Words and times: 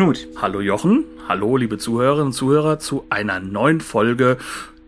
Knut. 0.00 0.28
Hallo 0.40 0.62
Jochen, 0.62 1.04
hallo 1.28 1.58
liebe 1.58 1.76
Zuhörerinnen 1.76 2.28
und 2.28 2.32
Zuhörer 2.32 2.78
zu 2.78 3.04
einer 3.10 3.38
neuen 3.38 3.82
Folge 3.82 4.38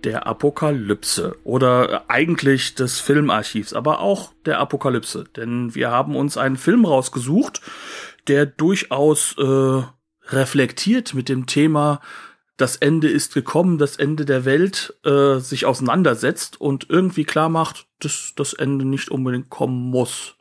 der 0.05 0.27
Apokalypse 0.27 1.37
oder 1.45 2.05
eigentlich 2.09 2.77
des 2.77 2.99
Filmarchivs, 2.99 3.75
aber 3.75 4.01
auch 4.01 4.33
der 4.47 4.59
Apokalypse. 4.59 5.27
Denn 5.37 5.75
wir 5.75 5.91
haben 5.91 6.17
uns 6.17 6.39
einen 6.39 6.57
Film 6.57 6.87
rausgesucht, 6.87 7.61
der 8.27 8.47
durchaus 8.47 9.37
äh, 9.37 9.83
reflektiert 10.29 11.13
mit 11.13 11.29
dem 11.29 11.45
Thema 11.45 12.01
das 12.57 12.77
Ende 12.77 13.11
ist 13.11 13.35
gekommen, 13.35 13.77
das 13.77 13.97
Ende 13.97 14.25
der 14.25 14.47
Welt 14.47 14.95
äh, 15.05 15.41
sich 15.41 15.67
auseinandersetzt 15.67 16.59
und 16.59 16.89
irgendwie 16.89 17.25
klar 17.25 17.51
macht, 17.51 17.87
dass 17.99 18.33
das 18.35 18.55
Ende 18.55 18.87
nicht 18.87 19.11
unbedingt 19.11 19.51
kommen 19.51 19.91
muss. 19.91 20.37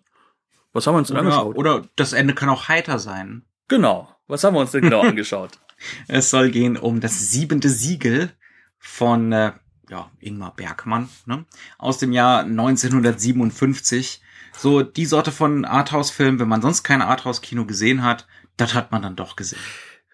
Was 0.71 0.87
haben 0.87 0.93
wir 0.93 0.99
uns 0.99 1.09
denn 1.09 1.17
Oder, 1.17 1.25
angeschaut? 1.25 1.57
oder 1.57 1.81
das 1.97 2.13
Ende 2.13 2.33
kann 2.33 2.47
auch 2.47 2.69
heiter 2.69 2.99
sein. 2.99 3.43
Genau. 3.67 4.09
Was 4.31 4.45
haben 4.45 4.53
wir 4.53 4.61
uns 4.61 4.71
denn 4.71 4.83
genau 4.83 5.01
angeschaut? 5.07 5.59
Es 6.07 6.29
soll 6.29 6.51
gehen 6.51 6.77
um 6.77 7.01
das 7.01 7.31
siebente 7.31 7.67
Siegel 7.67 8.31
von 8.79 9.33
äh, 9.33 9.51
ja, 9.89 10.09
Ingmar 10.21 10.55
Bergmann 10.55 11.09
ne? 11.25 11.43
aus 11.77 11.97
dem 11.97 12.13
Jahr 12.13 12.43
1957. 12.43 14.21
So 14.57 14.83
die 14.83 15.05
Sorte 15.05 15.33
von 15.33 15.65
Arthouse-Film, 15.65 16.39
wenn 16.39 16.47
man 16.47 16.61
sonst 16.61 16.83
kein 16.83 17.01
Arthouse-Kino 17.01 17.65
gesehen 17.65 18.03
hat, 18.03 18.25
das 18.55 18.73
hat 18.73 18.93
man 18.93 19.01
dann 19.01 19.17
doch 19.17 19.35
gesehen. 19.35 19.59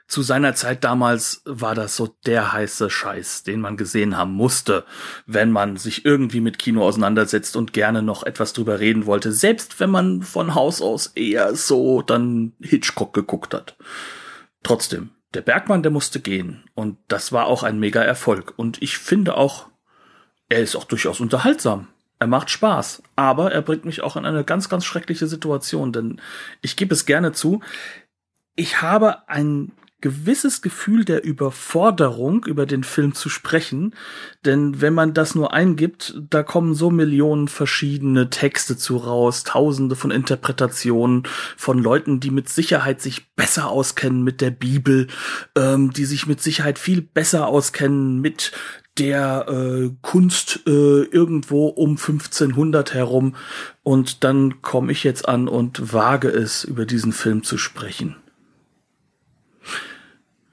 Zu 0.07 0.21
seiner 0.21 0.55
Zeit 0.55 0.85
damals 0.85 1.41
war 1.45 1.75
das 1.75 1.97
so 1.97 2.15
der 2.25 2.53
heiße 2.53 2.89
Scheiß, 2.89 3.43
den 3.43 3.59
man 3.59 3.75
gesehen 3.75 4.17
haben 4.17 4.31
musste, 4.31 4.85
wenn 5.25 5.51
man 5.51 5.75
sich 5.75 6.05
irgendwie 6.05 6.39
mit 6.39 6.59
Kino 6.59 6.83
auseinandersetzt 6.83 7.57
und 7.57 7.73
gerne 7.73 8.01
noch 8.01 8.23
etwas 8.23 8.53
drüber 8.53 8.79
reden 8.79 9.05
wollte, 9.05 9.33
selbst 9.33 9.79
wenn 9.81 9.89
man 9.89 10.23
von 10.23 10.55
Haus 10.55 10.81
aus 10.81 11.07
eher 11.07 11.55
so 11.55 12.01
dann 12.01 12.53
Hitchcock 12.61 13.13
geguckt 13.13 13.53
hat. 13.53 13.75
Trotzdem, 14.63 15.09
der 15.33 15.41
Bergmann, 15.41 15.83
der 15.83 15.91
musste 15.91 16.21
gehen 16.21 16.63
und 16.73 16.97
das 17.09 17.33
war 17.33 17.47
auch 17.47 17.63
ein 17.63 17.79
mega 17.79 18.01
Erfolg 18.01 18.53
und 18.55 18.81
ich 18.81 18.97
finde 18.97 19.35
auch, 19.35 19.67
er 20.47 20.59
ist 20.59 20.77
auch 20.77 20.85
durchaus 20.85 21.19
unterhaltsam. 21.19 21.89
Er 22.19 22.27
macht 22.27 22.49
Spaß, 22.49 23.03
aber 23.15 23.51
er 23.51 23.61
bringt 23.61 23.85
mich 23.85 24.01
auch 24.01 24.15
in 24.15 24.25
eine 24.25 24.43
ganz, 24.43 24.69
ganz 24.69 24.85
schreckliche 24.85 25.27
Situation, 25.27 25.91
denn 25.91 26.21
ich 26.61 26.77
gebe 26.77 26.93
es 26.93 27.05
gerne 27.05 27.33
zu, 27.33 27.59
ich 28.55 28.81
habe 28.81 29.27
ein 29.29 29.71
gewisses 29.99 30.61
Gefühl 30.61 31.05
der 31.05 31.23
Überforderung, 31.23 32.45
über 32.45 32.65
den 32.65 32.83
Film 32.83 33.15
zu 33.15 33.29
sprechen. 33.29 33.95
Denn 34.45 34.79
wenn 34.79 34.93
man 34.93 35.13
das 35.13 35.33
nur 35.33 35.53
eingibt, 35.53 36.21
da 36.29 36.43
kommen 36.43 36.75
so 36.75 36.91
Millionen 36.91 37.47
verschiedene 37.47 38.29
Texte 38.29 38.77
zu 38.77 38.97
raus, 38.97 39.43
tausende 39.43 39.95
von 39.95 40.11
Interpretationen 40.11 41.23
von 41.55 41.79
Leuten, 41.79 42.19
die 42.19 42.29
mit 42.29 42.47
Sicherheit 42.47 43.01
sich 43.01 43.33
besser 43.35 43.69
auskennen 43.69 44.23
mit 44.23 44.41
der 44.41 44.51
Bibel, 44.51 45.07
ähm, 45.55 45.91
die 45.91 46.05
sich 46.05 46.27
mit 46.27 46.41
Sicherheit 46.41 46.77
viel 46.77 47.01
besser 47.01 47.47
auskennen 47.47 48.21
mit 48.21 48.51
der 48.99 49.47
äh, 49.47 49.89
Kunst 50.01 50.61
äh, 50.67 51.03
irgendwo 51.03 51.67
um 51.67 51.91
1500 51.91 52.93
herum. 52.93 53.35
Und 53.83 54.23
dann 54.23 54.61
komme 54.61 54.91
ich 54.91 55.03
jetzt 55.03 55.27
an 55.27 55.47
und 55.47 55.93
wage 55.93 56.29
es, 56.29 56.63
über 56.63 56.85
diesen 56.85 57.13
Film 57.13 57.43
zu 57.43 57.57
sprechen. 57.57 58.15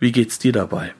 Wie 0.04 0.12
geht's 0.12 0.38
dir 0.38 0.52
dabei? 0.52 0.92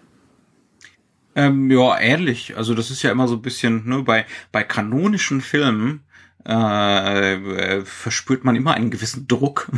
Ähm, 1.35 1.71
ja, 1.71 2.01
ähnlich. 2.01 2.57
Also 2.57 2.73
das 2.73 2.91
ist 2.91 3.03
ja 3.03 3.11
immer 3.11 3.29
so 3.29 3.35
ein 3.35 3.43
bisschen, 3.43 3.87
ne, 3.87 4.03
bei, 4.03 4.25
bei 4.51 4.63
kanonischen 4.63 5.43
Filmen 5.43 6.05
äh, 6.49 7.35
äh, 7.35 7.85
verspürt 7.85 8.45
man 8.45 8.57
immer 8.57 8.73
einen 8.73 8.91
gewissen 8.91 9.29
Druck. 9.29 9.71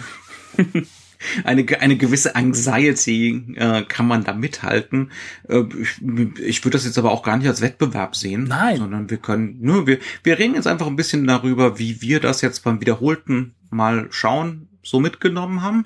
eine, 1.45 1.67
eine 1.81 1.97
gewisse 1.97 2.37
Anxiety 2.37 3.57
äh, 3.57 3.83
kann 3.83 4.07
man 4.07 4.23
da 4.23 4.33
mithalten. 4.33 5.11
Äh, 5.49 5.65
ich 5.77 6.01
ich 6.39 6.65
würde 6.65 6.77
das 6.79 6.85
jetzt 6.85 6.97
aber 6.99 7.11
auch 7.11 7.25
gar 7.25 7.37
nicht 7.37 7.49
als 7.49 7.63
Wettbewerb 7.63 8.15
sehen. 8.15 8.45
Nein. 8.45 8.77
Sondern 8.77 9.11
wir 9.11 9.19
können, 9.19 9.59
nur 9.61 9.89
wir, 9.89 9.99
wir 10.23 10.39
reden 10.39 10.55
jetzt 10.55 10.69
einfach 10.69 10.87
ein 10.87 10.95
bisschen 10.95 11.27
darüber, 11.27 11.81
wie 11.81 12.01
wir 12.01 12.21
das 12.21 12.43
jetzt 12.43 12.63
beim 12.63 12.81
wiederholten 12.81 13.57
Mal 13.71 14.07
schauen, 14.11 14.69
so 14.85 15.01
mitgenommen 15.01 15.63
haben. 15.63 15.85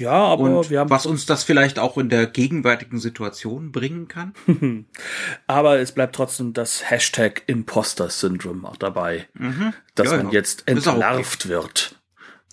Ja, 0.00 0.12
aber 0.12 0.44
und 0.44 0.70
wir 0.70 0.80
haben 0.80 0.88
was 0.90 1.04
uns 1.06 1.26
das 1.26 1.44
vielleicht 1.44 1.78
auch 1.78 1.98
in 1.98 2.08
der 2.08 2.26
gegenwärtigen 2.26 2.98
Situation 2.98 3.70
bringen 3.70 4.08
kann. 4.08 4.32
aber 5.46 5.78
es 5.78 5.92
bleibt 5.92 6.14
trotzdem 6.14 6.52
das 6.54 6.90
Hashtag 6.90 7.42
Imposter 7.46 8.08
Syndrome 8.08 8.66
auch 8.66 8.76
dabei, 8.76 9.28
Mhm. 9.34 9.74
dass 9.94 10.10
Ja, 10.10 10.16
man 10.16 10.26
ja. 10.28 10.32
jetzt 10.32 10.62
auch 10.62 10.72
okay. 10.72 10.90
entlarvt 10.90 11.48
wird 11.48 11.96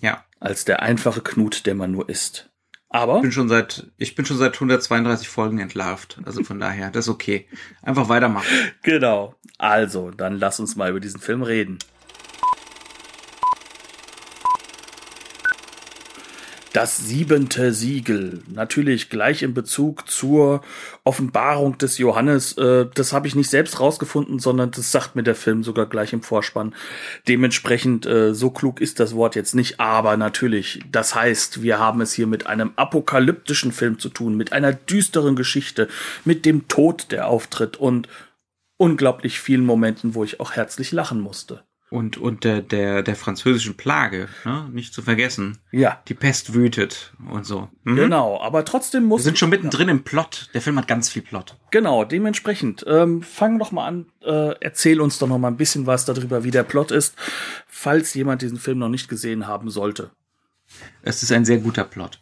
Ja, 0.02 0.24
als 0.40 0.64
der 0.66 0.82
einfache 0.82 1.22
Knut, 1.22 1.64
der 1.66 1.74
man 1.74 1.90
nur 1.90 2.08
ist. 2.08 2.50
Aber 2.90 3.16
ich 3.16 3.22
bin 3.22 3.32
schon 3.32 3.48
seit 3.48 3.86
ich 3.96 4.14
bin 4.14 4.24
schon 4.26 4.38
seit 4.38 4.54
132 4.54 5.28
Folgen 5.28 5.58
entlarvt, 5.58 6.18
also 6.24 6.42
von 6.44 6.58
daher, 6.60 6.90
das 6.90 7.06
ist 7.06 7.10
okay. 7.10 7.46
Einfach 7.82 8.08
weitermachen. 8.08 8.46
genau. 8.82 9.34
Also, 9.58 10.10
dann 10.10 10.38
lass 10.38 10.60
uns 10.60 10.76
mal 10.76 10.90
über 10.90 11.00
diesen 11.00 11.20
Film 11.20 11.42
reden. 11.42 11.78
Das 16.74 16.98
siebente 16.98 17.72
Siegel. 17.72 18.42
Natürlich 18.46 19.08
gleich 19.08 19.42
in 19.42 19.54
Bezug 19.54 20.08
zur 20.08 20.60
Offenbarung 21.02 21.78
des 21.78 21.96
Johannes. 21.96 22.58
Äh, 22.58 22.86
das 22.94 23.14
habe 23.14 23.26
ich 23.26 23.34
nicht 23.34 23.48
selbst 23.48 23.80
rausgefunden, 23.80 24.38
sondern 24.38 24.70
das 24.70 24.92
sagt 24.92 25.16
mir 25.16 25.22
der 25.22 25.34
Film 25.34 25.64
sogar 25.64 25.86
gleich 25.86 26.12
im 26.12 26.22
Vorspann. 26.22 26.74
Dementsprechend, 27.26 28.04
äh, 28.04 28.34
so 28.34 28.50
klug 28.50 28.82
ist 28.82 29.00
das 29.00 29.14
Wort 29.14 29.34
jetzt 29.34 29.54
nicht, 29.54 29.80
aber 29.80 30.18
natürlich, 30.18 30.80
das 30.92 31.14
heißt, 31.14 31.62
wir 31.62 31.78
haben 31.78 32.02
es 32.02 32.12
hier 32.12 32.26
mit 32.26 32.46
einem 32.46 32.72
apokalyptischen 32.76 33.72
Film 33.72 33.98
zu 33.98 34.10
tun, 34.10 34.36
mit 34.36 34.52
einer 34.52 34.74
düsteren 34.74 35.36
Geschichte, 35.36 35.88
mit 36.26 36.44
dem 36.44 36.68
Tod, 36.68 37.06
der 37.10 37.28
auftritt 37.28 37.78
und 37.78 38.08
unglaublich 38.76 39.40
vielen 39.40 39.64
Momenten, 39.64 40.14
wo 40.14 40.22
ich 40.22 40.38
auch 40.38 40.52
herzlich 40.52 40.92
lachen 40.92 41.20
musste. 41.20 41.67
Und 41.90 42.18
und 42.18 42.44
der 42.44 42.60
der 42.60 43.02
der 43.02 43.16
französischen 43.16 43.76
Plage, 43.76 44.28
ne? 44.44 44.68
nicht 44.70 44.92
zu 44.92 45.00
vergessen. 45.00 45.56
Ja, 45.70 46.02
Die 46.08 46.14
Pest 46.14 46.52
wütet 46.52 47.14
und 47.30 47.46
so. 47.46 47.68
Mhm. 47.84 47.96
genau. 47.96 48.40
Aber 48.40 48.64
trotzdem 48.66 49.04
muss 49.04 49.20
Wir 49.20 49.24
sind 49.24 49.38
schon 49.38 49.48
mittendrin 49.48 49.88
im 49.88 50.04
Plot. 50.04 50.50
Der 50.52 50.60
Film 50.60 50.76
hat 50.78 50.86
ganz 50.86 51.08
viel 51.08 51.22
Plot. 51.22 51.56
Genau, 51.70 52.04
dementsprechend. 52.04 52.84
Ähm, 52.86 53.22
fang 53.22 53.58
doch 53.58 53.72
mal 53.72 53.86
an, 53.86 54.06
äh, 54.22 54.54
erzähl 54.60 55.00
uns 55.00 55.18
doch 55.18 55.28
noch 55.28 55.38
mal 55.38 55.48
ein 55.48 55.56
bisschen 55.56 55.86
was 55.86 56.04
darüber, 56.04 56.44
wie 56.44 56.50
der 56.50 56.62
Plot 56.62 56.90
ist, 56.90 57.14
falls 57.66 58.12
jemand 58.12 58.42
diesen 58.42 58.58
Film 58.58 58.78
noch 58.78 58.90
nicht 58.90 59.08
gesehen 59.08 59.46
haben 59.46 59.70
sollte. 59.70 60.10
Es 61.02 61.22
ist 61.22 61.32
ein 61.32 61.46
sehr 61.46 61.58
guter 61.58 61.84
Plot. 61.84 62.20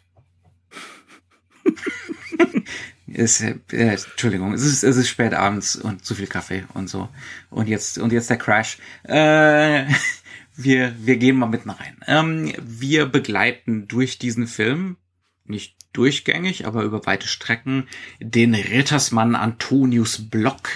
Es, 3.13 3.41
äh, 3.41 3.55
Entschuldigung, 3.71 4.53
es 4.53 4.63
ist, 4.63 4.83
es 4.83 4.97
ist 4.97 5.07
spät 5.07 5.33
abends 5.33 5.75
und 5.75 6.05
zu 6.05 6.15
viel 6.15 6.27
Kaffee 6.27 6.65
und 6.73 6.89
so. 6.89 7.09
Und 7.49 7.67
jetzt, 7.67 7.97
und 7.97 8.11
jetzt 8.11 8.29
der 8.29 8.37
Crash. 8.37 8.77
Äh, 9.03 9.85
wir, 10.55 10.93
wir 10.99 11.17
gehen 11.17 11.37
mal 11.37 11.47
mitten 11.47 11.69
rein. 11.69 11.97
Ähm, 12.07 12.53
wir 12.61 13.05
begleiten 13.05 13.87
durch 13.87 14.19
diesen 14.19 14.47
Film, 14.47 14.97
nicht 15.45 15.75
durchgängig, 15.93 16.67
aber 16.67 16.83
über 16.83 17.05
weite 17.05 17.27
Strecken, 17.27 17.87
den 18.19 18.53
Rittersmann 18.53 19.35
Antonius 19.35 20.29
Block 20.29 20.69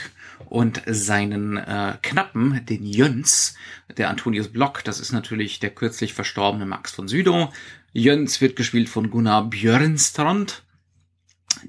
und 0.45 0.81
seinen 0.86 1.57
äh, 1.57 1.94
Knappen, 2.01 2.66
den 2.66 2.86
Jöns. 2.86 3.56
Der 3.98 4.10
Antonius 4.10 4.50
Block, 4.50 4.84
das 4.84 5.00
ist 5.00 5.12
natürlich 5.12 5.60
der 5.60 5.69
kürzlich 5.69 6.13
verstorbene 6.13 6.66
Max 6.66 6.92
von 6.92 7.07
Südow. 7.07 7.54
Jöns 7.94 8.42
wird 8.42 8.56
gespielt 8.56 8.89
von 8.89 9.10
Gunnar 9.10 9.50
Björnstrand. 9.50 10.63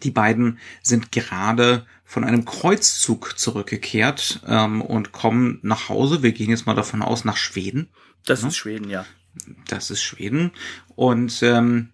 Die 0.03 0.11
beiden 0.11 0.59
sind 0.83 1.13
gerade 1.13 1.87
von 2.05 2.25
einem 2.25 2.45
Kreuzzug 2.45 3.39
zurückgekehrt 3.39 4.41
ähm, 4.47 4.83
und 4.83 5.13
kommen 5.13 5.59
nach 5.63 5.89
Hause. 5.89 6.23
Wir 6.23 6.33
gehen 6.33 6.51
jetzt 6.51 6.67
mal 6.67 6.75
davon 6.75 7.03
aus, 7.03 7.25
nach 7.25 7.37
Schweden. 7.37 7.89
Das 8.27 8.43
ist 8.43 8.57
Schweden, 8.57 8.91
ja. 8.91 9.07
Das 9.69 9.91
ist 9.91 10.03
Schweden. 10.03 10.53
Und 10.95 11.43
ähm, 11.43 11.91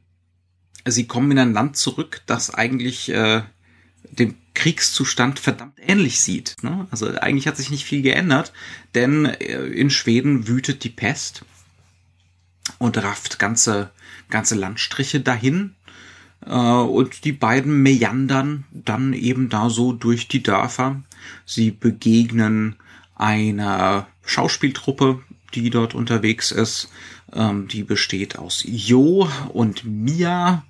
sie 0.85 1.07
kommen 1.07 1.31
in 1.31 1.39
ein 1.39 1.53
Land 1.53 1.77
zurück, 1.77 2.23
das 2.27 2.53
eigentlich 2.53 3.11
äh, 3.11 3.43
dem 4.11 4.35
Kriegszustand 4.55 5.39
verdammt 5.39 5.79
ähnlich 5.79 6.21
sieht. 6.21 6.57
Ne? 6.63 6.89
Also 6.91 7.09
eigentlich 7.19 7.47
hat 7.47 7.57
sich 7.57 7.71
nicht 7.71 7.85
viel 7.85 8.03
geändert, 8.03 8.53
denn 8.95 9.25
äh, 9.25 9.67
in 9.67 9.91
Schweden 9.91 10.49
wütet 10.49 10.83
die 10.83 10.91
Pest 10.91 11.45
und 12.79 12.99
rafft 12.99 13.39
ganze, 13.39 13.91
ganze 14.31 14.57
Landstriche 14.57 15.21
dahin. 15.21 15.77
Äh, 16.49 16.53
und 16.53 17.25
die 17.25 17.33
beiden 17.33 17.83
meandern 17.83 18.65
dann 18.73 19.13
eben 19.13 19.49
da 19.49 19.71
so 19.71 19.93
durch 19.93 20.29
die 20.29 20.43
Dörfer. 20.43 21.03
Sie 21.45 21.71
begegnen 21.71 22.77
einer 23.15 24.07
Schauspieltruppe, 24.25 25.21
die 25.55 25.71
dort 25.71 25.95
unterwegs 25.95 26.51
ist. 26.51 26.91
Ähm, 27.33 27.69
die 27.69 27.83
besteht 27.83 28.39
aus 28.39 28.65
Jo 28.67 29.29
und 29.53 29.85
Mia. 29.85 30.65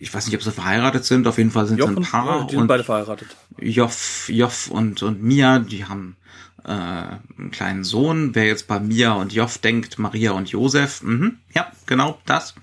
Ich 0.00 0.12
weiß 0.12 0.26
nicht, 0.26 0.34
ob 0.34 0.42
sie 0.42 0.50
verheiratet 0.50 1.04
sind. 1.04 1.26
Auf 1.26 1.36
jeden 1.36 1.50
Fall 1.50 1.66
sind 1.66 1.78
Joff 1.78 1.90
sie 1.90 1.96
ein 1.96 2.02
Paar. 2.02 2.26
ja, 2.26 2.44
die 2.44 2.50
sind 2.52 2.62
und 2.62 2.66
beide 2.68 2.84
verheiratet. 2.84 3.28
Joff, 3.58 4.28
Joff 4.30 4.70
und, 4.70 5.02
und 5.02 5.22
Mia, 5.22 5.58
die 5.58 5.84
haben 5.84 6.16
äh, 6.64 6.70
einen 6.70 7.50
kleinen 7.50 7.84
Sohn. 7.84 8.34
Wer 8.34 8.46
jetzt 8.46 8.66
bei 8.66 8.80
Mia 8.80 9.12
und 9.12 9.34
Joff 9.34 9.58
denkt, 9.58 9.98
Maria 9.98 10.32
und 10.32 10.48
Josef, 10.48 11.02
mhm, 11.02 11.38
ja, 11.54 11.70
genau 11.84 12.18
das. 12.24 12.54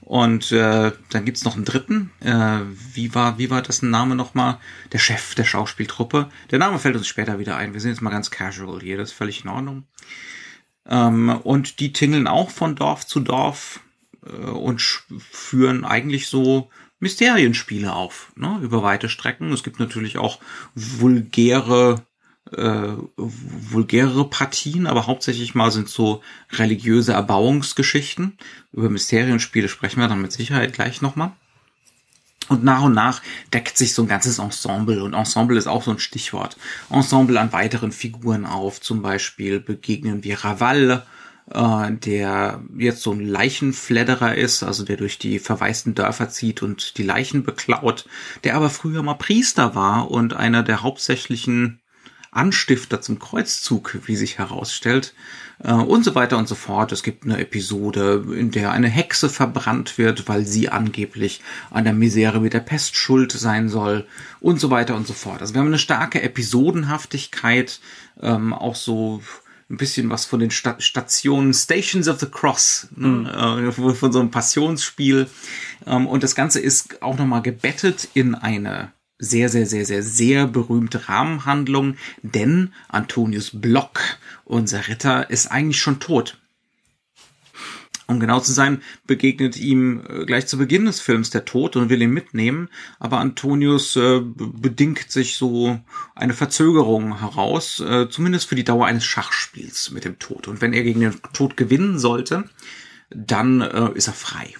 Und 0.00 0.50
äh, 0.52 0.92
dann 1.10 1.24
gibt's 1.26 1.44
noch 1.44 1.56
einen 1.56 1.66
dritten. 1.66 2.10
Äh, 2.20 2.60
wie 2.94 3.14
war 3.14 3.36
wie 3.36 3.50
war 3.50 3.60
das 3.60 3.82
ein 3.82 3.90
Name 3.90 4.14
nochmal? 4.14 4.56
Der 4.92 4.98
Chef 4.98 5.34
der 5.34 5.44
Schauspieltruppe. 5.44 6.30
Der 6.50 6.58
Name 6.58 6.78
fällt 6.78 6.96
uns 6.96 7.06
später 7.06 7.38
wieder 7.38 7.56
ein. 7.58 7.74
Wir 7.74 7.82
sind 7.82 7.90
jetzt 7.90 8.00
mal 8.00 8.08
ganz 8.10 8.30
casual 8.30 8.80
hier. 8.80 8.96
Das 8.96 9.10
ist 9.10 9.16
völlig 9.16 9.44
in 9.44 9.50
Ordnung. 9.50 9.84
Ähm, 10.88 11.28
und 11.28 11.80
die 11.80 11.92
tingeln 11.92 12.26
auch 12.26 12.50
von 12.50 12.76
Dorf 12.76 13.06
zu 13.06 13.20
Dorf 13.20 13.80
und 14.36 14.80
sch- 14.80 15.02
führen 15.18 15.84
eigentlich 15.84 16.28
so 16.28 16.70
Mysterienspiele 17.00 17.92
auf, 17.92 18.32
ne, 18.36 18.58
über 18.62 18.82
weite 18.82 19.08
Strecken. 19.08 19.52
Es 19.52 19.62
gibt 19.62 19.78
natürlich 19.78 20.18
auch 20.18 20.38
vulgäre 20.74 22.02
äh, 22.52 22.94
vulgärere 23.16 24.28
Partien, 24.28 24.86
aber 24.86 25.06
hauptsächlich 25.06 25.54
mal 25.54 25.70
sind 25.70 25.88
so 25.88 26.22
religiöse 26.52 27.12
Erbauungsgeschichten. 27.12 28.38
Über 28.72 28.88
Mysterienspiele 28.88 29.68
sprechen 29.68 30.00
wir 30.00 30.08
dann 30.08 30.22
mit 30.22 30.32
Sicherheit 30.32 30.72
gleich 30.72 31.02
nochmal. 31.02 31.32
Und 32.48 32.64
nach 32.64 32.80
und 32.80 32.94
nach 32.94 33.20
deckt 33.52 33.76
sich 33.76 33.92
so 33.92 34.02
ein 34.02 34.08
ganzes 34.08 34.38
Ensemble. 34.38 35.02
Und 35.02 35.12
Ensemble 35.12 35.58
ist 35.58 35.66
auch 35.66 35.82
so 35.82 35.90
ein 35.90 35.98
Stichwort. 35.98 36.56
Ensemble 36.88 37.38
an 37.38 37.52
weiteren 37.52 37.92
Figuren 37.92 38.46
auf. 38.46 38.80
Zum 38.80 39.02
Beispiel 39.02 39.60
begegnen 39.60 40.24
wir 40.24 40.42
Raval, 40.42 41.04
äh, 41.50 41.92
der 41.92 42.62
jetzt 42.76 43.02
so 43.02 43.12
ein 43.12 43.20
Leichenfledderer 43.20 44.34
ist, 44.34 44.62
also 44.62 44.84
der 44.84 44.96
durch 44.96 45.18
die 45.18 45.38
verwaisten 45.38 45.94
Dörfer 45.94 46.28
zieht 46.28 46.62
und 46.62 46.98
die 46.98 47.02
Leichen 47.02 47.44
beklaut, 47.44 48.06
der 48.44 48.54
aber 48.54 48.70
früher 48.70 49.02
mal 49.02 49.14
Priester 49.14 49.74
war 49.74 50.10
und 50.10 50.34
einer 50.34 50.62
der 50.62 50.82
hauptsächlichen 50.82 51.80
Anstifter 52.30 53.00
zum 53.00 53.18
Kreuzzug, 53.18 53.98
wie 54.04 54.16
sich 54.16 54.38
herausstellt, 54.38 55.14
äh, 55.64 55.72
und 55.72 56.04
so 56.04 56.14
weiter 56.14 56.36
und 56.38 56.48
so 56.48 56.54
fort. 56.54 56.92
Es 56.92 57.02
gibt 57.02 57.24
eine 57.24 57.38
Episode, 57.38 58.24
in 58.34 58.50
der 58.50 58.72
eine 58.72 58.88
Hexe 58.88 59.28
verbrannt 59.28 59.98
wird, 59.98 60.28
weil 60.28 60.44
sie 60.44 60.68
angeblich 60.68 61.40
an 61.70 61.84
der 61.84 61.94
Misere 61.94 62.40
mit 62.40 62.52
der 62.52 62.60
Pest 62.60 62.96
schuld 62.96 63.32
sein 63.32 63.68
soll 63.68 64.06
und 64.40 64.60
so 64.60 64.70
weiter 64.70 64.94
und 64.94 65.06
so 65.06 65.14
fort. 65.14 65.40
Also 65.40 65.54
wir 65.54 65.60
haben 65.60 65.68
eine 65.68 65.78
starke 65.78 66.22
Episodenhaftigkeit, 66.22 67.80
ähm, 68.20 68.52
auch 68.52 68.76
so 68.76 69.22
ein 69.70 69.76
bisschen 69.76 70.08
was 70.10 70.24
von 70.24 70.40
den 70.40 70.50
Sta 70.50 70.80
Stationen 70.80 71.52
Stations 71.52 72.08
of 72.08 72.20
the 72.20 72.26
Cross, 72.26 72.88
ne? 72.96 73.68
äh, 73.68 73.72
von 73.72 74.12
so 74.12 74.20
einem 74.20 74.30
Passionsspiel. 74.30 75.28
Ähm, 75.86 76.06
und 76.06 76.22
das 76.22 76.34
Ganze 76.34 76.60
ist 76.60 77.02
auch 77.02 77.18
nochmal 77.18 77.42
gebettet 77.42 78.08
in 78.14 78.34
eine 78.34 78.92
sehr, 79.18 79.48
sehr, 79.48 79.66
sehr, 79.66 79.84
sehr, 79.84 80.02
sehr 80.02 80.46
berühmte 80.46 81.08
Rahmenhandlung, 81.08 81.96
denn 82.22 82.72
Antonius 82.88 83.50
Block, 83.52 84.00
unser 84.44 84.88
Ritter, 84.88 85.28
ist 85.28 85.48
eigentlich 85.48 85.80
schon 85.80 86.00
tot. 86.00 86.38
Um 88.10 88.20
genau 88.20 88.40
zu 88.40 88.52
sein, 88.52 88.82
begegnet 89.06 89.58
ihm 89.58 90.02
äh, 90.08 90.24
gleich 90.24 90.46
zu 90.46 90.56
Beginn 90.56 90.86
des 90.86 91.02
Films 91.02 91.28
der 91.28 91.44
Tod 91.44 91.76
und 91.76 91.90
will 91.90 92.00
ihn 92.00 92.10
mitnehmen, 92.10 92.70
aber 92.98 93.18
Antonius 93.18 93.96
äh, 93.96 94.22
bedingt 94.22 95.10
sich 95.10 95.36
so 95.36 95.78
eine 96.14 96.32
Verzögerung 96.32 97.20
heraus, 97.20 97.80
äh, 97.80 98.08
zumindest 98.08 98.48
für 98.48 98.54
die 98.54 98.64
Dauer 98.64 98.86
eines 98.86 99.04
Schachspiels 99.04 99.90
mit 99.90 100.06
dem 100.06 100.18
Tod. 100.18 100.48
Und 100.48 100.62
wenn 100.62 100.72
er 100.72 100.84
gegen 100.84 101.00
den 101.00 101.20
Tod 101.34 101.58
gewinnen 101.58 101.98
sollte, 101.98 102.48
dann 103.10 103.60
äh, 103.60 103.90
ist 103.92 104.06
er 104.06 104.14
frei. 104.14 104.54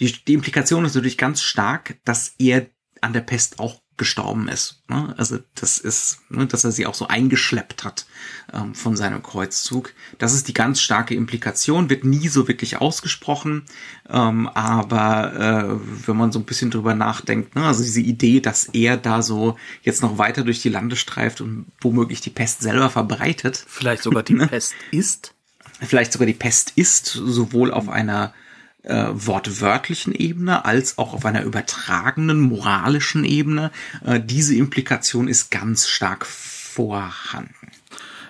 Die, 0.00 0.10
die 0.10 0.34
Implikation 0.34 0.86
ist 0.86 0.94
natürlich 0.94 1.18
ganz 1.18 1.42
stark, 1.42 1.98
dass 2.06 2.34
er 2.38 2.70
an 3.02 3.12
der 3.12 3.20
Pest 3.20 3.58
auch 3.58 3.81
gestorben 3.96 4.48
ist. 4.48 4.80
Ne? 4.88 5.14
Also 5.16 5.38
das 5.54 5.78
ist, 5.78 6.18
ne, 6.30 6.46
dass 6.46 6.64
er 6.64 6.72
sie 6.72 6.86
auch 6.86 6.94
so 6.94 7.08
eingeschleppt 7.08 7.84
hat 7.84 8.06
ähm, 8.52 8.74
von 8.74 8.96
seinem 8.96 9.22
Kreuzzug. 9.22 9.92
Das 10.18 10.34
ist 10.34 10.48
die 10.48 10.54
ganz 10.54 10.80
starke 10.80 11.14
Implikation, 11.14 11.90
wird 11.90 12.04
nie 12.04 12.28
so 12.28 12.48
wirklich 12.48 12.78
ausgesprochen, 12.78 13.64
ähm, 14.08 14.48
aber 14.48 15.78
äh, 15.78 16.06
wenn 16.06 16.16
man 16.16 16.32
so 16.32 16.38
ein 16.38 16.44
bisschen 16.44 16.70
drüber 16.70 16.94
nachdenkt, 16.94 17.54
ne, 17.54 17.64
also 17.64 17.82
diese 17.82 18.00
Idee, 18.00 18.40
dass 18.40 18.64
er 18.64 18.96
da 18.96 19.22
so 19.22 19.56
jetzt 19.82 20.02
noch 20.02 20.18
weiter 20.18 20.42
durch 20.42 20.62
die 20.62 20.70
Lande 20.70 20.96
streift 20.96 21.40
und 21.40 21.66
womöglich 21.80 22.20
die 22.20 22.30
Pest 22.30 22.62
selber 22.62 22.90
verbreitet, 22.90 23.64
Vielleicht 23.68 24.02
sogar 24.02 24.22
die 24.22 24.34
Pest 24.48 24.74
ist. 24.90 25.34
vielleicht 25.80 26.12
sogar 26.12 26.26
die 26.26 26.32
Pest 26.32 26.72
ist, 26.76 27.06
sowohl 27.06 27.72
auf 27.72 27.88
einer 27.88 28.32
äh, 28.82 29.06
wortwörtlichen 29.12 30.14
Ebene 30.14 30.64
als 30.64 30.98
auch 30.98 31.14
auf 31.14 31.24
einer 31.24 31.42
übertragenen 31.42 32.40
moralischen 32.40 33.24
Ebene. 33.24 33.70
Äh, 34.04 34.20
diese 34.20 34.54
Implikation 34.54 35.28
ist 35.28 35.50
ganz 35.50 35.88
stark 35.88 36.26
vorhanden. 36.26 37.61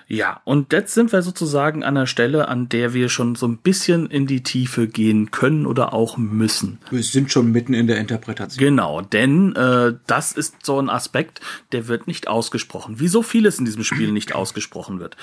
Ja, 0.07 0.41
und 0.43 0.73
jetzt 0.73 0.93
sind 0.93 1.11
wir 1.11 1.21
sozusagen 1.21 1.83
an 1.83 1.95
der 1.95 2.05
Stelle, 2.05 2.47
an 2.47 2.69
der 2.69 2.93
wir 2.93 3.09
schon 3.09 3.35
so 3.35 3.47
ein 3.47 3.57
bisschen 3.57 4.07
in 4.07 4.27
die 4.27 4.43
Tiefe 4.43 4.87
gehen 4.87 5.31
können 5.31 5.65
oder 5.65 5.93
auch 5.93 6.17
müssen. 6.17 6.79
Wir 6.91 7.03
sind 7.03 7.31
schon 7.31 7.51
mitten 7.51 7.73
in 7.73 7.87
der 7.87 7.97
Interpretation. 7.97 8.59
Genau, 8.59 9.01
denn 9.01 9.55
äh, 9.55 9.93
das 10.07 10.33
ist 10.33 10.65
so 10.65 10.79
ein 10.79 10.89
Aspekt, 10.89 11.41
der 11.71 11.87
wird 11.87 12.07
nicht 12.07 12.27
ausgesprochen. 12.27 12.99
Wie 12.99 13.07
so 13.07 13.23
vieles 13.23 13.59
in 13.59 13.65
diesem 13.65 13.83
Spiel 13.83 14.11
nicht 14.11 14.35
ausgesprochen 14.35 14.99
wird. 14.99 15.17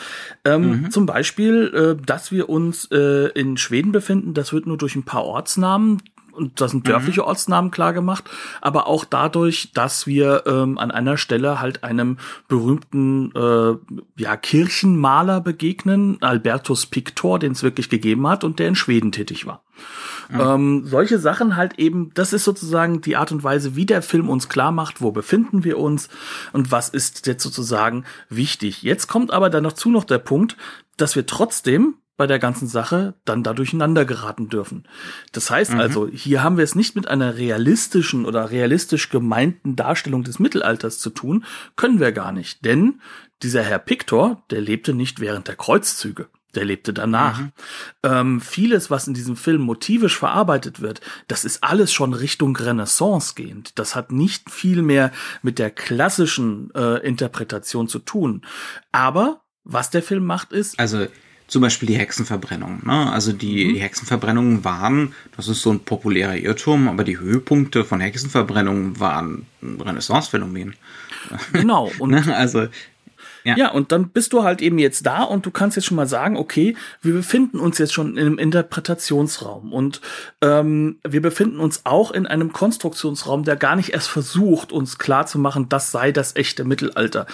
Ähm, 0.44 0.90
Zum 0.90 1.06
Beispiel, 1.06 1.96
äh, 1.98 2.04
dass 2.04 2.32
wir 2.32 2.48
uns 2.48 2.86
äh, 2.90 3.28
in 3.32 3.56
Schweden 3.56 3.92
befinden, 3.92 4.34
das 4.34 4.52
wird 4.52 4.66
nur 4.66 4.78
durch 4.78 4.96
ein 4.96 5.04
paar 5.04 5.24
Ortsnamen 5.24 6.02
und 6.32 6.60
das 6.60 6.70
sind 6.70 6.86
dörfliche 6.86 7.26
Ortsnamen 7.26 7.70
klar 7.70 7.92
gemacht, 7.92 8.24
aber 8.60 8.86
auch 8.86 9.04
dadurch, 9.04 9.72
dass 9.72 10.06
wir 10.06 10.44
ähm, 10.46 10.78
an 10.78 10.90
einer 10.90 11.16
Stelle 11.16 11.60
halt 11.60 11.84
einem 11.84 12.18
berühmten 12.48 13.32
äh, 13.34 13.74
ja, 14.16 14.36
Kirchenmaler 14.36 15.40
begegnen, 15.40 16.18
Albertus 16.20 16.86
Pictor, 16.86 17.38
den 17.38 17.52
es 17.52 17.62
wirklich 17.62 17.88
gegeben 17.88 18.26
hat 18.26 18.44
und 18.44 18.58
der 18.58 18.68
in 18.68 18.76
Schweden 18.76 19.12
tätig 19.12 19.46
war. 19.46 19.62
Ähm, 20.32 20.84
solche 20.86 21.18
Sachen 21.18 21.56
halt 21.56 21.78
eben, 21.78 22.12
das 22.14 22.32
ist 22.32 22.44
sozusagen 22.44 23.00
die 23.00 23.16
Art 23.16 23.32
und 23.32 23.42
Weise, 23.42 23.74
wie 23.76 23.86
der 23.86 24.02
Film 24.02 24.28
uns 24.28 24.48
klar 24.48 24.70
macht, 24.70 25.00
wo 25.00 25.10
befinden 25.10 25.64
wir 25.64 25.78
uns 25.78 26.08
und 26.52 26.70
was 26.70 26.88
ist 26.88 27.26
jetzt 27.26 27.42
sozusagen 27.42 28.04
wichtig. 28.28 28.82
Jetzt 28.82 29.08
kommt 29.08 29.32
aber 29.32 29.50
dann 29.50 29.64
dazu 29.64 29.90
noch 29.90 30.04
der 30.04 30.18
Punkt, 30.18 30.56
dass 30.96 31.16
wir 31.16 31.26
trotzdem 31.26 31.94
bei 32.20 32.26
der 32.26 32.38
ganzen 32.38 32.68
Sache 32.68 33.14
dann 33.24 33.42
da 33.42 33.54
durcheinander 33.54 34.04
geraten 34.04 34.50
dürfen. 34.50 34.84
Das 35.32 35.50
heißt 35.50 35.72
also, 35.72 36.06
hier 36.06 36.42
haben 36.42 36.58
wir 36.58 36.64
es 36.64 36.74
nicht 36.74 36.94
mit 36.94 37.08
einer 37.08 37.38
realistischen 37.38 38.26
oder 38.26 38.50
realistisch 38.50 39.08
gemeinten 39.08 39.74
Darstellung 39.74 40.22
des 40.22 40.38
Mittelalters 40.38 40.98
zu 40.98 41.08
tun, 41.08 41.46
können 41.76 41.98
wir 41.98 42.12
gar 42.12 42.32
nicht, 42.32 42.62
denn 42.62 43.00
dieser 43.42 43.62
Herr 43.62 43.78
Pictor, 43.78 44.42
der 44.50 44.60
lebte 44.60 44.92
nicht 44.92 45.20
während 45.20 45.48
der 45.48 45.56
Kreuzzüge. 45.56 46.28
Der 46.54 46.66
lebte 46.66 46.92
danach. 46.92 47.40
Ähm, 48.02 48.42
vieles, 48.42 48.90
was 48.90 49.08
in 49.08 49.14
diesem 49.14 49.36
Film 49.36 49.62
motivisch 49.62 50.18
verarbeitet 50.18 50.82
wird, 50.82 51.00
das 51.26 51.46
ist 51.46 51.64
alles 51.64 51.90
schon 51.90 52.12
Richtung 52.12 52.54
Renaissance 52.54 53.34
gehend. 53.34 53.78
Das 53.78 53.96
hat 53.96 54.12
nicht 54.12 54.50
viel 54.50 54.82
mehr 54.82 55.10
mit 55.40 55.58
der 55.58 55.70
klassischen 55.70 56.70
äh, 56.74 56.96
Interpretation 56.98 57.88
zu 57.88 57.98
tun. 57.98 58.42
Aber 58.92 59.40
was 59.64 59.88
der 59.88 60.02
Film 60.02 60.26
macht, 60.26 60.52
ist, 60.52 60.78
Also 60.78 61.06
zum 61.50 61.62
Beispiel 61.62 61.88
die 61.88 61.98
Hexenverbrennung. 61.98 62.82
Ne? 62.84 63.12
Also 63.12 63.32
die, 63.32 63.72
die 63.72 63.80
Hexenverbrennungen 63.80 64.64
waren, 64.64 65.14
das 65.36 65.48
ist 65.48 65.62
so 65.62 65.70
ein 65.72 65.80
populärer 65.80 66.36
Irrtum, 66.36 66.88
aber 66.88 67.02
die 67.02 67.18
Höhepunkte 67.18 67.84
von 67.84 68.00
Hexenverbrennungen 68.00 69.00
waren 69.00 69.46
ein 69.60 69.80
Renaissance-Phänomen. 69.80 70.76
genau, 71.52 71.90
und 71.98 72.10
Ne? 72.10 72.36
Also 72.36 72.68
Ja. 73.44 73.56
Ja, 73.56 73.70
und 73.70 73.92
dann 73.92 74.08
bist 74.10 74.32
du 74.32 74.42
halt 74.42 74.60
eben 74.60 74.78
jetzt 74.78 75.06
da 75.06 75.22
und 75.22 75.46
du 75.46 75.50
kannst 75.50 75.76
jetzt 75.76 75.86
schon 75.86 75.96
mal 75.96 76.06
sagen, 76.06 76.36
okay, 76.36 76.76
wir 77.02 77.14
befinden 77.14 77.58
uns 77.58 77.78
jetzt 77.78 77.92
schon 77.92 78.16
in 78.16 78.26
einem 78.26 78.38
Interpretationsraum 78.38 79.72
und 79.72 80.00
ähm, 80.40 80.98
wir 81.06 81.22
befinden 81.22 81.58
uns 81.60 81.82
auch 81.84 82.10
in 82.10 82.26
einem 82.26 82.52
Konstruktionsraum, 82.52 83.44
der 83.44 83.56
gar 83.56 83.76
nicht 83.76 83.90
erst 83.90 84.08
versucht, 84.08 84.72
uns 84.72 84.98
klarzumachen, 84.98 85.68
das 85.68 85.90
sei 85.90 86.12
das 86.12 86.36
echte 86.36 86.64
Mittelalter. 86.64 87.26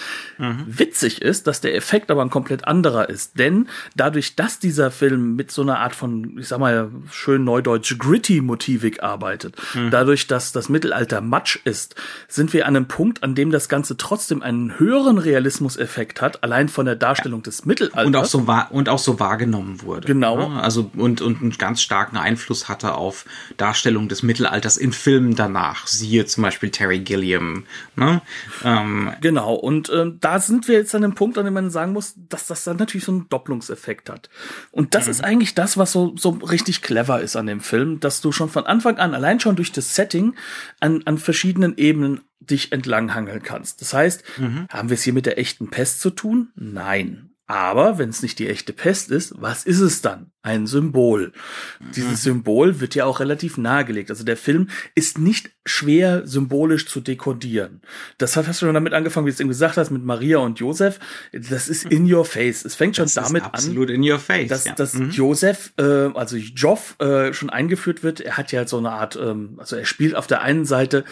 Witzig 0.67 1.21
ist, 1.21 1.47
dass 1.47 1.61
der 1.61 1.75
Effekt 1.75 2.11
aber 2.11 2.21
ein 2.21 2.29
komplett 2.29 2.67
anderer 2.67 3.09
ist, 3.09 3.39
denn 3.39 3.67
dadurch, 3.95 4.35
dass 4.35 4.59
dieser 4.59 4.91
Film 4.91 5.35
mit 5.35 5.51
so 5.51 5.61
einer 5.61 5.79
Art 5.79 5.95
von, 5.95 6.37
ich 6.37 6.47
sag 6.47 6.59
mal, 6.59 6.89
schön 7.11 7.43
neudeutsch 7.43 7.97
gritty 7.97 8.41
Motivik 8.41 9.03
arbeitet, 9.03 9.55
dadurch, 9.91 10.27
dass 10.27 10.51
das 10.51 10.69
Mittelalter 10.69 11.21
Matsch 11.21 11.59
ist, 11.65 11.95
sind 12.27 12.53
wir 12.53 12.65
an 12.65 12.75
einem 12.75 12.87
Punkt, 12.87 13.23
an 13.23 13.35
dem 13.35 13.51
das 13.51 13.69
Ganze 13.69 13.97
trotzdem 13.97 14.41
einen 14.41 14.79
höheren 14.79 15.17
Realismuseffekt 15.17 16.06
Doppelungseffekt 16.07 16.21
hat, 16.21 16.43
allein 16.43 16.69
von 16.69 16.85
der 16.85 16.95
Darstellung 16.95 17.43
des 17.43 17.65
Mittelalters. 17.65 18.05
Und 18.05 18.15
auch 18.15 18.25
so 18.25 18.47
wahr, 18.47 18.69
und 18.71 18.89
auch 18.89 18.99
so 18.99 19.19
wahrgenommen 19.19 19.81
wurde. 19.81 20.07
Genau. 20.07 20.49
Ne? 20.49 20.61
Also, 20.61 20.91
und, 20.95 21.21
und 21.21 21.41
einen 21.41 21.51
ganz 21.51 21.81
starken 21.81 22.17
Einfluss 22.17 22.69
hatte 22.69 22.95
auf 22.95 23.25
Darstellung 23.57 24.07
des 24.07 24.23
Mittelalters 24.23 24.77
in 24.77 24.91
Filmen 24.91 25.35
danach. 25.35 25.87
Siehe 25.87 26.25
zum 26.25 26.43
Beispiel 26.43 26.69
Terry 26.69 26.99
Gilliam. 26.99 27.65
Ne? 27.95 28.21
Ähm, 28.63 29.13
genau. 29.21 29.53
Und 29.53 29.91
ähm, 29.93 30.17
da 30.19 30.39
sind 30.39 30.67
wir 30.67 30.75
jetzt 30.75 30.95
an 30.95 31.01
dem 31.01 31.15
Punkt, 31.15 31.37
an 31.37 31.45
dem 31.45 31.53
man 31.53 31.69
sagen 31.69 31.93
muss, 31.93 32.15
dass 32.29 32.47
das 32.47 32.63
dann 32.63 32.77
natürlich 32.77 33.05
so 33.05 33.11
einen 33.11 33.29
Doppelungseffekt 33.29 34.09
hat. 34.09 34.29
Und 34.71 34.93
das 34.93 35.05
mhm. 35.05 35.11
ist 35.11 35.23
eigentlich 35.23 35.55
das, 35.55 35.77
was 35.77 35.91
so, 35.91 36.15
so 36.17 36.29
richtig 36.29 36.81
clever 36.81 37.21
ist 37.21 37.35
an 37.35 37.47
dem 37.47 37.61
Film, 37.61 37.99
dass 37.99 38.21
du 38.21 38.31
schon 38.31 38.49
von 38.49 38.65
Anfang 38.65 38.97
an, 38.97 39.13
allein 39.13 39.39
schon 39.39 39.55
durch 39.55 39.71
das 39.71 39.95
Setting, 39.95 40.35
an, 40.79 41.01
an 41.05 41.17
verschiedenen 41.17 41.77
Ebenen 41.77 42.21
dich 42.39 42.71
entlanghangeln 42.71 43.41
kannst. 43.43 43.81
Das 43.81 43.93
heißt, 43.93 44.23
mhm. 44.37 44.67
haben 44.69 44.89
wir 44.89 44.95
es 44.95 45.03
hier 45.03 45.13
mit 45.13 45.25
der 45.25 45.37
echten 45.37 45.69
Pest 45.69 46.01
zu 46.01 46.09
tun? 46.09 46.49
Nein. 46.55 47.31
Aber 47.47 47.97
wenn 47.97 48.09
es 48.09 48.21
nicht 48.21 48.39
die 48.39 48.49
echte 48.49 48.73
Pest 48.73 49.09
ist, 49.09 49.33
was 49.37 49.65
ist 49.65 49.79
es 49.79 50.01
dann? 50.01 50.31
Ein 50.47 50.65
Symbol. 50.65 51.33
Mhm. 51.79 51.91
Dieses 51.93 52.23
Symbol 52.23 52.79
wird 52.79 52.95
ja 52.95 53.03
auch 53.03 53.19
relativ 53.19 53.57
nahegelegt. 53.57 54.09
Also 54.09 54.23
der 54.23 54.37
Film 54.37 54.69
ist 54.95 55.17
nicht 55.17 55.51
schwer 55.65 56.25
symbolisch 56.25 56.87
zu 56.87 57.01
dekodieren. 57.01 57.81
Das 58.17 58.37
hat 58.37 58.47
hast 58.47 58.61
du 58.61 58.65
schon 58.65 58.73
damit 58.73 58.93
angefangen, 58.93 59.25
wie 59.25 59.31
du 59.31 59.33
es 59.33 59.39
eben 59.41 59.49
gesagt 59.49 59.75
hast, 59.75 59.91
mit 59.91 60.05
Maria 60.05 60.37
und 60.37 60.57
Josef. 60.59 60.99
Das 61.33 61.67
ist 61.67 61.83
in 61.83 62.11
your 62.11 62.23
face. 62.23 62.63
Es 62.63 62.75
fängt 62.75 62.95
schon 62.95 63.05
das 63.05 63.15
damit 63.15 63.43
an, 63.43 63.49
absolut 63.49 63.89
in 63.89 64.09
your 64.09 64.19
face, 64.19 64.47
dass, 64.47 64.63
ja. 64.63 64.73
dass 64.73 64.93
mhm. 64.93 65.09
Josef, 65.09 65.73
äh, 65.77 65.83
also 66.13 66.37
Joff, 66.37 66.95
äh, 66.99 67.33
schon 67.33 67.49
eingeführt 67.49 68.03
wird. 68.03 68.21
Er 68.21 68.37
hat 68.37 68.53
ja 68.53 68.65
so 68.65 68.77
eine 68.77 68.91
Art, 68.91 69.17
ähm, 69.21 69.55
also 69.57 69.75
er 69.75 69.85
spielt 69.85 70.15
auf 70.15 70.27
der 70.27 70.41
einen 70.41 70.63
Seite 70.63 71.03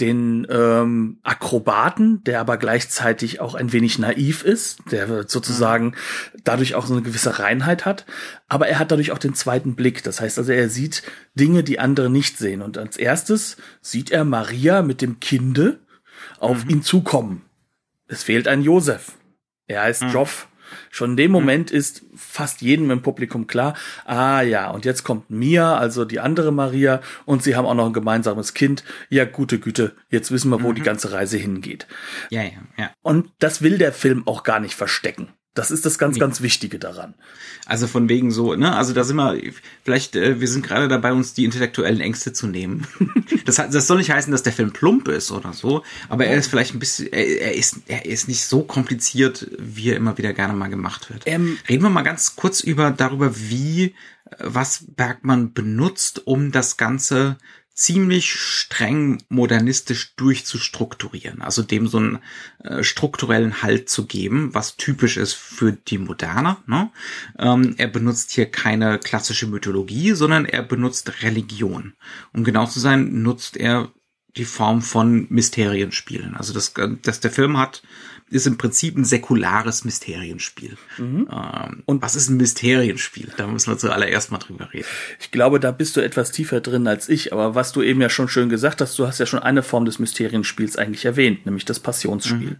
den 0.00 0.46
ähm, 0.50 1.18
Akrobaten, 1.22 2.24
der 2.24 2.40
aber 2.40 2.56
gleichzeitig 2.56 3.40
auch 3.40 3.54
ein 3.54 3.72
wenig 3.72 3.98
naiv 3.98 4.42
ist, 4.42 4.80
der 4.90 5.28
sozusagen 5.28 5.94
dadurch 6.42 6.74
auch 6.74 6.86
so 6.86 6.94
eine 6.94 7.02
gewisse 7.02 7.38
Reinheit 7.38 7.84
hat, 7.84 8.04
aber 8.48 8.68
er 8.68 8.80
hat 8.80 8.83
dadurch 8.90 9.12
auch 9.12 9.18
den 9.18 9.34
zweiten 9.34 9.74
Blick. 9.74 10.02
Das 10.02 10.20
heißt 10.20 10.38
also, 10.38 10.52
er 10.52 10.68
sieht 10.68 11.02
Dinge, 11.34 11.62
die 11.62 11.78
andere 11.78 12.10
nicht 12.10 12.38
sehen. 12.38 12.62
Und 12.62 12.78
als 12.78 12.96
erstes 12.96 13.56
sieht 13.80 14.10
er 14.10 14.24
Maria 14.24 14.82
mit 14.82 15.02
dem 15.02 15.20
Kinde 15.20 15.80
auf 16.38 16.64
mhm. 16.64 16.70
ihn 16.70 16.82
zukommen. 16.82 17.42
Es 18.06 18.22
fehlt 18.22 18.48
ein 18.48 18.62
Josef. 18.62 19.12
Er 19.66 19.82
heißt 19.82 20.04
mhm. 20.04 20.10
Joff. 20.10 20.48
Schon 20.90 21.10
in 21.10 21.16
dem 21.16 21.30
mhm. 21.30 21.32
Moment 21.32 21.70
ist 21.70 22.02
fast 22.14 22.60
jedem 22.62 22.90
im 22.90 23.02
Publikum 23.02 23.46
klar, 23.46 23.74
ah 24.04 24.40
ja, 24.40 24.70
und 24.70 24.84
jetzt 24.84 25.04
kommt 25.04 25.30
Mia, 25.30 25.76
also 25.76 26.04
die 26.04 26.20
andere 26.20 26.52
Maria, 26.52 27.00
und 27.26 27.42
sie 27.42 27.54
haben 27.54 27.66
auch 27.66 27.74
noch 27.74 27.86
ein 27.86 27.92
gemeinsames 27.92 28.54
Kind. 28.54 28.82
Ja, 29.08 29.24
gute 29.24 29.58
Güte, 29.58 29.94
jetzt 30.10 30.30
wissen 30.30 30.50
wir, 30.50 30.62
wo 30.62 30.70
mhm. 30.70 30.74
die 30.74 30.82
ganze 30.82 31.12
Reise 31.12 31.36
hingeht. 31.36 31.86
Ja, 32.30 32.42
ja, 32.42 32.50
ja. 32.76 32.90
Und 33.02 33.30
das 33.38 33.62
will 33.62 33.78
der 33.78 33.92
Film 33.92 34.26
auch 34.26 34.42
gar 34.42 34.60
nicht 34.60 34.74
verstecken. 34.74 35.28
Das 35.54 35.70
ist 35.70 35.86
das 35.86 35.98
ganz, 35.98 36.18
ganz 36.18 36.40
Wichtige 36.40 36.80
daran. 36.80 37.14
Also 37.64 37.86
von 37.86 38.08
wegen 38.08 38.32
so, 38.32 38.56
ne, 38.56 38.76
also 38.76 38.92
da 38.92 39.04
sind 39.04 39.16
wir, 39.16 39.38
vielleicht, 39.84 40.16
äh, 40.16 40.40
wir 40.40 40.48
sind 40.48 40.66
gerade 40.66 40.88
dabei, 40.88 41.12
uns 41.12 41.32
die 41.32 41.44
intellektuellen 41.44 42.00
Ängste 42.00 42.32
zu 42.32 42.48
nehmen. 42.48 42.88
das, 43.44 43.56
das 43.56 43.86
soll 43.86 43.98
nicht 43.98 44.10
heißen, 44.10 44.32
dass 44.32 44.42
der 44.42 44.52
Film 44.52 44.72
plump 44.72 45.06
ist 45.06 45.30
oder 45.30 45.52
so, 45.52 45.84
aber 46.08 46.26
er 46.26 46.36
ist 46.36 46.48
vielleicht 46.48 46.74
ein 46.74 46.80
bisschen, 46.80 47.12
er, 47.12 47.24
er 47.40 47.54
ist, 47.54 47.78
er 47.86 48.04
ist 48.04 48.26
nicht 48.26 48.44
so 48.44 48.62
kompliziert, 48.62 49.48
wie 49.58 49.90
er 49.90 49.96
immer 49.96 50.18
wieder 50.18 50.32
gerne 50.32 50.54
mal 50.54 50.68
gemacht 50.68 51.08
wird. 51.10 51.22
Ähm, 51.26 51.56
Reden 51.68 51.84
wir 51.84 51.90
mal 51.90 52.02
ganz 52.02 52.34
kurz 52.34 52.60
über, 52.60 52.90
darüber, 52.90 53.38
wie, 53.38 53.84
äh, 53.84 54.36
was 54.40 54.84
Bergmann 54.88 55.52
benutzt, 55.52 56.26
um 56.26 56.50
das 56.50 56.76
Ganze 56.76 57.38
ziemlich 57.74 58.32
streng 58.32 59.22
modernistisch 59.28 60.14
durchzustrukturieren, 60.14 61.42
also 61.42 61.62
dem 61.62 61.88
so 61.88 61.98
einen 61.98 62.18
äh, 62.62 62.84
strukturellen 62.84 63.62
Halt 63.62 63.88
zu 63.88 64.06
geben, 64.06 64.54
was 64.54 64.76
typisch 64.76 65.16
ist 65.16 65.34
für 65.34 65.72
die 65.72 65.98
Moderne. 65.98 66.56
Ne? 66.66 66.90
Ähm, 67.36 67.74
er 67.76 67.88
benutzt 67.88 68.30
hier 68.30 68.46
keine 68.46 68.98
klassische 68.98 69.48
Mythologie, 69.48 70.12
sondern 70.12 70.44
er 70.44 70.62
benutzt 70.62 71.22
Religion. 71.22 71.94
Um 72.32 72.44
genau 72.44 72.66
zu 72.66 72.78
sein, 72.78 73.22
nutzt 73.22 73.56
er 73.56 73.90
die 74.36 74.44
Form 74.44 74.80
von 74.80 75.26
Mysterienspielen. 75.30 76.36
Also 76.36 76.52
das, 76.52 76.70
äh, 76.76 76.90
das 77.02 77.18
der 77.18 77.32
Film 77.32 77.58
hat 77.58 77.82
ist 78.34 78.48
im 78.48 78.58
Prinzip 78.58 78.96
ein 78.96 79.04
säkulares 79.04 79.84
Mysterienspiel. 79.84 80.76
Mhm. 80.98 81.28
Ähm, 81.30 81.82
und 81.86 82.02
was 82.02 82.16
ist 82.16 82.28
ein 82.28 82.36
Mysterienspiel? 82.36 83.28
Da 83.36 83.46
müssen 83.46 83.70
wir 83.70 83.78
zuallererst 83.78 84.32
mal 84.32 84.38
drüber 84.38 84.72
reden. 84.72 84.86
Ich 85.20 85.30
glaube, 85.30 85.60
da 85.60 85.70
bist 85.70 85.96
du 85.96 86.00
etwas 86.00 86.32
tiefer 86.32 86.60
drin 86.60 86.88
als 86.88 87.08
ich, 87.08 87.32
aber 87.32 87.54
was 87.54 87.70
du 87.70 87.80
eben 87.80 88.00
ja 88.00 88.08
schon 88.08 88.28
schön 88.28 88.48
gesagt 88.48 88.80
hast, 88.80 88.98
du 88.98 89.06
hast 89.06 89.20
ja 89.20 89.26
schon 89.26 89.38
eine 89.38 89.62
Form 89.62 89.84
des 89.84 90.00
Mysterienspiels 90.00 90.76
eigentlich 90.76 91.04
erwähnt, 91.04 91.46
nämlich 91.46 91.64
das 91.64 91.78
Passionsspiel. 91.78 92.56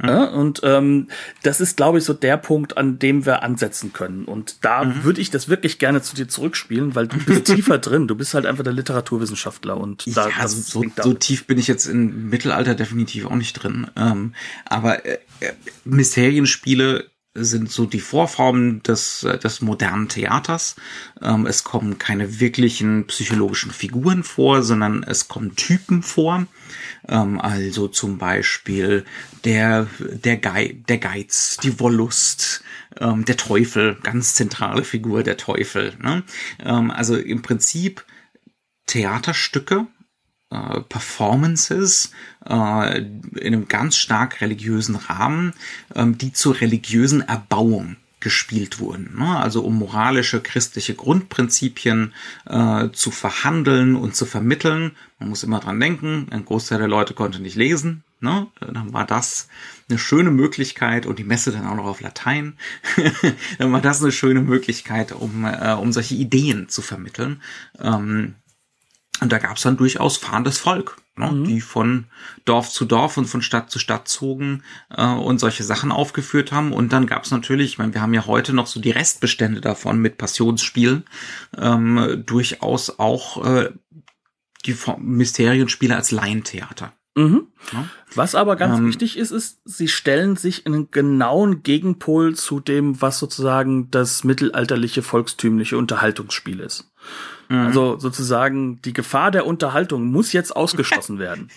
Mhm. 0.00 0.08
Ja, 0.08 0.24
und 0.26 0.60
ähm, 0.62 1.08
das 1.42 1.60
ist, 1.60 1.76
glaube 1.76 1.98
ich, 1.98 2.04
so 2.04 2.14
der 2.14 2.36
Punkt, 2.36 2.76
an 2.76 3.00
dem 3.00 3.26
wir 3.26 3.42
ansetzen 3.42 3.92
können. 3.92 4.24
Und 4.24 4.64
da 4.64 4.84
mhm. 4.84 5.02
würde 5.02 5.20
ich 5.20 5.30
das 5.30 5.48
wirklich 5.48 5.80
gerne 5.80 6.00
zu 6.00 6.14
dir 6.14 6.28
zurückspielen, 6.28 6.94
weil 6.94 7.08
du 7.08 7.18
bist 7.18 7.44
tiefer 7.52 7.78
drin. 7.78 8.06
Du 8.06 8.14
bist 8.14 8.34
halt 8.34 8.46
einfach 8.46 8.62
der 8.62 8.72
Literaturwissenschaftler 8.72 9.76
und 9.76 10.16
da, 10.16 10.28
ja, 10.28 10.46
so, 10.46 10.84
so 10.96 11.12
tief 11.14 11.48
bin 11.48 11.58
ich 11.58 11.66
jetzt 11.66 11.86
im 11.86 12.30
Mittelalter 12.30 12.76
definitiv 12.76 13.26
auch 13.26 13.34
nicht 13.34 13.54
drin. 13.54 13.88
Ähm, 13.96 14.34
aber 14.64 15.07
Mysterienspiele 15.84 17.10
sind 17.34 17.70
so 17.70 17.86
die 17.86 18.00
Vorformen 18.00 18.82
des, 18.82 19.26
des 19.42 19.60
modernen 19.60 20.08
Theaters. 20.08 20.76
Ähm, 21.22 21.46
es 21.46 21.64
kommen 21.64 21.98
keine 21.98 22.40
wirklichen 22.40 23.06
psychologischen 23.06 23.70
Figuren 23.70 24.24
vor, 24.24 24.62
sondern 24.62 25.02
es 25.02 25.28
kommen 25.28 25.54
Typen 25.56 26.02
vor. 26.02 26.46
Ähm, 27.06 27.40
also 27.40 27.88
zum 27.88 28.18
Beispiel 28.18 29.04
der, 29.44 29.86
der, 30.00 30.36
Ge 30.36 30.74
der 30.88 30.98
Geiz, 30.98 31.58
die 31.62 31.78
Wollust, 31.80 32.62
ähm, 32.98 33.24
der 33.24 33.36
Teufel, 33.36 33.96
ganz 34.02 34.34
zentrale 34.34 34.84
Figur, 34.84 35.22
der 35.22 35.36
Teufel. 35.36 35.94
Ne? 36.02 36.24
Ähm, 36.64 36.90
also 36.90 37.16
im 37.16 37.42
Prinzip 37.42 38.04
Theaterstücke, 38.86 39.86
äh, 40.50 40.80
Performances 40.80 42.12
äh, 42.48 42.98
in 43.00 43.54
einem 43.54 43.68
ganz 43.68 43.96
stark 43.96 44.40
religiösen 44.40 44.96
Rahmen, 44.96 45.52
ähm, 45.94 46.16
die 46.18 46.32
zur 46.32 46.60
religiösen 46.60 47.20
Erbauung 47.20 47.96
gespielt 48.20 48.80
wurden. 48.80 49.16
Ne? 49.16 49.36
Also 49.36 49.62
um 49.62 49.78
moralische 49.78 50.40
christliche 50.40 50.94
Grundprinzipien 50.94 52.14
äh, 52.46 52.88
zu 52.92 53.10
verhandeln 53.10 53.94
und 53.94 54.16
zu 54.16 54.26
vermitteln. 54.26 54.92
Man 55.18 55.28
muss 55.28 55.44
immer 55.44 55.60
dran 55.60 55.78
denken, 55.78 56.26
ein 56.30 56.44
Großteil 56.44 56.78
der 56.78 56.88
Leute 56.88 57.14
konnte 57.14 57.40
nicht 57.40 57.56
lesen. 57.56 58.02
Ne? 58.20 58.48
Dann 58.60 58.92
war 58.92 59.06
das 59.06 59.48
eine 59.88 59.98
schöne 59.98 60.30
Möglichkeit 60.30 61.06
und 61.06 61.18
die 61.18 61.24
Messe 61.24 61.52
dann 61.52 61.66
auch 61.66 61.76
noch 61.76 61.86
auf 61.86 62.00
Latein. 62.00 62.54
dann 63.58 63.72
war 63.72 63.80
das 63.80 64.02
eine 64.02 64.12
schöne 64.12 64.40
Möglichkeit, 64.40 65.12
um, 65.12 65.44
äh, 65.44 65.74
um 65.74 65.92
solche 65.92 66.16
Ideen 66.16 66.68
zu 66.68 66.82
vermitteln. 66.82 67.40
Ähm, 67.78 68.34
und 69.20 69.32
da 69.32 69.38
gab 69.38 69.56
es 69.56 69.62
dann 69.62 69.76
durchaus 69.76 70.16
fahrendes 70.16 70.58
Volk, 70.58 70.96
ne, 71.16 71.30
mhm. 71.30 71.44
die 71.44 71.60
von 71.60 72.06
Dorf 72.44 72.70
zu 72.70 72.84
Dorf 72.84 73.16
und 73.16 73.26
von 73.26 73.42
Stadt 73.42 73.70
zu 73.70 73.78
Stadt 73.78 74.08
zogen 74.08 74.62
äh, 74.90 75.04
und 75.04 75.38
solche 75.38 75.64
Sachen 75.64 75.92
aufgeführt 75.92 76.52
haben. 76.52 76.72
Und 76.72 76.92
dann 76.92 77.06
gab 77.06 77.24
es 77.24 77.30
natürlich, 77.30 77.72
ich 77.72 77.78
meine, 77.78 77.94
wir 77.94 78.00
haben 78.00 78.14
ja 78.14 78.26
heute 78.26 78.52
noch 78.52 78.66
so 78.66 78.80
die 78.80 78.90
Restbestände 78.90 79.60
davon 79.60 80.00
mit 80.00 80.18
Passionsspielen, 80.18 81.04
ähm, 81.56 82.22
durchaus 82.26 82.98
auch 82.98 83.44
äh, 83.44 83.70
die 84.66 84.76
Mysterienspiele 84.98 85.96
als 85.96 86.10
Laientheater. 86.10 86.92
Mhm. 87.18 87.48
Ja. 87.72 87.84
Was 88.14 88.36
aber 88.36 88.54
ganz 88.54 88.78
ähm, 88.78 88.86
wichtig 88.86 89.18
ist, 89.18 89.32
ist, 89.32 89.58
sie 89.64 89.88
stellen 89.88 90.36
sich 90.36 90.64
in 90.66 90.74
einen 90.74 90.90
genauen 90.92 91.64
Gegenpol 91.64 92.36
zu 92.36 92.60
dem, 92.60 93.00
was 93.02 93.18
sozusagen 93.18 93.90
das 93.90 94.22
mittelalterliche 94.22 95.02
volkstümliche 95.02 95.76
Unterhaltungsspiel 95.76 96.60
ist. 96.60 96.90
Mhm. 97.48 97.58
Also 97.58 97.98
sozusagen 97.98 98.80
die 98.82 98.92
Gefahr 98.92 99.30
der 99.30 99.46
Unterhaltung 99.46 100.06
muss 100.06 100.32
jetzt 100.32 100.54
ausgeschlossen 100.54 101.18
werden. 101.18 101.50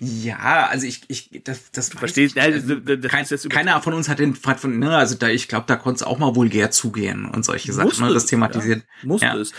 ja, 0.00 0.66
also 0.70 0.86
ich, 0.86 1.02
ich, 1.08 1.42
das, 1.44 1.70
das. 1.72 1.90
Ich, 2.16 2.40
also, 2.40 2.80
kein, 3.08 3.26
keiner 3.50 3.82
von 3.82 3.92
uns 3.92 4.08
hat 4.08 4.18
den, 4.18 4.34
hat 4.46 4.60
von, 4.60 4.78
ne, 4.78 4.96
also 4.96 5.14
da, 5.16 5.28
ich 5.28 5.48
glaube, 5.48 5.64
da 5.66 5.76
konnte 5.76 5.96
es 5.96 6.02
auch 6.04 6.18
mal 6.18 6.34
vulgär 6.36 6.70
zugehen 6.70 7.26
und 7.26 7.44
solche 7.44 7.72
Sachen, 7.72 8.06
ne, 8.06 8.14
das 8.14 8.26
thematisiert. 8.26 8.84
Ja, 9.02 9.08
musste 9.08 9.26
ja. 9.26 9.36
es. 9.36 9.52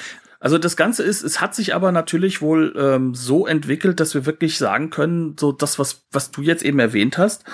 Also 0.43 0.57
das 0.57 0.75
Ganze 0.75 1.03
ist, 1.03 1.23
es 1.23 1.39
hat 1.39 1.55
sich 1.55 1.73
aber 1.73 1.93
natürlich 1.93 2.41
wohl 2.41 2.75
ähm, 2.77 3.15
so 3.15 3.47
entwickelt, 3.47 4.01
dass 4.01 4.13
wir 4.13 4.25
wirklich 4.25 4.57
sagen 4.57 4.89
können, 4.89 5.38
so 5.39 5.53
das, 5.53 5.79
was, 5.79 6.03
was 6.12 6.31
du 6.31 6.41
jetzt 6.41 6.65
eben 6.65 6.79
erwähnt 6.79 7.17
hast, 7.17 7.45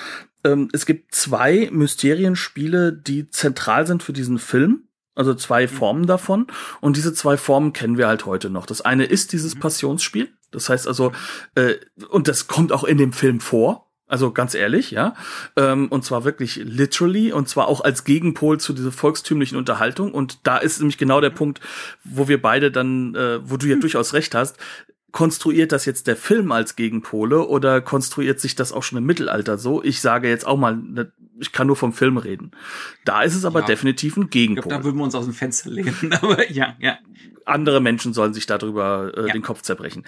ähm, 0.44 0.70
es 0.74 0.88
gibt 0.88 1.14
zwei 1.14 1.70
Mysterienspiele, 1.72 2.92
die 2.92 3.30
zentral 3.30 3.86
sind 3.86 4.02
für 4.02 4.12
diesen 4.12 4.40
Film. 4.40 4.86
Also 5.14 5.36
zwei 5.36 5.68
mhm. 5.68 5.70
Formen 5.70 6.08
davon. 6.08 6.48
Und 6.82 6.98
diese 6.98 7.14
zwei 7.14 7.38
Formen 7.38 7.74
kennen 7.74 8.00
wir 8.00 8.08
halt 8.08 8.26
heute 8.26 8.50
noch. 8.50 8.66
Das 8.66 8.82
eine 8.82 9.06
ist 9.06 9.34
dieses 9.34 9.54
mhm. 9.54 9.60
Passionsspiel. 9.60 10.30
Das 10.50 10.68
heißt 10.70 10.88
also, 10.88 11.12
äh, 11.54 11.76
und 12.10 12.28
das 12.28 12.48
kommt 12.48 12.72
auch 12.72 12.84
in 12.84 12.98
dem 12.98 13.14
Film 13.14 13.40
vor. 13.40 13.89
Also 14.10 14.32
ganz 14.32 14.56
ehrlich, 14.56 14.90
ja. 14.90 15.14
Ähm, 15.56 15.88
und 15.88 16.04
zwar 16.04 16.26
wirklich 16.26 16.58
literally 16.64 17.32
und 17.32 17.48
zwar 17.48 17.68
auch 17.68 17.82
als 17.82 18.04
Gegenpol 18.04 18.60
zu 18.60 18.74
dieser 18.74 18.92
volkstümlichen 18.92 19.56
Unterhaltung. 19.58 20.14
Und 20.14 20.40
da 20.48 20.58
ist 20.58 20.80
nämlich 20.80 20.98
genau 20.98 21.22
der 21.22 21.30
Punkt, 21.30 21.62
wo 22.04 22.28
wir 22.28 22.42
beide 22.42 22.72
dann, 22.72 23.14
äh, 23.14 23.40
wo 23.48 23.56
du 23.56 23.68
ja 23.68 23.74
hm. 23.74 23.82
durchaus 23.82 24.14
recht 24.14 24.34
hast, 24.34 24.58
konstruiert 25.12 25.72
das 25.72 25.86
jetzt 25.86 26.08
der 26.08 26.16
Film 26.16 26.52
als 26.52 26.76
Gegenpole 26.76 27.48
oder 27.48 27.82
konstruiert 27.82 28.40
sich 28.40 28.56
das 28.56 28.72
auch 28.72 28.84
schon 28.84 28.98
im 28.98 29.06
Mittelalter 29.06 29.58
so? 29.58 29.84
Ich 29.84 30.02
sage 30.02 30.28
jetzt 30.28 30.46
auch 30.46 30.58
mal, 30.58 30.76
ne, 30.76 31.12
ich 31.40 31.52
kann 31.52 31.68
nur 31.68 31.76
vom 31.76 31.94
Film 31.94 32.18
reden. 32.18 32.52
Da 33.06 33.22
ist 33.24 33.36
es 33.36 33.46
aber 33.46 33.62
Ja. 33.62 33.66
definitiv 33.68 34.18
ein 34.18 34.30
Gegenpol. 34.30 34.64
glaube, 34.64 34.76
da 34.76 34.84
würden 34.84 34.98
wir 34.98 35.04
uns 35.04 35.16
aus 35.16 35.26
dem 35.26 35.34
Fenster 35.34 35.70
lehnen. 35.70 35.96
Aber 36.22 36.52
ja, 36.52 36.76
ja. 36.80 36.98
andere 37.46 37.80
Menschen 37.80 38.14
sollen 38.14 38.34
sich 38.34 38.46
darüber 38.46 39.12
äh, 39.16 39.28
Ja. 39.28 39.34
den 39.34 39.42
Kopf 39.42 39.62
zerbrechen. 39.62 40.04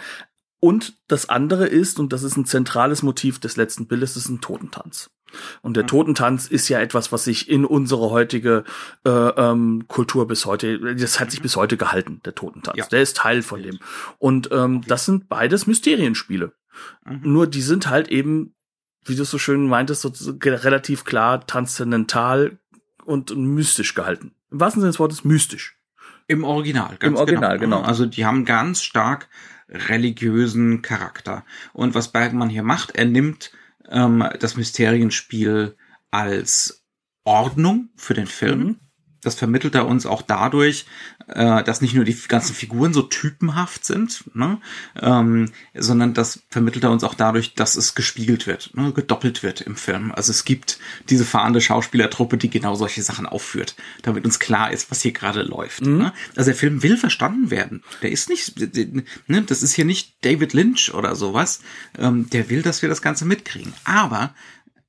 Und 0.62 0.94
das 1.08 1.28
andere 1.28 1.66
ist, 1.66 2.00
und 2.00 2.14
das 2.14 2.22
ist 2.24 2.38
ein 2.38 2.46
zentrales 2.46 3.02
Motiv 3.02 3.40
des 3.40 3.58
letzten 3.58 3.88
Bildes, 3.88 4.16
ist 4.16 4.30
ein 4.30 4.42
Totentanz. 4.42 5.10
Und 5.64 5.76
der 5.76 5.84
Mhm. 5.84 5.88
Totentanz 5.88 6.48
ist 6.48 6.70
ja 6.70 6.80
etwas, 6.80 7.12
was 7.12 7.24
sich 7.24 7.50
in 7.50 7.66
unsere 7.66 8.12
heutige 8.12 8.64
äh, 9.04 9.10
ähm, 9.10 9.86
Kultur 9.88 10.28
bis 10.28 10.46
heute, 10.46 10.96
das 10.96 11.20
hat 11.20 11.32
sich 11.32 11.42
bis 11.42 11.56
heute 11.56 11.78
gehalten, 11.78 12.22
der 12.26 12.36
Totentanz. 12.36 12.76
Mhm. 12.76 12.80
Ja. 12.80 12.86
Der 12.88 13.02
ist 13.02 13.18
Teil 13.18 13.42
von 13.42 13.64
dem. 13.64 13.80
Und 14.20 14.50
ähm, 14.52 14.84
das 14.88 15.06
sind 15.06 15.30
beides 15.30 15.66
Mysterienspiele. 15.66 16.54
Mhm. 17.06 17.20
Nur 17.24 17.48
die 17.48 17.62
sind 17.62 17.90
halt 17.90 18.10
eben, 18.10 18.54
wie 19.06 19.16
du 19.16 19.24
es 19.24 19.32
so 19.32 19.40
schön 19.40 19.68
meintest, 19.68 20.02
so, 20.02 20.38
relativ 20.44 21.06
klar 21.06 21.46
transzendental 21.48 22.60
und 23.04 23.36
mystisch 23.36 23.96
gehalten. 23.96 24.36
Im 24.52 24.60
wahrsten 24.60 24.82
Sinne 24.82 24.92
des 24.92 25.00
Wortes 25.00 25.24
mystisch. 25.24 25.76
Im 26.28 26.44
Original, 26.44 26.98
Im 27.02 27.16
Original, 27.16 27.58
genau. 27.58 27.82
Also 27.82 28.06
die 28.06 28.26
haben 28.26 28.46
ganz 28.46 28.84
stark 28.84 29.28
religiösen 29.72 30.82
Charakter. 30.82 31.46
Und 31.74 31.96
was 31.96 32.12
Bergmann 32.12 32.50
hier 32.50 32.64
macht, 32.64 32.96
er 32.96 33.06
nimmt 33.06 33.52
ähm, 33.90 34.28
das 34.40 34.56
Mysterienspiel 34.58 35.76
als 36.12 36.86
Ordnung 37.24 37.90
für 37.96 38.14
den 38.14 38.28
Film. 38.28 38.60
Mhm. 38.60 38.80
Das 39.22 39.36
vermittelt 39.36 39.76
er 39.76 39.88
uns 39.88 40.06
auch 40.06 40.22
dadurch, 40.22 40.86
äh, 41.28 41.64
dass 41.64 41.82
nicht 41.82 41.94
nur 41.94 42.06
die 42.06 42.18
ganzen 42.28 42.56
Figuren 42.56 42.94
so 42.94 43.04
typenhaft 43.04 43.86
sind, 43.86 44.24
ne, 44.36 44.60
ähm, 45.00 45.52
sondern 45.76 46.14
das 46.14 46.42
vermittelt 46.50 46.84
er 46.84 46.92
uns 46.92 47.04
auch 47.04 47.14
dadurch, 47.14 47.54
dass 47.54 47.76
es 47.76 47.94
gespiegelt 47.96 48.48
wird, 48.48 48.72
ne, 48.76 48.92
gedoppelt 48.94 49.44
wird 49.44 49.62
im 49.62 49.76
Film. 49.76 50.12
Also 50.12 50.32
es 50.32 50.44
gibt 50.44 50.80
diese 51.10 51.26
fahrende 51.26 51.62
Schauspielertruppe, 51.62 52.38
die 52.38 52.50
genau 52.50 52.76
solche 52.76 53.04
Sachen 53.04 53.28
aufführt, 53.28 53.76
damit 54.02 54.26
uns 54.26 54.40
klar 54.40 54.72
ist, 54.72 54.90
was 54.90 55.02
hier 55.02 55.12
gerade 55.12 55.44
läuft. 55.44 55.82
Ne? 55.82 56.14
Also 56.36 56.50
der 56.50 56.58
Film 56.58 56.84
will 56.84 56.98
verstanden 56.98 57.52
werden. 57.52 57.84
Der 58.02 58.12
ist 58.12 58.30
nicht, 58.30 58.56
ne, 59.28 59.42
das 59.44 59.64
ist 59.64 59.74
hier 59.74 59.86
nicht 59.86 60.14
David 60.22 60.54
Lynch 60.54 60.94
oder 60.94 61.16
sowas. 61.16 61.62
Ähm, 61.98 62.30
der 62.30 62.50
will, 62.50 62.62
dass 62.62 62.82
wir 62.82 62.90
das 62.90 63.02
Ganze 63.02 63.26
mitkriegen. 63.26 63.74
Aber 63.84 64.34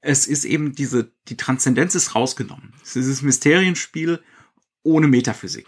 es 0.02 0.26
ist 0.26 0.44
eben 0.44 0.74
diese, 0.74 1.10
die 1.28 1.36
Transzendenz 1.38 1.94
ist 1.94 2.14
rausgenommen. 2.14 2.74
Es 2.82 2.88
ist 2.90 2.94
dieses 2.96 3.22
Mysterienspiel 3.22 4.20
ohne 4.82 5.08
Metaphysik. 5.08 5.66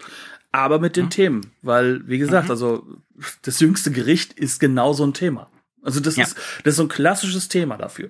aber 0.51 0.79
mit 0.79 0.95
den 0.95 1.09
Themen, 1.09 1.51
weil 1.63 2.07
wie 2.07 2.17
gesagt, 2.17 2.45
Mhm. 2.45 2.51
also 2.51 2.87
das 3.41 3.59
jüngste 3.59 3.91
Gericht 3.91 4.31
ist 4.33 4.59
genau 4.59 4.93
so 4.93 5.05
ein 5.05 5.13
Thema. 5.13 5.49
Also 5.81 5.99
das 5.99 6.15
Ja. 6.15 6.23
ist 6.23 6.37
das 6.63 6.71
ist 6.73 6.77
so 6.77 6.83
ein 6.83 6.87
klassisches 6.89 7.49
Thema 7.49 7.75
dafür. 7.77 8.09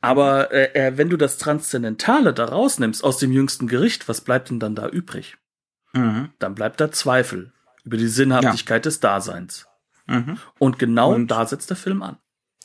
Aber 0.00 0.50
äh, 0.52 0.72
äh, 0.72 0.96
wenn 0.96 1.10
du 1.10 1.18
das 1.18 1.36
Transzendentale 1.38 2.32
da 2.32 2.46
rausnimmst 2.46 3.04
aus 3.04 3.18
dem 3.18 3.30
jüngsten 3.30 3.68
Gericht, 3.68 4.08
was 4.08 4.22
bleibt 4.22 4.48
denn 4.50 4.58
dann 4.58 4.74
da 4.74 4.88
übrig? 4.88 5.36
Mhm. 5.92 6.30
Dann 6.38 6.54
bleibt 6.54 6.80
da 6.80 6.90
Zweifel 6.90 7.52
über 7.84 7.98
die 7.98 8.08
Sinnhaftigkeit 8.08 8.86
des 8.86 9.00
Daseins. 9.00 9.66
Mhm. 10.06 10.38
Und 10.58 10.78
genau 10.78 11.14
Und- 11.14 11.28
da 11.30 11.44
setzt 11.46 11.68
der 11.68 11.76
Film 11.76 12.02
an. 12.02 12.16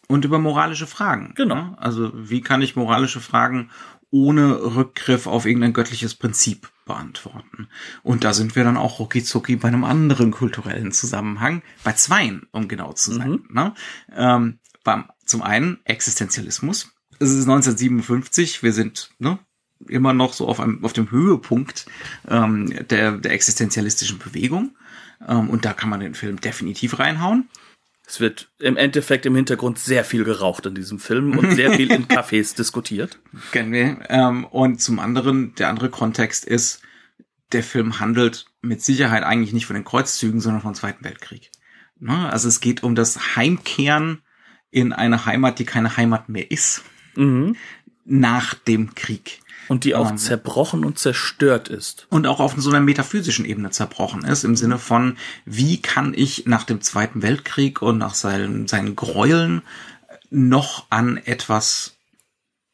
Und 0.07 0.23
über 0.23 0.39
moralische 0.39 0.87
Fragen. 0.87 1.33
Genau. 1.35 1.55
ne? 1.55 1.77
Also 1.77 2.11
wie 2.13 2.41
kann 2.41 2.61
ich 2.61 2.75
moralische 2.75 3.19
Fragen 3.19 3.69
ohne 4.09 4.75
Rückgriff 4.75 5.27
auf 5.27 5.45
irgendein 5.45 5.73
göttliches 5.73 6.15
Prinzip 6.15 6.69
beantworten? 6.85 7.67
Und 8.03 8.23
da 8.23 8.33
sind 8.33 8.55
wir 8.55 8.63
dann 8.63 8.77
auch 8.77 8.99
rucki 8.99 9.23
zucki 9.23 9.57
bei 9.57 9.67
einem 9.67 9.83
anderen 9.83 10.31
kulturellen 10.31 10.93
Zusammenhang, 10.93 11.61
bei 11.83 11.91
zweien, 11.91 12.47
um 12.51 12.67
genau 12.67 12.93
zu 12.93 13.13
sein. 13.13 13.31
Mhm. 13.31 13.47
Ne? 13.49 13.73
Ähm, 14.15 14.59
beim, 14.83 15.09
zum 15.25 15.41
einen 15.41 15.79
Existenzialismus. 15.83 16.93
Es 17.19 17.31
ist 17.31 17.49
1957, 17.49 18.63
wir 18.63 18.71
sind 18.71 19.09
ne, 19.19 19.39
immer 19.87 20.13
noch 20.13 20.33
so 20.33 20.47
auf, 20.47 20.59
einem, 20.59 20.83
auf 20.85 20.93
dem 20.93 21.11
Höhepunkt 21.11 21.85
ähm, 22.27 22.73
der, 22.87 23.17
der 23.17 23.31
existenzialistischen 23.31 24.19
Bewegung. 24.19 24.77
Ähm, 25.27 25.49
und 25.49 25.65
da 25.65 25.73
kann 25.73 25.89
man 25.89 25.99
den 25.99 26.15
Film 26.15 26.39
definitiv 26.39 26.99
reinhauen. 26.99 27.49
Es 28.09 28.21
wird 28.21 28.49
im 28.59 28.77
Endeffekt 28.77 29.25
im 29.25 29.35
Hintergrund 29.35 29.79
sehr 29.79 30.05
viel 30.05 30.23
geraucht 30.23 30.65
in 30.65 30.75
diesem 30.75 30.97
Film 30.97 31.37
und 31.37 31.51
sehr 31.51 31.73
viel 31.73 31.91
in 31.91 32.07
Cafés 32.07 32.55
diskutiert. 32.55 33.19
Wir. 33.73 33.99
Ähm, 34.09 34.45
und 34.45 34.81
zum 34.81 34.99
anderen, 34.99 35.53
der 35.55 35.67
andere 35.67 35.89
Kontext 35.89 36.45
ist, 36.45 36.81
der 37.51 37.63
Film 37.63 37.99
handelt 37.99 38.45
mit 38.61 38.81
Sicherheit 38.81 39.23
eigentlich 39.23 39.51
nicht 39.53 39.65
von 39.65 39.73
den 39.75 39.83
Kreuzzügen, 39.85 40.39
sondern 40.39 40.61
vom 40.61 40.73
Zweiten 40.73 41.03
Weltkrieg. 41.03 41.51
Ne? 41.99 42.31
Also 42.31 42.47
es 42.47 42.61
geht 42.61 42.81
um 42.81 42.95
das 42.95 43.35
Heimkehren 43.35 44.21
in 44.71 44.93
eine 44.93 45.25
Heimat, 45.25 45.59
die 45.59 45.65
keine 45.65 45.97
Heimat 45.97 46.29
mehr 46.29 46.49
ist, 46.49 46.83
Mhm. 47.15 47.55
nach 48.05 48.53
dem 48.53 48.95
Krieg. 48.95 49.39
Und 49.67 49.83
die 49.83 49.95
auch 49.95 50.15
zerbrochen 50.15 50.85
und 50.85 50.97
zerstört 50.99 51.67
ist. 51.67 52.07
Und 52.09 52.25
auch 52.27 52.39
auf 52.39 52.55
so 52.57 52.69
einer 52.69 52.79
metaphysischen 52.79 53.45
Ebene 53.45 53.69
zerbrochen 53.69 54.23
ist, 54.23 54.43
im 54.43 54.55
Sinne 54.55 54.79
von, 54.79 55.17
wie 55.45 55.81
kann 55.81 56.13
ich 56.15 56.45
nach 56.45 56.63
dem 56.63 56.81
Zweiten 56.81 57.21
Weltkrieg 57.21 57.81
und 57.81 57.97
nach 57.97 58.13
seinen, 58.13 58.67
seinen 58.67 58.95
Gräueln 58.95 59.61
noch 60.29 60.85
an 60.89 61.17
etwas 61.17 61.95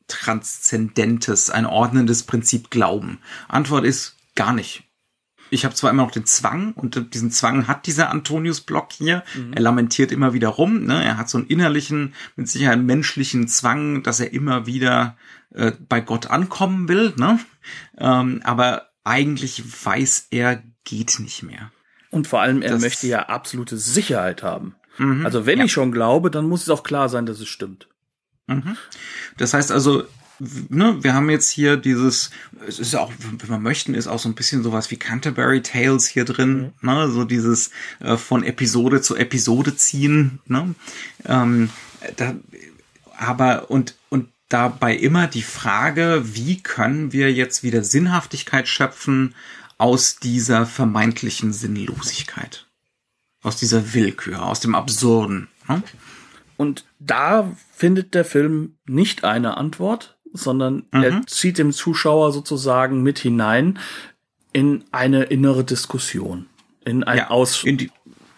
Transzendentes, 0.07 1.49
ein 1.49 1.65
ordnendes 1.65 2.23
Prinzip 2.23 2.69
glauben? 2.69 3.19
Antwort 3.47 3.85
ist 3.85 4.17
gar 4.35 4.53
nicht. 4.53 4.83
Ich 5.53 5.65
habe 5.65 5.75
zwar 5.75 5.91
immer 5.91 6.03
noch 6.03 6.11
den 6.11 6.25
Zwang 6.25 6.73
und 6.73 7.13
diesen 7.13 7.29
Zwang 7.31 7.67
hat 7.67 7.85
dieser 7.85 8.09
Antonius 8.09 8.61
Block 8.61 8.91
hier. 8.91 9.23
Er 9.53 9.61
lamentiert 9.61 10.11
immer 10.11 10.33
wieder 10.33 10.47
rum. 10.49 10.83
Ne? 10.85 11.03
Er 11.03 11.17
hat 11.17 11.29
so 11.29 11.37
einen 11.37 11.47
innerlichen, 11.47 12.13
mit 12.35 12.49
Sicherheit 12.49 12.79
menschlichen 12.79 13.47
Zwang, 13.47 14.01
dass 14.03 14.19
er 14.19 14.33
immer 14.33 14.65
wieder 14.65 15.15
äh, 15.53 15.71
bei 15.87 16.01
Gott 16.01 16.27
ankommen 16.31 16.87
will. 16.87 17.13
Ne? 17.17 17.39
Ähm, 17.97 18.41
aber 18.43 18.89
eigentlich 19.03 19.63
weiß 19.85 20.27
er, 20.31 20.63
geht 20.85 21.19
nicht 21.19 21.43
mehr. 21.43 21.71
Und 22.09 22.27
vor 22.27 22.41
allem, 22.41 22.61
er 22.61 22.71
Das- 22.71 22.81
möchte 22.81 23.07
ja 23.07 23.27
absolute 23.29 23.77
Sicherheit 23.77 24.41
haben. 24.43 24.75
Mhm. 24.97 25.25
Also 25.25 25.45
wenn 25.45 25.59
Ja. 25.59 25.65
ich 25.65 25.71
schon 25.71 25.91
glaube, 25.91 26.31
dann 26.31 26.47
muss 26.49 26.63
es 26.63 26.69
auch 26.69 26.83
klar 26.83 27.09
sein, 27.09 27.25
dass 27.25 27.39
es 27.39 27.47
stimmt. 27.47 27.87
Mhm. 28.47 28.75
Das 29.37 29.53
heißt 29.53 29.71
also, 29.71 30.03
ne, 30.39 31.03
wir 31.03 31.13
haben 31.13 31.29
jetzt 31.29 31.49
hier 31.49 31.77
dieses, 31.77 32.31
es 32.67 32.79
ist 32.79 32.95
auch, 32.95 33.11
wenn 33.19 33.49
wir 33.49 33.59
möchten, 33.59 33.93
ist 33.93 34.07
auch 34.07 34.19
so 34.19 34.29
ein 34.29 34.35
bisschen 34.35 34.63
sowas 34.63 34.91
wie 34.91 34.97
Canterbury 34.97 35.61
Tales 35.61 36.07
hier 36.07 36.25
drin, 36.25 36.73
ne, 36.81 37.09
so 37.09 37.23
dieses 37.23 37.71
äh, 37.99 38.17
von 38.17 38.43
Episode 38.43 39.01
zu 39.01 39.15
Episode 39.15 39.75
ziehen, 39.75 40.39
ne, 40.45 40.75
ähm, 41.25 41.69
da, 42.17 42.35
aber 43.17 43.69
und 43.71 43.95
und 44.09 44.29
dabei 44.49 44.95
immer 44.95 45.27
die 45.27 45.43
Frage, 45.43 46.21
wie 46.23 46.61
können 46.61 47.11
wir 47.11 47.31
jetzt 47.31 47.63
wieder 47.63 47.83
Sinnhaftigkeit 47.83 48.67
schöpfen 48.67 49.35
aus 49.77 50.17
dieser 50.17 50.65
vermeintlichen 50.65 51.53
Sinnlosigkeit, 51.53 52.67
aus 53.41 53.55
dieser 53.57 53.93
Willkür, 53.93 54.43
aus 54.43 54.59
dem 54.59 54.75
Absurden. 54.75 55.47
Ne? 55.67 55.81
Und 56.57 56.85
da 56.99 57.51
findet 57.75 58.13
der 58.13 58.25
Film 58.25 58.77
nicht 58.85 59.23
eine 59.23 59.57
Antwort, 59.57 60.17
sondern 60.33 60.83
Mhm. 60.91 61.03
er 61.03 61.21
zieht 61.27 61.57
dem 61.57 61.71
Zuschauer 61.71 62.31
sozusagen 62.31 63.03
mit 63.03 63.19
hinein 63.19 63.79
in 64.51 64.83
eine 64.91 65.23
innere 65.23 65.63
Diskussion, 65.63 66.47
in 66.85 67.03
ein 67.03 67.17
Ja, 67.17 67.29
Aus 67.29 67.63
in 67.63 67.77
die, 67.77 67.91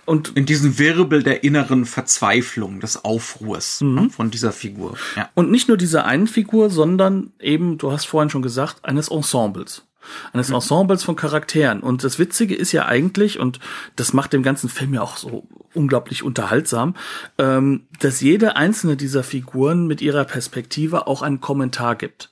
und 0.05 0.29
in 0.37 0.45
diesen 0.45 0.77
Wirbel 0.77 1.23
der 1.23 1.43
inneren 1.43 1.85
Verzweiflung, 1.85 2.79
des 2.79 3.03
Aufruhrs 3.03 3.81
ne, 3.81 4.09
von 4.11 4.29
dieser 4.29 4.51
Figur. 4.51 4.95
Ja. 5.15 5.29
Und 5.33 5.49
nicht 5.51 5.67
nur 5.67 5.77
dieser 5.77 6.05
einen 6.05 6.27
Figur, 6.27 6.69
sondern 6.69 7.31
eben, 7.39 7.77
du 7.77 7.91
hast 7.91 8.05
vorhin 8.05 8.29
schon 8.29 8.43
gesagt, 8.43 8.85
eines 8.85 9.09
Ensembles. 9.09 9.83
Eines 10.33 10.49
Ensembles 10.49 11.03
von 11.03 11.15
Charakteren. 11.15 11.81
Und 11.81 12.03
das 12.03 12.19
Witzige 12.19 12.55
ist 12.55 12.71
ja 12.71 12.85
eigentlich, 12.85 13.39
und 13.39 13.59
das 13.95 14.13
macht 14.13 14.33
dem 14.33 14.43
ganzen 14.43 14.69
Film 14.69 14.93
ja 14.93 15.01
auch 15.01 15.17
so 15.17 15.47
unglaublich 15.73 16.23
unterhaltsam, 16.23 16.95
ähm, 17.37 17.87
dass 17.99 18.21
jede 18.21 18.55
einzelne 18.55 18.95
dieser 18.95 19.23
Figuren 19.23 19.87
mit 19.87 20.01
ihrer 20.01 20.25
Perspektive 20.25 21.07
auch 21.07 21.21
einen 21.21 21.41
Kommentar 21.41 21.95
gibt. 21.95 22.31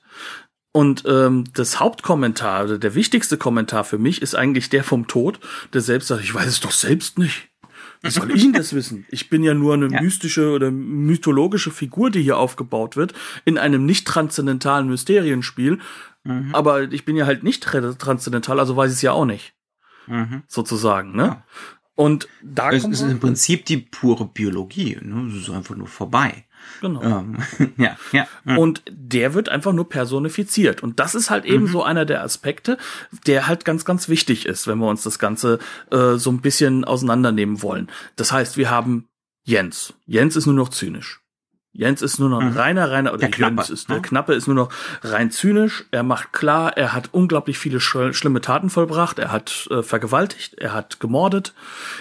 Und 0.72 1.04
ähm, 1.06 1.44
das 1.54 1.78
Hauptkommentar, 1.78 2.64
oder 2.64 2.78
der 2.78 2.96
wichtigste 2.96 3.38
Kommentar 3.38 3.84
für 3.84 3.98
mich 3.98 4.22
ist 4.22 4.34
eigentlich 4.34 4.70
der 4.70 4.82
vom 4.82 5.06
Tod, 5.06 5.38
der 5.72 5.82
selbst 5.82 6.08
sagt, 6.08 6.24
ich 6.24 6.34
weiß 6.34 6.48
es 6.48 6.60
doch 6.60 6.72
selbst 6.72 7.16
nicht. 7.16 7.48
Wie 8.04 8.10
soll 8.10 8.30
ich 8.30 8.42
denn 8.42 8.52
das 8.52 8.72
wissen? 8.74 9.06
Ich 9.10 9.30
bin 9.30 9.42
ja 9.42 9.54
nur 9.54 9.74
eine 9.74 9.88
Ja. 9.88 10.00
mystische 10.02 10.50
oder 10.52 10.70
mythologische 10.70 11.70
Figur, 11.70 12.10
die 12.10 12.22
hier 12.22 12.36
aufgebaut 12.38 12.96
wird, 12.96 13.14
in 13.44 13.58
einem 13.58 13.84
nicht 13.86 14.06
transzendentalen 14.06 14.88
Mysterienspiel. 14.88 15.78
Mhm. 16.22 16.54
Aber 16.54 16.82
ich 16.92 17.04
bin 17.04 17.16
ja 17.16 17.26
halt 17.26 17.42
nicht 17.42 17.66
tra- 17.66 17.96
transzendental, 17.98 18.60
also 18.60 18.76
weiß 18.76 18.90
ich 18.90 18.96
es 18.96 19.02
ja 19.02 19.12
auch 19.12 19.24
nicht, 19.26 19.54
Mhm. 20.06 20.42
sozusagen, 20.46 21.16
ne? 21.16 21.22
Ja. 21.24 21.44
Und 21.96 22.28
da 22.42 22.70
Es 22.72 22.84
ist 22.84 23.02
im 23.02 23.20
Prinzip 23.20 23.66
die 23.66 23.76
pure 23.78 24.26
Biologie. 24.26 24.98
Ne? 25.00 25.28
Es 25.30 25.42
ist 25.42 25.50
einfach 25.50 25.76
nur 25.76 25.86
vorbei. 25.86 26.43
Genau. 26.80 27.02
Ähm, 27.02 27.38
ja, 27.76 27.96
ja. 28.12 28.26
ja. 28.44 28.56
Und 28.56 28.82
der 28.90 29.34
wird 29.34 29.48
einfach 29.48 29.72
nur 29.72 29.88
personifiziert. 29.88 30.82
Und 30.82 31.00
das 31.00 31.14
ist 31.14 31.30
halt 31.30 31.44
eben 31.44 31.66
so 31.66 31.82
einer 31.82 32.04
der 32.04 32.22
Aspekte, 32.22 32.78
der 33.26 33.48
halt 33.48 33.64
ganz, 33.64 33.84
ganz 33.84 34.08
wichtig 34.08 34.46
ist, 34.46 34.66
wenn 34.66 34.78
wir 34.78 34.88
uns 34.88 35.02
das 35.02 35.18
Ganze 35.18 35.58
äh, 35.90 36.14
so 36.14 36.30
ein 36.30 36.40
bisschen 36.40 36.84
auseinandernehmen 36.84 37.62
wollen. 37.62 37.90
Das 38.16 38.32
heißt, 38.32 38.56
wir 38.56 38.70
haben 38.70 39.08
Jens. 39.44 39.94
Jens 40.06 40.36
ist 40.36 40.46
nur 40.46 40.54
noch 40.54 40.70
zynisch. 40.70 41.23
Jens 41.76 42.02
ist 42.02 42.20
nur 42.20 42.28
noch 42.28 42.40
ein 42.40 42.52
reiner, 42.52 42.88
reiner, 42.88 43.10
oder 43.10 43.18
Der 43.18 43.30
Knappe, 43.30 43.56
Jens 43.56 43.70
ist, 43.70 43.88
der 43.88 43.96
ne? 43.96 44.02
Knappe 44.02 44.32
ist 44.34 44.46
nur 44.46 44.54
noch 44.54 44.68
rein 45.02 45.32
zynisch. 45.32 45.84
Er 45.90 46.04
macht 46.04 46.32
klar, 46.32 46.76
er 46.76 46.92
hat 46.92 47.08
unglaublich 47.10 47.58
viele 47.58 47.80
sch 47.80 47.96
schlimme 48.12 48.40
Taten 48.40 48.70
vollbracht. 48.70 49.18
Er 49.18 49.32
hat 49.32 49.66
äh, 49.72 49.82
vergewaltigt, 49.82 50.54
er 50.54 50.72
hat 50.72 51.00
gemordet. 51.00 51.52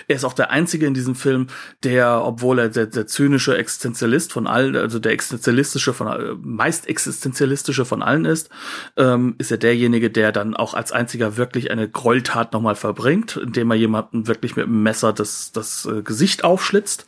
Er 0.08 0.16
ist 0.16 0.26
auch 0.26 0.34
der 0.34 0.52
Einzige 0.52 0.86
in 0.86 0.94
diesem 0.94 1.16
Film, 1.16 1.48
der, 1.82 2.24
obwohl 2.24 2.60
er 2.60 2.70
der, 2.70 2.86
der 2.86 3.08
zynische 3.08 3.58
Existenzialist 3.58 4.32
von 4.32 4.46
allen, 4.46 4.76
also 4.76 5.00
der 5.00 5.12
existenzialistische 5.12 5.94
von, 5.94 6.08
äh, 6.08 6.36
meist 6.40 6.88
existenzialistische 6.88 7.84
von 7.84 8.04
allen 8.04 8.26
ist, 8.26 8.52
ähm, 8.96 9.34
ist 9.40 9.50
er 9.50 9.58
derjenige, 9.58 10.12
der 10.12 10.32
dann 10.32 10.56
auch 10.56 10.76
als 10.76 10.92
einziger 10.92 11.36
wirklich 11.36 11.72
eine 11.72 11.90
Gräueltat 11.90 12.54
nochmal 12.54 12.76
verbringt, 12.76 13.38
indem 13.38 13.72
er 13.72 13.78
jemanden 13.78 14.28
wirklich 14.28 14.56
mit 14.56 14.68
dem 14.68 14.84
Messer 14.84 15.14
das, 15.14 15.52
das 15.52 15.88
äh, 15.88 16.04
Gesicht 16.04 16.44
aufschlitzt. 16.44 17.08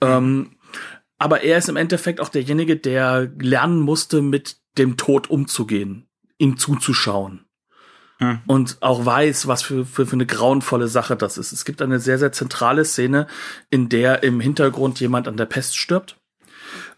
Ähm, 0.00 0.50
aber 1.22 1.44
er 1.44 1.56
ist 1.56 1.68
im 1.68 1.76
Endeffekt 1.76 2.20
auch 2.20 2.30
derjenige, 2.30 2.76
der 2.76 3.30
lernen 3.38 3.78
musste, 3.78 4.22
mit 4.22 4.56
dem 4.76 4.96
Tod 4.96 5.30
umzugehen, 5.30 6.08
ihm 6.36 6.56
zuzuschauen. 6.56 7.44
Und 8.48 8.78
auch 8.80 9.06
weiß, 9.06 9.46
was 9.46 9.62
für, 9.62 9.86
für, 9.86 10.04
für 10.04 10.14
eine 10.14 10.26
grauenvolle 10.26 10.88
Sache 10.88 11.14
das 11.14 11.38
ist. 11.38 11.52
Es 11.52 11.64
gibt 11.64 11.80
eine 11.80 12.00
sehr, 12.00 12.18
sehr 12.18 12.32
zentrale 12.32 12.84
Szene, 12.84 13.28
in 13.70 13.88
der 13.88 14.24
im 14.24 14.40
Hintergrund 14.40 14.98
jemand 14.98 15.28
an 15.28 15.36
der 15.36 15.46
Pest 15.46 15.76
stirbt. 15.76 16.20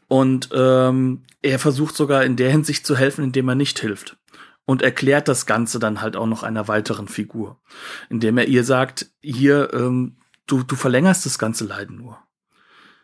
Und 0.09 0.49
ähm, 0.55 1.25
er 1.43 1.59
versucht 1.59 1.95
sogar 1.95 2.25
in 2.25 2.37
der 2.37 2.51
Hinsicht 2.51 2.87
zu 2.87 2.97
helfen, 2.97 3.25
indem 3.25 3.49
er 3.51 3.57
nicht 3.57 3.79
hilft. 3.79 4.17
Und 4.65 4.81
erklärt 4.81 5.29
das 5.29 5.45
Ganze 5.45 5.79
dann 5.79 6.01
halt 6.01 6.17
auch 6.17 6.27
noch 6.27 6.43
einer 6.43 6.67
weiteren 6.67 7.09
Figur. 7.09 7.61
Indem 8.09 8.39
er 8.39 8.49
ihr 8.49 8.65
sagt, 8.65 9.11
hier, 9.21 9.69
ähm, 9.75 10.17
du, 10.47 10.63
du 10.63 10.77
verlängerst 10.77 11.27
das 11.27 11.39
ganze 11.39 11.67
Leiden 11.67 11.99
nur. 11.99 12.25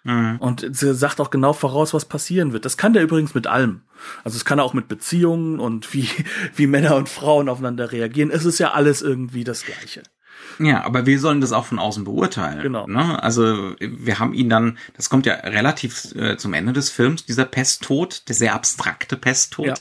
Mhm. 0.04 0.36
Und 0.38 0.66
sie 0.76 0.94
sagt 0.94 1.20
auch 1.20 1.30
genau 1.30 1.52
voraus, 1.52 1.92
was 1.92 2.04
passieren 2.04 2.52
wird. 2.52 2.64
Das 2.64 2.76
kann 2.76 2.92
der 2.92 3.02
übrigens 3.02 3.34
mit 3.34 3.46
allem. 3.46 3.82
Also 4.24 4.36
es 4.36 4.44
kann 4.44 4.58
er 4.58 4.64
auch 4.64 4.74
mit 4.74 4.88
Beziehungen 4.88 5.60
und 5.60 5.92
wie, 5.92 6.08
wie 6.54 6.66
Männer 6.66 6.96
und 6.96 7.08
Frauen 7.08 7.48
aufeinander 7.48 7.92
reagieren. 7.92 8.30
Es 8.30 8.44
ist 8.44 8.58
ja 8.58 8.72
alles 8.72 9.02
irgendwie 9.02 9.44
das 9.44 9.64
Gleiche. 9.64 10.02
Ja, 10.58 10.84
aber 10.84 11.06
wir 11.06 11.18
sollen 11.18 11.40
das 11.40 11.52
auch 11.52 11.64
von 11.64 11.78
außen 11.78 12.04
beurteilen. 12.04 12.62
Genau. 12.62 12.86
Ne? 12.86 13.22
Also 13.22 13.74
wir 13.80 14.18
haben 14.18 14.34
ihn 14.34 14.50
dann, 14.50 14.78
das 14.94 15.08
kommt 15.08 15.24
ja 15.24 15.34
relativ 15.34 16.14
äh, 16.14 16.36
zum 16.36 16.52
Ende 16.52 16.72
des 16.72 16.90
Films, 16.90 17.24
dieser 17.24 17.46
Pesttod, 17.46 18.28
der 18.28 18.34
sehr 18.34 18.54
abstrakte 18.54 19.16
Pesttod. 19.16 19.66
Ja. 19.66 19.74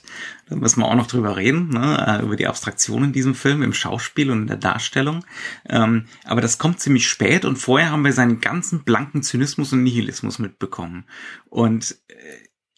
Da 0.47 0.55
müssen 0.55 0.79
wir 0.79 0.87
auch 0.87 0.95
noch 0.95 1.07
drüber 1.07 1.35
reden, 1.35 1.69
ne? 1.69 2.19
äh, 2.21 2.23
über 2.23 2.35
die 2.35 2.47
Abstraktion 2.47 3.03
in 3.03 3.13
diesem 3.13 3.35
Film, 3.35 3.61
im 3.61 3.73
Schauspiel 3.73 4.31
und 4.31 4.43
in 4.43 4.47
der 4.47 4.57
Darstellung. 4.57 5.25
Ähm, 5.67 6.05
aber 6.23 6.41
das 6.41 6.57
kommt 6.57 6.79
ziemlich 6.79 7.07
spät 7.07 7.45
und 7.45 7.57
vorher 7.57 7.91
haben 7.91 8.05
wir 8.05 8.13
seinen 8.13 8.39
ganzen 8.39 8.83
blanken 8.83 9.21
Zynismus 9.21 9.73
und 9.73 9.83
Nihilismus 9.83 10.39
mitbekommen. 10.39 11.05
Und 11.49 11.97
äh, 12.07 12.13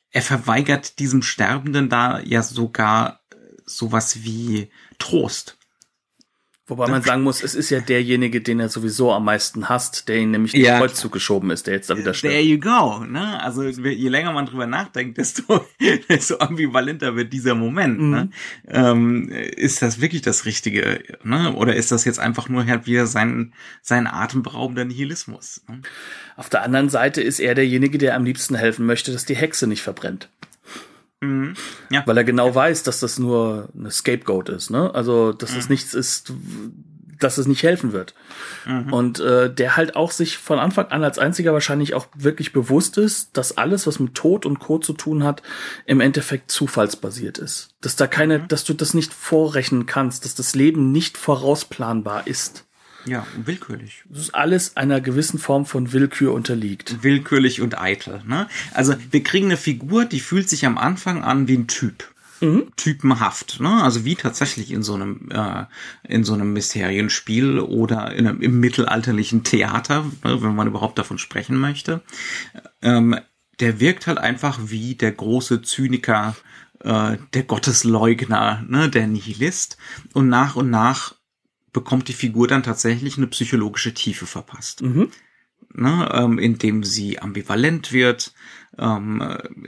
er 0.10 0.22
verweigert 0.22 1.00
diesem 1.00 1.22
Sterbenden 1.22 1.88
da 1.88 2.20
ja 2.20 2.42
sogar 2.42 3.22
äh, 3.32 3.36
sowas 3.66 4.24
wie 4.24 4.70
Trost. 5.00 5.58
Wobei 6.72 6.88
man 6.88 7.02
sagen 7.02 7.22
muss, 7.24 7.44
es 7.44 7.54
ist 7.54 7.70
ja 7.70 7.82
derjenige, 7.82 8.40
den 8.40 8.62
er 8.62 8.70
sowieso 8.70 9.12
am 9.12 9.26
meisten 9.26 9.68
hasst, 9.68 10.08
der 10.08 10.16
ihn 10.20 10.32
nämlich 10.32 10.54
Ja. 10.54 10.60
ja. 10.62 10.78
Kreuz 10.80 10.96
zugeschoben 10.96 11.52
ist, 11.52 11.68
der 11.68 11.74
jetzt 11.74 11.90
da 11.90 11.96
wieder 11.98 12.14
There 12.14 12.32
stirbt. 12.32 12.46
you 12.46 12.60
go. 12.60 13.04
Ne? 13.04 13.44
Also 13.44 13.64
je 13.64 14.08
länger 14.08 14.32
man 14.32 14.46
drüber 14.46 14.68
nachdenkt, 14.68 15.18
desto, 15.18 15.66
desto 16.10 16.38
ambivalenter 16.38 17.18
wird 17.18 17.34
dieser 17.34 17.56
Moment. 17.56 18.00
Ne? 18.00 18.30
Ähm, 18.70 19.28
ist 19.28 19.82
das 19.82 20.00
wirklich 20.00 20.22
das 20.22 20.46
Richtige? 20.46 21.04
Ne? 21.24 21.54
Oder 21.54 21.76
ist 21.76 21.92
das 21.92 22.06
jetzt 22.06 22.20
einfach 22.20 22.48
nur 22.48 22.66
halt 22.66 22.88
wieder 22.88 23.06
sein, 23.06 23.54
sein 23.82 24.08
atemberaubender 24.08 24.86
Nihilismus? 24.86 25.62
Ne? 25.68 25.82
Auf 26.38 26.48
der 26.48 26.64
anderen 26.64 26.88
Seite 26.88 27.22
ist 27.22 27.42
er 27.42 27.54
derjenige, 27.54 27.98
der 27.98 28.16
am 28.16 28.24
liebsten 28.24 28.56
helfen 28.56 28.86
möchte, 28.86 29.12
dass 29.12 29.26
die 29.26 29.36
Hexe 29.36 29.68
nicht 29.68 29.82
verbrennt. 29.82 30.30
Mhm. 31.22 31.54
Ja. 31.90 32.04
Weil 32.06 32.18
er 32.18 32.24
genau 32.24 32.54
weiß, 32.54 32.84
dass 32.84 33.00
das 33.00 33.20
nur 33.20 33.70
eine 33.78 33.92
Scapegoat 33.92 34.50
ist, 34.50 34.70
ne? 34.72 34.94
Also, 34.94 35.32
dass 35.32 35.56
es 35.56 35.70
nichts 35.70 35.94
ist, 35.94 36.34
dass 37.20 37.38
es 37.38 37.46
nicht 37.48 37.62
helfen 37.62 37.94
wird. 37.94 38.16
Und 38.90 39.20
äh, 39.20 39.54
der 39.54 39.78
halt 39.78 39.96
auch 39.96 40.12
sich 40.12 40.38
von 40.38 40.58
Anfang 40.58 40.88
an 40.88 41.04
als 41.04 41.20
einziger 41.20 41.54
wahrscheinlich 41.54 41.94
auch 41.94 42.08
wirklich 42.16 42.52
bewusst 42.54 42.98
ist, 42.98 43.38
dass 43.38 43.58
alles, 43.58 43.86
was 43.86 44.00
mit 44.00 44.16
Tod 44.16 44.46
und 44.46 44.60
Co. 44.60 44.80
zu 44.80 44.94
tun 44.94 45.24
hat, 45.24 45.44
im 45.86 46.00
Endeffekt 46.02 46.50
zufallsbasiert 46.50 47.38
ist. 47.38 47.76
Dass 47.82 47.96
da 47.96 48.08
keine, 48.08 48.40
dass 48.40 48.64
du 48.64 48.74
das 48.74 48.96
nicht 48.96 49.14
vorrechnen 49.14 49.86
kannst, 49.86 50.26
dass 50.26 50.34
das 50.34 50.56
Leben 50.56 50.92
nicht 50.92 51.18
vorausplanbar 51.18 52.26
ist. 52.26 52.66
Ja, 53.06 53.26
willkürlich. 53.44 54.04
Dass 54.10 54.34
alles 54.34 54.78
einer 54.78 55.02
gewissen 55.02 55.40
Form 55.40 55.66
von 55.66 55.94
Willkür 55.94 56.34
unterliegt. 56.34 57.04
Willkürlich 57.04 57.62
und 57.62 57.80
eitel. 57.80 58.22
Ne? 58.26 58.48
Also 58.74 58.96
wir 59.10 59.24
kriegen 59.24 59.48
eine 59.48 59.58
Figur, 59.58 60.06
die 60.06 60.20
fühlt 60.20 60.50
sich 60.50 60.66
am 60.66 60.78
Anfang 60.78 61.24
an 61.24 61.48
wie 61.48 61.58
ein 61.58 61.68
Typ. 61.68 62.12
typenhaft, 62.76 63.60
ne? 63.60 63.84
Also 63.84 64.04
wie 64.04 64.16
tatsächlich 64.16 64.72
in 64.72 64.82
so 64.82 64.96
einem 64.96 65.30
äh, 65.30 65.66
in 66.08 66.24
so 66.24 66.34
einem 66.34 66.54
Mysterienspiel 66.54 67.60
oder 67.60 68.14
in 68.16 68.26
einem, 68.26 68.42
im 68.42 68.60
mittelalterlichen 68.60 69.44
Theater, 69.44 70.06
ne, 70.24 70.42
wenn 70.42 70.56
man 70.56 70.68
überhaupt 70.68 70.98
davon 70.98 71.20
sprechen 71.20 71.58
möchte. 71.58 72.02
Ähm, 72.82 73.16
der 73.60 73.80
wirkt 73.80 74.08
halt 74.08 74.18
einfach 74.18 74.60
wie 74.64 74.96
der 74.96 75.12
große 75.12 75.62
Zyniker, 75.62 76.36
äh, 76.80 77.18
der 77.34 77.44
Gottesleugner, 77.44 78.66
ne, 78.68 78.90
der 78.90 79.06
Nihilist. 79.06 79.78
Und 80.14 80.30
nach 80.30 80.56
und 80.56 80.72
nach 80.72 81.14
bekommt 81.74 82.08
die 82.08 82.14
Figur 82.14 82.48
dann 82.48 82.64
tatsächlich 82.64 83.18
eine 83.18 83.28
psychologische 83.28 83.94
Tiefe 83.94 84.26
verpasst 84.26 84.82
ne, 85.74 86.10
ähm, 86.14 86.40
indem 86.40 86.84
sie 86.84 87.20
ambivalent 87.20 87.92
wird, 87.92 88.34
ähm, 88.78 89.22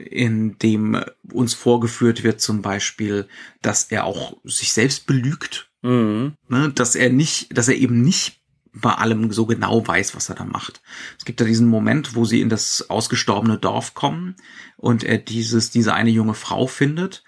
indem 0.09 1.03
uns 1.31 1.53
vorgeführt 1.53 2.23
wird 2.23 2.41
zum 2.41 2.61
Beispiel, 2.61 3.27
dass 3.61 3.85
er 3.85 4.05
auch 4.05 4.37
sich 4.43 4.73
selbst 4.73 5.05
belügt, 5.07 5.69
Mhm. 5.81 6.33
ne, 6.47 6.71
dass 6.73 6.95
er 6.95 7.09
nicht, 7.09 7.57
dass 7.57 7.67
er 7.67 7.75
eben 7.75 8.01
nicht 8.01 8.39
bei 8.73 8.93
allem 8.93 9.31
so 9.31 9.45
genau 9.45 9.85
weiß, 9.85 10.15
was 10.15 10.29
er 10.29 10.35
da 10.35 10.45
macht. 10.45 10.81
Es 11.19 11.25
gibt 11.25 11.39
da 11.39 11.45
diesen 11.45 11.67
Moment, 11.67 12.15
wo 12.15 12.25
sie 12.25 12.41
in 12.41 12.49
das 12.49 12.89
ausgestorbene 12.89 13.59
Dorf 13.59 13.93
kommen 13.93 14.35
und 14.77 15.03
er 15.03 15.19
dieses, 15.19 15.69
diese 15.69 15.93
eine 15.93 16.09
junge 16.09 16.33
Frau 16.33 16.65
findet. 16.65 17.23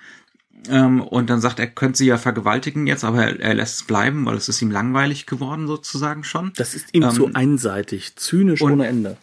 Ähm, 0.69 1.01
und 1.01 1.29
dann 1.29 1.41
sagt 1.41 1.59
er, 1.59 1.67
könnte 1.67 1.97
sie 1.97 2.05
ja 2.07 2.17
vergewaltigen 2.17 2.87
jetzt, 2.87 3.03
aber 3.03 3.23
er, 3.25 3.39
er 3.39 3.53
lässt 3.53 3.75
es 3.81 3.83
bleiben, 3.83 4.25
weil 4.25 4.35
es 4.37 4.49
ist 4.49 4.61
ihm 4.61 4.71
langweilig 4.71 5.25
geworden 5.25 5.67
sozusagen 5.67 6.23
schon. 6.23 6.51
Das 6.57 6.73
ist 6.75 6.93
ihm 6.93 7.03
Ähm, 7.03 7.11
zu 7.11 7.29
einseitig, 7.33 8.15
zynisch 8.15 8.61
und- 8.61 8.73
ohne 8.73 8.87
Ende. 8.87 9.17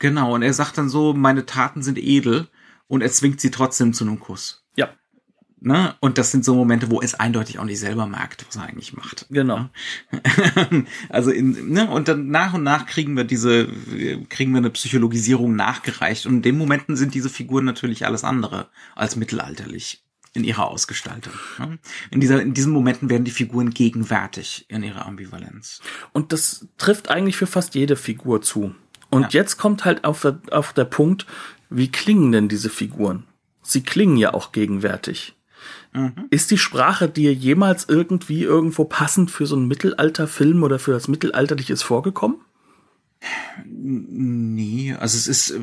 Genau, 0.00 0.34
und 0.34 0.42
er 0.42 0.52
sagt 0.52 0.78
dann 0.78 0.88
so, 0.88 1.12
meine 1.12 1.44
Taten 1.46 1.82
sind 1.82 1.98
edel 1.98 2.46
und 2.86 3.02
er 3.02 3.10
zwingt 3.10 3.40
sie 3.40 3.50
trotzdem 3.50 3.92
zu 3.92 4.04
einem 4.04 4.20
Kuss. 4.20 4.64
Ja, 4.76 4.90
Ne? 5.60 5.94
Und 5.98 6.18
das 6.18 6.30
sind 6.30 6.44
so 6.44 6.54
Momente, 6.54 6.88
wo 6.88 7.00
er 7.00 7.04
es 7.04 7.14
eindeutig 7.16 7.58
auch 7.58 7.64
nicht 7.64 7.80
selber 7.80 8.06
merkt, 8.06 8.46
was 8.46 8.54
er 8.54 8.62
eigentlich 8.62 8.92
macht. 8.92 9.26
genau. 9.28 9.68
also 11.08 11.30
in, 11.32 11.72
ne? 11.72 11.90
und 11.90 12.06
dann 12.06 12.28
nach 12.28 12.54
und 12.54 12.62
nach 12.62 12.86
kriegen 12.86 13.16
wir 13.16 13.24
diese, 13.24 13.66
kriegen 14.28 14.52
wir 14.52 14.58
eine 14.58 14.70
Psychologisierung 14.70 15.56
nachgereicht. 15.56 16.26
Und 16.26 16.36
in 16.36 16.42
den 16.42 16.58
Momenten 16.58 16.96
sind 16.96 17.12
diese 17.14 17.28
Figuren 17.28 17.64
natürlich 17.64 18.06
alles 18.06 18.22
andere 18.22 18.68
als 18.94 19.16
mittelalterlich 19.16 20.04
in 20.34 20.44
ihrer 20.44 20.68
Ausgestaltung. 20.68 21.32
In, 22.10 22.20
dieser, 22.20 22.40
in 22.42 22.54
diesen 22.54 22.72
Momenten 22.72 23.10
werden 23.10 23.24
die 23.24 23.30
Figuren 23.30 23.70
gegenwärtig 23.70 24.66
in 24.68 24.82
ihrer 24.82 25.06
Ambivalenz. 25.06 25.80
Und 26.12 26.32
das 26.32 26.66
trifft 26.78 27.10
eigentlich 27.10 27.36
für 27.36 27.46
fast 27.46 27.74
jede 27.74 27.96
Figur 27.96 28.42
zu. 28.42 28.74
Und 29.10 29.22
Ja. 29.32 29.40
jetzt 29.40 29.56
kommt 29.56 29.84
halt 29.84 30.04
auf, 30.04 30.20
der- 30.22 30.40
auf 30.50 30.72
der 30.72 30.84
Punkt, 30.84 31.26
wie 31.70 31.90
klingen 31.90 32.32
denn 32.32 32.48
diese 32.48 32.70
Figuren? 32.70 33.24
Sie 33.62 33.82
klingen 33.82 34.16
ja 34.16 34.34
auch 34.34 34.52
gegenwärtig. 34.52 35.34
Ist 36.30 36.50
die 36.50 36.58
Sprache 36.58 37.08
dir 37.08 37.32
jemals 37.34 37.86
irgendwie 37.88 38.42
irgendwo 38.42 38.84
passend 38.84 39.30
für 39.30 39.46
so 39.46 39.56
einen 39.56 39.66
Mittelalterfilm 39.68 40.62
oder 40.62 40.78
für 40.78 40.92
das 40.92 41.08
Mittelalterliches 41.08 41.82
vorgekommen? 41.82 42.38
Nee, 43.64 44.94
also 44.98 45.16
es 45.16 45.26
ist, 45.26 45.50
äh, 45.50 45.60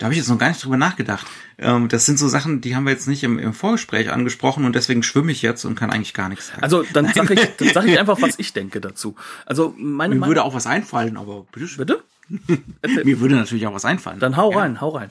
da 0.00 0.06
habe 0.06 0.14
ich 0.14 0.18
jetzt 0.18 0.28
noch 0.30 0.38
gar 0.38 0.48
nicht 0.48 0.64
drüber 0.64 0.78
nachgedacht. 0.78 1.26
Ähm, 1.58 1.88
das 1.88 2.06
sind 2.06 2.18
so 2.18 2.26
Sachen, 2.26 2.62
die 2.62 2.74
haben 2.74 2.84
wir 2.84 2.92
jetzt 2.92 3.06
nicht 3.06 3.22
im, 3.22 3.38
im 3.38 3.52
Vorgespräch 3.52 4.10
angesprochen 4.10 4.64
und 4.64 4.74
deswegen 4.74 5.02
schwimme 5.02 5.30
ich 5.30 5.42
jetzt 5.42 5.64
und 5.66 5.74
kann 5.74 5.90
eigentlich 5.90 6.14
gar 6.14 6.30
nichts 6.30 6.48
sagen. 6.48 6.62
Also 6.62 6.84
dann 6.94 7.06
sag 7.14 7.30
ich, 7.30 7.40
dann 7.58 7.68
sag 7.68 7.84
ich 7.86 7.98
einfach, 7.98 8.20
was 8.22 8.38
ich 8.38 8.54
denke 8.54 8.80
dazu. 8.80 9.14
Also 9.44 9.74
meine 9.76 10.14
mir 10.14 10.20
Meinung- 10.20 10.28
würde 10.30 10.42
auch 10.44 10.54
was 10.54 10.66
einfallen, 10.66 11.16
aber 11.18 11.44
bitteschön. 11.52 11.76
bitte? 11.86 12.02
Mir 13.04 13.20
würde 13.20 13.34
natürlich 13.34 13.66
auch 13.66 13.74
was 13.74 13.84
einfallen. 13.84 14.20
Dann 14.20 14.36
hau 14.36 14.52
Ja. 14.52 14.58
rein, 14.60 14.80
hau 14.80 14.88
rein. 14.90 15.10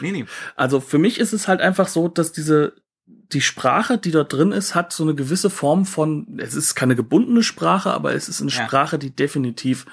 Nee, 0.00 0.12
nee. 0.12 0.24
Also 0.54 0.80
für 0.80 0.98
mich 0.98 1.18
ist 1.18 1.32
es 1.32 1.48
halt 1.48 1.60
einfach 1.60 1.88
so, 1.88 2.08
dass 2.08 2.30
diese 2.32 2.74
die 3.06 3.40
Sprache, 3.40 3.96
die 3.98 4.10
dort 4.10 4.32
drin 4.32 4.52
ist, 4.52 4.74
hat 4.74 4.92
so 4.92 5.02
eine 5.02 5.14
gewisse 5.14 5.48
Form 5.50 5.86
von, 5.86 6.38
es 6.38 6.54
ist 6.54 6.74
keine 6.74 6.94
gebundene 6.94 7.42
Sprache, 7.42 7.90
aber 7.92 8.14
es 8.14 8.28
ist 8.28 8.40
eine 8.42 8.50
Ja. 8.50 8.64
Sprache, 8.64 8.98
die 8.98 9.10
definitiv 9.10 9.86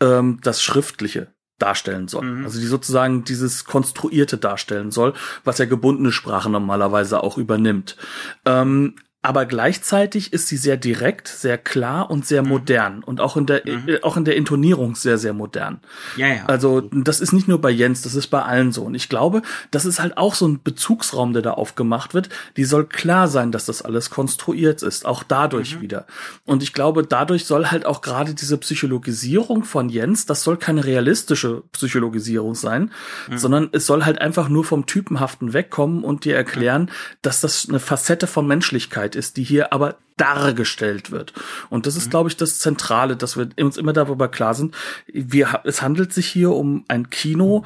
ähm, 0.00 0.38
das 0.42 0.62
Schriftliche 0.62 1.32
darstellen 1.58 2.08
soll. 2.08 2.24
Mhm. 2.24 2.44
Also 2.44 2.60
die 2.60 2.66
sozusagen 2.66 3.24
dieses 3.24 3.64
Konstruierte 3.64 4.38
darstellen 4.38 4.90
soll, 4.90 5.14
was 5.44 5.58
ja 5.58 5.64
gebundene 5.66 6.12
Sprache 6.12 6.50
normalerweise 6.50 7.22
auch 7.22 7.36
übernimmt. 7.36 7.96
Ähm, 8.44 8.94
aber 9.20 9.46
gleichzeitig 9.46 10.32
ist 10.32 10.46
sie 10.46 10.56
sehr 10.56 10.76
direkt, 10.76 11.26
sehr 11.26 11.58
klar 11.58 12.08
und 12.08 12.24
sehr 12.24 12.42
mhm. 12.42 12.48
modern 12.48 13.02
und 13.02 13.20
auch 13.20 13.36
in 13.36 13.46
der 13.46 13.62
mhm. 13.64 13.88
äh, 13.88 14.00
auch 14.02 14.16
in 14.16 14.24
der 14.24 14.36
Intonierung 14.36 14.94
sehr 14.94 15.18
sehr 15.18 15.32
modern. 15.32 15.80
Ja, 16.16 16.28
ja. 16.28 16.44
Also 16.46 16.82
das 16.82 17.20
ist 17.20 17.32
nicht 17.32 17.48
nur 17.48 17.60
bei 17.60 17.70
Jens, 17.70 18.02
das 18.02 18.14
ist 18.14 18.28
bei 18.28 18.42
allen 18.42 18.70
so 18.70 18.84
und 18.84 18.94
ich 18.94 19.08
glaube, 19.08 19.42
das 19.72 19.86
ist 19.86 19.98
halt 19.98 20.16
auch 20.16 20.36
so 20.36 20.46
ein 20.46 20.62
Bezugsraum, 20.62 21.32
der 21.32 21.42
da 21.42 21.50
aufgemacht 21.52 22.14
wird. 22.14 22.28
Die 22.56 22.62
soll 22.62 22.86
klar 22.86 23.26
sein, 23.26 23.50
dass 23.50 23.66
das 23.66 23.82
alles 23.82 24.10
konstruiert 24.10 24.84
ist, 24.84 25.04
auch 25.04 25.24
dadurch 25.24 25.76
mhm. 25.76 25.80
wieder. 25.80 26.06
Und 26.44 26.62
ich 26.62 26.72
glaube, 26.72 27.02
dadurch 27.02 27.44
soll 27.44 27.66
halt 27.66 27.86
auch 27.86 28.02
gerade 28.02 28.34
diese 28.34 28.56
Psychologisierung 28.58 29.64
von 29.64 29.88
Jens, 29.88 30.26
das 30.26 30.44
soll 30.44 30.58
keine 30.58 30.84
realistische 30.84 31.64
Psychologisierung 31.72 32.54
sein, 32.54 32.92
mhm. 33.28 33.38
sondern 33.38 33.68
es 33.72 33.84
soll 33.84 34.04
halt 34.04 34.20
einfach 34.20 34.48
nur 34.48 34.64
vom 34.64 34.86
typenhaften 34.86 35.54
wegkommen 35.54 36.04
und 36.04 36.24
dir 36.24 36.36
erklären, 36.36 36.88
dass 37.22 37.40
das 37.40 37.68
eine 37.68 37.80
Facette 37.80 38.28
von 38.28 38.46
Menschlichkeit 38.46 39.07
Wirklichkeit 39.08 39.16
ist, 39.16 39.36
die 39.36 39.44
hier 39.44 39.72
aber 39.72 39.96
dargestellt 40.16 41.10
wird. 41.10 41.32
Und 41.70 41.86
das 41.86 41.96
ist, 41.96 42.06
mhm. 42.06 42.10
glaube 42.10 42.28
ich, 42.28 42.36
das 42.36 42.58
Zentrale, 42.58 43.16
dass 43.16 43.36
wir 43.36 43.48
uns 43.60 43.76
immer 43.76 43.92
darüber 43.92 44.28
klar 44.28 44.54
sind. 44.54 44.74
Wir, 45.06 45.60
es 45.64 45.80
handelt 45.82 46.12
sich 46.12 46.26
hier 46.26 46.50
um 46.50 46.84
ein 46.88 47.10
Kino, 47.10 47.64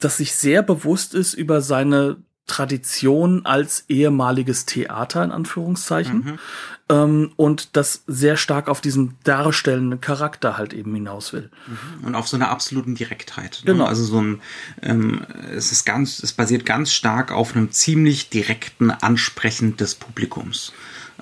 das 0.00 0.18
sich 0.18 0.34
sehr 0.34 0.62
bewusst 0.62 1.14
ist 1.14 1.34
über 1.34 1.60
seine 1.60 2.16
Tradition 2.46 3.46
als 3.46 3.86
ehemaliges 3.88 4.66
Theater 4.66 5.24
in 5.24 5.30
Anführungszeichen 5.30 6.16
mhm. 6.16 6.38
Ähm, 6.88 7.32
und 7.36 7.76
das 7.76 8.02
sehr 8.06 8.36
stark 8.36 8.68
auf 8.68 8.80
diesen 8.80 9.16
darstellenden 9.24 10.00
Charakter 10.00 10.58
halt 10.58 10.72
eben 10.74 10.94
hinaus 10.94 11.32
will 11.32 11.50
mhm. 11.66 12.04
und 12.06 12.14
auf 12.14 12.28
so 12.28 12.36
einer 12.36 12.50
absoluten 12.50 12.94
Direktheit. 12.94 13.62
Ne? 13.64 13.72
Genau, 13.72 13.86
also 13.86 14.04
so 14.04 14.20
ein 14.20 14.40
ähm, 14.82 15.24
es 15.54 15.72
ist 15.72 15.84
ganz, 15.84 16.22
es 16.22 16.32
basiert 16.32 16.66
ganz 16.66 16.92
stark 16.92 17.32
auf 17.32 17.56
einem 17.56 17.70
ziemlich 17.70 18.28
direkten 18.28 18.90
Ansprechen 18.90 19.76
des 19.76 19.94
Publikums. 19.94 20.72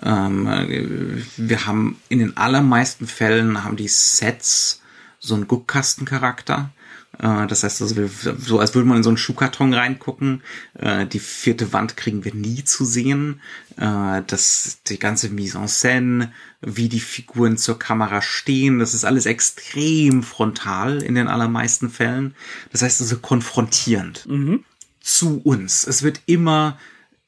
Ähm, 0.02 1.24
wir 1.36 1.66
haben 1.66 2.00
in 2.08 2.18
den 2.18 2.36
allermeisten 2.36 3.06
Fällen 3.06 3.62
haben 3.62 3.76
die 3.76 3.88
Sets 3.88 4.80
so 5.20 5.34
einen 5.34 5.46
Guckkastencharakter. 5.46 6.70
Äh, 7.18 7.46
das 7.46 7.62
heißt, 7.62 7.82
also, 7.82 8.08
so 8.38 8.58
als 8.58 8.74
würde 8.74 8.88
man 8.88 8.98
in 8.98 9.02
so 9.02 9.10
einen 9.10 9.16
Schuhkarton 9.16 9.74
reingucken. 9.74 10.42
Äh, 10.74 11.06
die 11.06 11.18
vierte 11.18 11.72
Wand 11.72 11.96
kriegen 11.96 12.24
wir 12.24 12.34
nie 12.34 12.64
zu 12.64 12.84
sehen. 12.84 13.40
Äh, 13.76 14.22
das, 14.26 14.80
die 14.88 14.98
ganze 14.98 15.28
Mise 15.28 15.58
en 15.58 15.68
scène, 15.68 16.32
wie 16.60 16.88
die 16.88 17.00
Figuren 17.00 17.56
zur 17.56 17.78
Kamera 17.78 18.22
stehen, 18.22 18.78
das 18.78 18.94
ist 18.94 19.04
alles 19.04 19.26
extrem 19.26 20.22
frontal 20.22 21.02
in 21.02 21.14
den 21.14 21.28
allermeisten 21.28 21.90
Fällen. 21.90 22.34
Das 22.70 22.82
heißt 22.82 23.00
also 23.00 23.18
konfrontierend 23.18 24.26
mhm. 24.28 24.64
zu 25.00 25.40
uns. 25.42 25.86
Es 25.86 26.02
wird 26.02 26.20
immer 26.26 26.78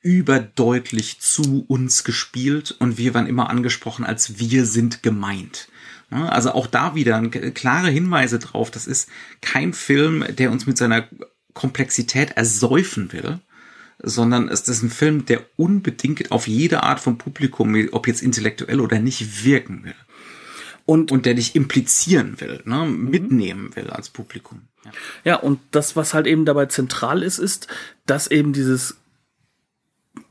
überdeutlich 0.01 1.21
zu 1.21 1.65
uns 1.67 2.05
gespielt 2.05 2.77
und 2.79 2.99
wir 2.99 3.15
werden 3.15 3.27
immer 3.27 3.49
angesprochen 3.49 4.05
als 4.05 4.39
wir 4.39 4.67
sind 4.67 5.03
gemeint. 5.03 5.69
Also 6.11 6.53
auch 6.53 6.67
da 6.67 6.95
wieder 6.95 7.21
klare 7.29 7.89
Hinweise 7.89 8.39
drauf. 8.39 8.71
Das 8.71 8.87
ist 8.87 9.09
kein 9.41 9.73
Film, 9.73 10.25
der 10.37 10.51
uns 10.51 10.67
mit 10.67 10.79
seiner 10.79 11.09
Komplexität 11.55 12.33
ersäufen 12.33 13.13
will, 13.13 13.41
sondern 14.03 14.49
es 14.49 14.69
ist 14.69 14.83
ein 14.83 14.91
Film, 14.91 15.25
der 15.27 15.43
unbedingt 15.57 16.31
auf 16.31 16.47
jede 16.47 16.83
Art 16.83 17.01
von 17.01 17.19
Publikum, 17.19 17.77
ob 17.93 18.07
jetzt 18.07 18.23
intellektuell 18.23 18.81
oder 18.81 18.99
nicht, 18.99 19.45
wirken 19.45 19.85
will. 19.85 19.95
Und, 20.87 21.11
und 21.11 21.25
der 21.25 21.33
dich 21.33 21.57
implizieren 21.57 22.39
will, 22.43 22.61
ne, 22.67 22.85
mhm. 22.85 23.09
mitnehmen 23.09 23.75
will 23.75 23.89
als 23.89 24.11
Publikum. 24.11 24.69
Ja. 24.85 24.91
ja, 25.25 25.37
und 25.37 25.61
das, 25.71 25.97
was 25.97 26.13
halt 26.13 26.27
eben 26.27 26.45
dabei 26.45 26.67
zentral 26.67 27.23
ist, 27.23 27.39
ist, 27.39 27.69
dass 28.05 28.27
eben 28.27 28.53
dieses, 28.53 28.99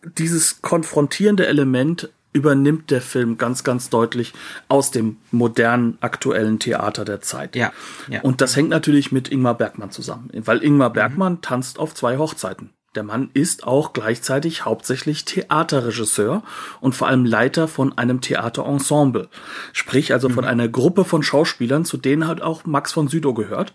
dieses 0.03 0.61
konfrontierende 0.61 1.47
Element 1.47 2.09
übernimmt 2.33 2.91
der 2.91 3.01
Film 3.01 3.37
ganz, 3.37 3.63
ganz 3.63 3.89
deutlich 3.89 4.33
aus 4.67 4.91
dem 4.91 5.17
modernen, 5.31 5.97
aktuellen 6.01 6.59
Theater 6.59 7.05
der 7.05 7.21
Zeit. 7.21 7.55
Ja, 7.55 7.71
ja. 8.09 8.21
Und 8.21 8.41
das 8.41 8.55
hängt 8.55 8.69
natürlich 8.69 9.11
mit 9.11 9.31
Ingmar 9.31 9.57
Bergmann 9.57 9.91
zusammen, 9.91 10.29
weil 10.33 10.63
Ingmar 10.63 10.89
mhm. 10.89 10.93
Bergmann 10.93 11.33
mhm. 11.33 11.41
tanzt 11.41 11.79
auf 11.79 11.93
zwei 11.93 12.17
Hochzeiten. 12.17 12.71
Der 12.95 13.03
Mann 13.03 13.31
ist 13.33 13.65
auch 13.65 13.93
gleichzeitig 13.93 14.65
hauptsächlich 14.65 15.25
Theaterregisseur 15.25 16.43
und 16.79 16.93
vor 16.93 17.07
allem 17.07 17.25
Leiter 17.25 17.67
von 17.67 17.97
einem 17.97 18.21
Theaterensemble. 18.21 19.29
Sprich 19.71 20.13
also 20.13 20.29
mhm. 20.29 20.33
von 20.33 20.45
einer 20.45 20.67
Gruppe 20.67 21.03
von 21.03 21.23
Schauspielern, 21.23 21.85
zu 21.85 21.97
denen 21.97 22.27
halt 22.27 22.41
auch 22.41 22.65
Max 22.65 22.93
von 22.93 23.07
Südow 23.07 23.33
gehört, 23.33 23.73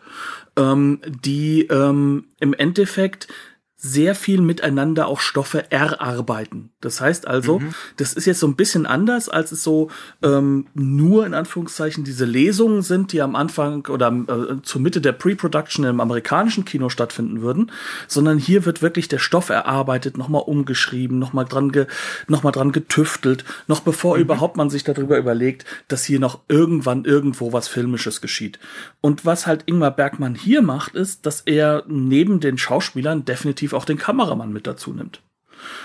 ähm, 0.56 1.00
die 1.08 1.66
ähm, 1.66 2.26
im 2.38 2.54
Endeffekt 2.54 3.26
sehr 3.80 4.16
viel 4.16 4.40
miteinander 4.40 5.06
auch 5.06 5.20
Stoffe 5.20 5.70
erarbeiten. 5.70 6.70
Das 6.80 7.00
heißt 7.00 7.28
also, 7.28 7.60
mhm. 7.60 7.74
das 7.96 8.12
ist 8.12 8.24
jetzt 8.26 8.40
so 8.40 8.48
ein 8.48 8.56
bisschen 8.56 8.86
anders, 8.86 9.28
als 9.28 9.52
es 9.52 9.62
so 9.62 9.88
ähm, 10.20 10.66
nur 10.74 11.24
in 11.24 11.32
Anführungszeichen 11.32 12.02
diese 12.02 12.24
Lesungen 12.24 12.82
sind, 12.82 13.12
die 13.12 13.22
am 13.22 13.36
Anfang 13.36 13.86
oder 13.86 14.08
äh, 14.08 14.62
zur 14.62 14.80
Mitte 14.80 15.00
der 15.00 15.12
Pre-Production 15.12 15.84
im 15.84 16.00
amerikanischen 16.00 16.64
Kino 16.64 16.88
stattfinden 16.88 17.40
würden, 17.40 17.70
sondern 18.08 18.38
hier 18.38 18.64
wird 18.64 18.82
wirklich 18.82 19.06
der 19.06 19.20
Stoff 19.20 19.48
erarbeitet, 19.48 20.18
nochmal 20.18 20.42
umgeschrieben, 20.44 21.20
nochmal 21.20 21.44
dran, 21.44 21.70
ge, 21.70 21.86
noch 22.26 22.42
mal 22.42 22.50
dran 22.50 22.72
getüftelt, 22.72 23.44
noch 23.68 23.80
bevor 23.80 24.16
mhm. 24.16 24.22
überhaupt 24.22 24.56
man 24.56 24.70
sich 24.70 24.82
darüber 24.82 25.18
überlegt, 25.18 25.64
dass 25.86 26.04
hier 26.04 26.18
noch 26.18 26.40
irgendwann 26.48 27.04
irgendwo 27.04 27.52
was 27.52 27.68
Filmisches 27.68 28.20
geschieht. 28.20 28.58
Und 29.00 29.24
was 29.24 29.46
halt 29.46 29.62
Ingmar 29.66 29.92
Bergmann 29.92 30.34
hier 30.34 30.62
macht, 30.62 30.96
ist, 30.96 31.26
dass 31.26 31.42
er 31.42 31.84
neben 31.86 32.40
den 32.40 32.58
Schauspielern 32.58 33.24
definitiv 33.24 33.67
definitiv 33.68 33.74
auch 33.74 33.84
den 33.84 33.98
Kameramann 33.98 34.52
mit 34.52 34.66
dazu 34.66 34.92
nimmt. 34.92 35.20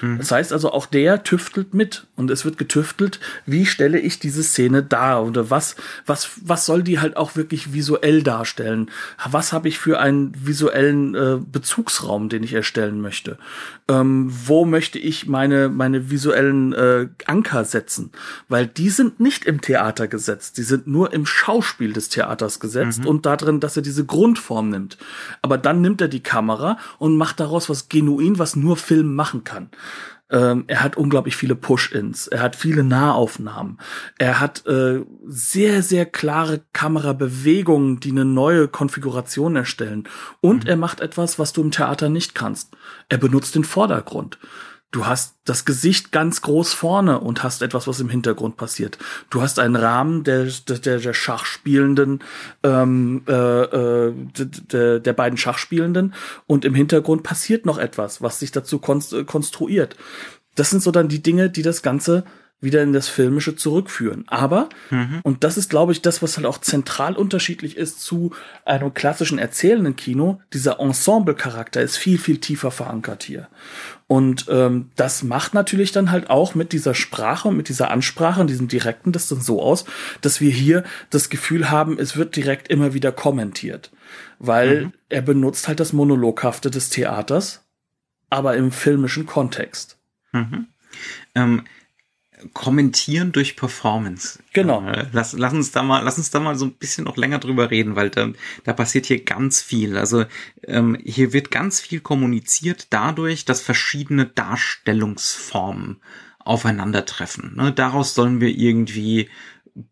Mhm. 0.02 0.19
Das 0.19 0.32
heißt 0.32 0.54
also, 0.54 0.72
auch 0.72 0.86
der 0.86 1.24
tüftelt 1.24 1.74
mit 1.74 2.06
und 2.15 2.30
es 2.30 2.46
wird 2.46 2.58
getüftelt, 2.58 3.19
wie 3.48 3.65
stelle 3.65 4.00
ich 4.00 4.19
diese 4.19 4.43
Szene 4.43 4.84
dar 4.84 5.24
oder 5.26 5.50
was, 5.50 5.76
was, 6.06 6.30
was 6.43 6.65
soll 6.65 6.84
die 6.84 7.00
halt 7.00 7.17
auch 7.17 7.36
wirklich 7.36 7.74
visuell 7.74 8.22
darstellen? 8.22 8.91
Was 9.30 9.52
habe 9.52 9.67
ich 9.67 9.80
für 9.80 10.00
einen 10.00 10.32
visuellen 10.36 11.15
äh, 11.15 11.38
Bezugsraum, 11.39 12.30
den 12.30 12.43
ich 12.43 12.54
erstellen 12.54 13.02
möchte? 13.02 13.39
Ähm, 13.89 14.32
wo 14.46 14.63
möchte 14.65 14.98
ich 14.98 15.28
meine, 15.28 15.67
meine 15.67 16.10
visuellen 16.10 16.74
äh, 16.74 17.08
Anker 17.26 17.65
setzen? 17.65 18.12
Weil 18.48 18.65
die 18.65 18.89
sind 18.89 19.19
nicht 19.19 19.46
im 19.46 19.62
Theater 19.62 20.08
gesetzt, 20.08 20.58
die 20.58 20.63
sind 20.63 20.88
nur 20.88 21.12
im 21.12 21.26
Schauspiel 21.26 21.91
des 21.91 22.10
Theaters 22.10 22.60
gesetzt 22.60 23.02
mhm. 23.02 23.08
und 23.08 23.26
darin, 23.26 23.60
dass 23.60 23.76
er 23.76 23.84
diese 23.84 24.06
Grundform 24.06 24.69
nimmt. 24.69 24.98
Aber 25.41 25.58
dann 25.58 25.82
nimmt 25.82 26.00
er 26.02 26.08
die 26.08 26.24
Kamera 26.24 26.78
und 26.98 27.17
macht 27.17 27.39
daraus 27.39 27.69
was 27.69 27.89
genuin, 27.89 28.39
was 28.39 28.56
nur 28.56 28.78
Film 28.78 29.15
machen 29.15 29.43
kann. 29.43 29.69
Ähm, 30.34 30.63
er 30.65 30.82
hat 30.82 30.98
unglaublich 30.98 31.36
viele 31.36 31.56
Push-ins. 31.56 32.28
Er 32.28 32.41
hat 32.41 32.56
viele 32.56 32.84
Nahaufnahmen. 32.84 33.78
Er 34.17 34.39
hat 34.39 34.65
äh, 34.65 35.02
sehr, 35.28 35.84
sehr 35.84 36.08
klare 36.08 36.62
Kamerabewegungen, 36.74 38.00
die 38.00 38.10
eine 38.10 38.26
neue 38.26 38.67
Konfiguration 38.67 39.56
erstellen. 39.56 40.10
Und 40.41 40.63
mhm. 40.63 40.69
er 40.72 40.78
macht 40.78 41.02
etwas, 41.02 41.38
was 41.38 41.54
du 41.54 41.62
im 41.62 41.69
Theater 41.69 42.10
nicht 42.10 42.34
kannst. 42.34 42.76
Er 43.10 43.19
benutzt 43.19 43.54
den 43.54 43.63
Vordergrund. 43.63 44.39
Du 44.94 45.08
hast 45.08 45.38
das 45.44 45.66
Gesicht 45.66 46.12
ganz 46.12 46.44
groß 46.44 46.72
vorne 46.72 47.20
und 47.20 47.42
hast 47.42 47.64
etwas, 47.64 47.88
was 47.88 48.00
im 48.00 48.10
Hintergrund 48.10 48.58
passiert. 48.58 49.00
Du 49.32 49.42
hast 49.42 49.58
einen 49.58 49.76
Rahmen 49.76 50.24
der, 50.24 50.46
der, 50.68 51.00
der 51.00 51.14
Schachspielenden, 51.16 52.20
ähm, 52.62 53.24
äh, 53.28 53.34
äh, 53.34 54.14
der, 54.72 55.00
der 55.00 55.14
beiden 55.14 55.38
Schachspielenden 55.40 56.14
und 56.46 56.64
im 56.64 56.76
Hintergrund 56.76 57.24
passiert 57.24 57.66
noch 57.66 57.80
etwas, 57.80 58.22
was 58.22 58.40
sich 58.40 58.52
dazu 58.52 58.78
konstruiert. 58.78 59.96
Das 60.54 60.70
sind 60.70 60.84
so 60.84 60.92
dann 60.92 61.08
die 61.08 61.24
Dinge, 61.24 61.50
die 61.50 61.64
das 61.64 61.82
Ganze 61.82 62.24
wieder 62.64 62.82
in 62.82 62.94
das 62.94 63.10
Filmische 63.10 63.56
zurückführen. 63.56 64.24
Aber, 64.28 64.70
mhm. 64.90 65.20
und 65.24 65.44
das 65.44 65.58
ist, 65.58 65.70
glaube 65.70 65.92
ich, 65.92 66.02
das, 66.02 66.22
was 66.22 66.38
halt 66.38 66.46
auch 66.46 66.60
zentral 66.60 67.16
unterschiedlich 67.18 67.78
ist 67.78 68.00
zu 68.00 68.32
einem 68.64 68.94
klassischen 68.94 69.38
erzählenden 69.38 69.96
Kino, 69.96 70.40
dieser 70.54 70.80
Ensemble-Charakter 70.80 71.82
ist 71.82 71.98
viel, 71.98 72.18
viel 72.18 72.38
tiefer 72.38 72.72
verankert 72.72 73.24
hier. 73.24 73.50
Und 74.13 74.45
ähm, 74.47 74.91
das 74.95 75.23
macht 75.23 75.56
natürlich 75.56 75.91
dann 75.91 76.12
halt 76.12 76.30
auch 76.30 76.54
mit 76.54 76.71
dieser 76.71 76.93
Sprache 76.93 77.47
und 77.47 77.58
mit 77.58 77.67
dieser 77.67 77.89
Ansprache 77.89 78.41
und 78.41 78.47
diesem 78.47 78.67
Direkten 78.67 79.12
das 79.12 79.28
dann 79.28 79.41
so 79.41 79.60
aus, 79.60 79.86
dass 80.21 80.39
wir 80.39 80.52
hier 80.52 80.84
das 81.10 81.32
Gefühl 81.32 81.71
haben, 81.71 81.97
es 81.97 82.15
wird 82.15 82.36
direkt 82.36 82.67
immer 82.67 82.93
wieder 82.93 83.12
kommentiert. 83.12 83.89
Weil 84.38 84.86
mhm. 84.86 84.93
er 85.10 85.23
benutzt 85.23 85.67
halt 85.67 85.80
das 85.80 85.93
Monologhafte 85.93 86.69
des 86.69 86.89
Theaters, 86.89 87.65
aber 88.30 88.56
im 88.56 88.71
filmischen 88.71 89.26
Kontext. 89.26 89.97
Mhm. 90.32 90.67
Ähm, 91.34 91.63
kommentieren 92.54 93.32
durch 93.32 93.56
Performance. 93.56 94.40
Genau. 94.54 94.86
Äh, 94.88 95.08
lass, 95.12 95.34
lass 95.34 95.54
uns 95.54 95.72
da 95.72 95.84
mal, 95.84 96.04
lass 96.04 96.18
uns 96.18 96.32
da 96.32 96.40
mal 96.40 96.56
so 96.56 96.66
ein 96.66 96.74
bisschen 96.74 97.06
noch 97.06 97.18
länger 97.18 97.40
drüber 97.40 97.72
reden, 97.72 97.96
weil 97.96 98.10
da, 98.10 98.30
da 98.64 98.74
passiert 98.74 99.06
hier 99.06 99.24
ganz 99.24 99.62
viel. 99.62 99.98
Also 99.98 100.26
ähm, 100.66 100.98
hier 101.04 101.34
wird 101.34 101.52
ganz 101.52 101.80
viel 101.80 102.02
kommuniziert 102.02 102.88
dadurch, 102.90 103.46
dass 103.46 103.62
verschiedene 103.62 104.26
Darstellungsformen 104.26 106.02
aufeinandertreffen. 106.40 107.56
Ne? 107.56 107.72
Daraus 107.72 108.16
sollen 108.16 108.42
wir 108.42 108.50
irgendwie 108.50 109.30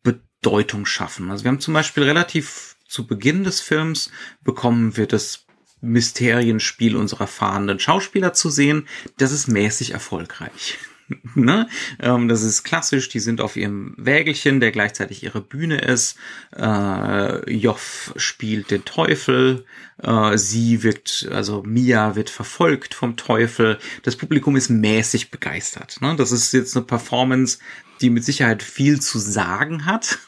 Bedeutung 0.04 0.86
schaffen. 0.86 1.32
Also 1.32 1.44
wir 1.44 1.50
haben 1.50 1.60
zum 1.60 1.74
Beispiel 1.74 2.04
relativ 2.04 2.76
zu 2.88 3.08
Beginn 3.08 3.44
des 3.44 3.62
Films 3.62 4.12
bekommen 4.44 4.98
wir 4.98 5.08
das 5.08 5.46
Mysterienspiel 5.82 6.96
unserer 6.96 7.28
fahrenden 7.28 7.80
Schauspieler 7.80 8.34
zu 8.34 8.50
sehen. 8.50 8.88
Das 9.18 9.32
ist 9.32 9.48
mäßig 9.48 9.92
erfolgreich. 9.92 10.78
ne? 11.36 11.68
ähm, 12.00 12.28
das 12.28 12.44
ist 12.44 12.64
klassisch, 12.64 13.10
die 13.10 13.20
sind 13.20 13.42
auf 13.42 13.56
ihrem 13.56 13.94
Wägelchen, 13.98 14.60
der 14.60 14.72
gleichzeitig 14.72 15.24
ihre 15.24 15.42
Bühne 15.42 15.80
ist. 15.80 16.18
Äh, 16.56 17.52
Joff 17.52 18.14
spielt 18.16 18.72
den 18.72 18.86
Teufel, 18.86 19.66
äh, 20.02 20.38
sie 20.38 20.84
wird, 20.84 21.30
also 21.32 21.64
Mia 21.64 22.16
wird 22.16 22.30
verfolgt 22.30 22.94
vom 22.94 23.18
Teufel. 23.18 23.80
Das 24.04 24.16
Publikum 24.16 24.56
ist 24.56 24.70
mäßig 24.70 25.32
begeistert. 25.32 26.02
Ne? 26.02 26.16
Das 26.16 26.32
ist 26.32 26.54
jetzt 26.54 26.76
eine 26.76 26.86
Performance, 26.86 27.60
die 28.02 28.10
mit 28.10 28.26
Sicherheit 28.26 28.64
viel 28.64 29.00
zu 29.00 29.20
sagen 29.20 29.86
hat, 29.86 30.20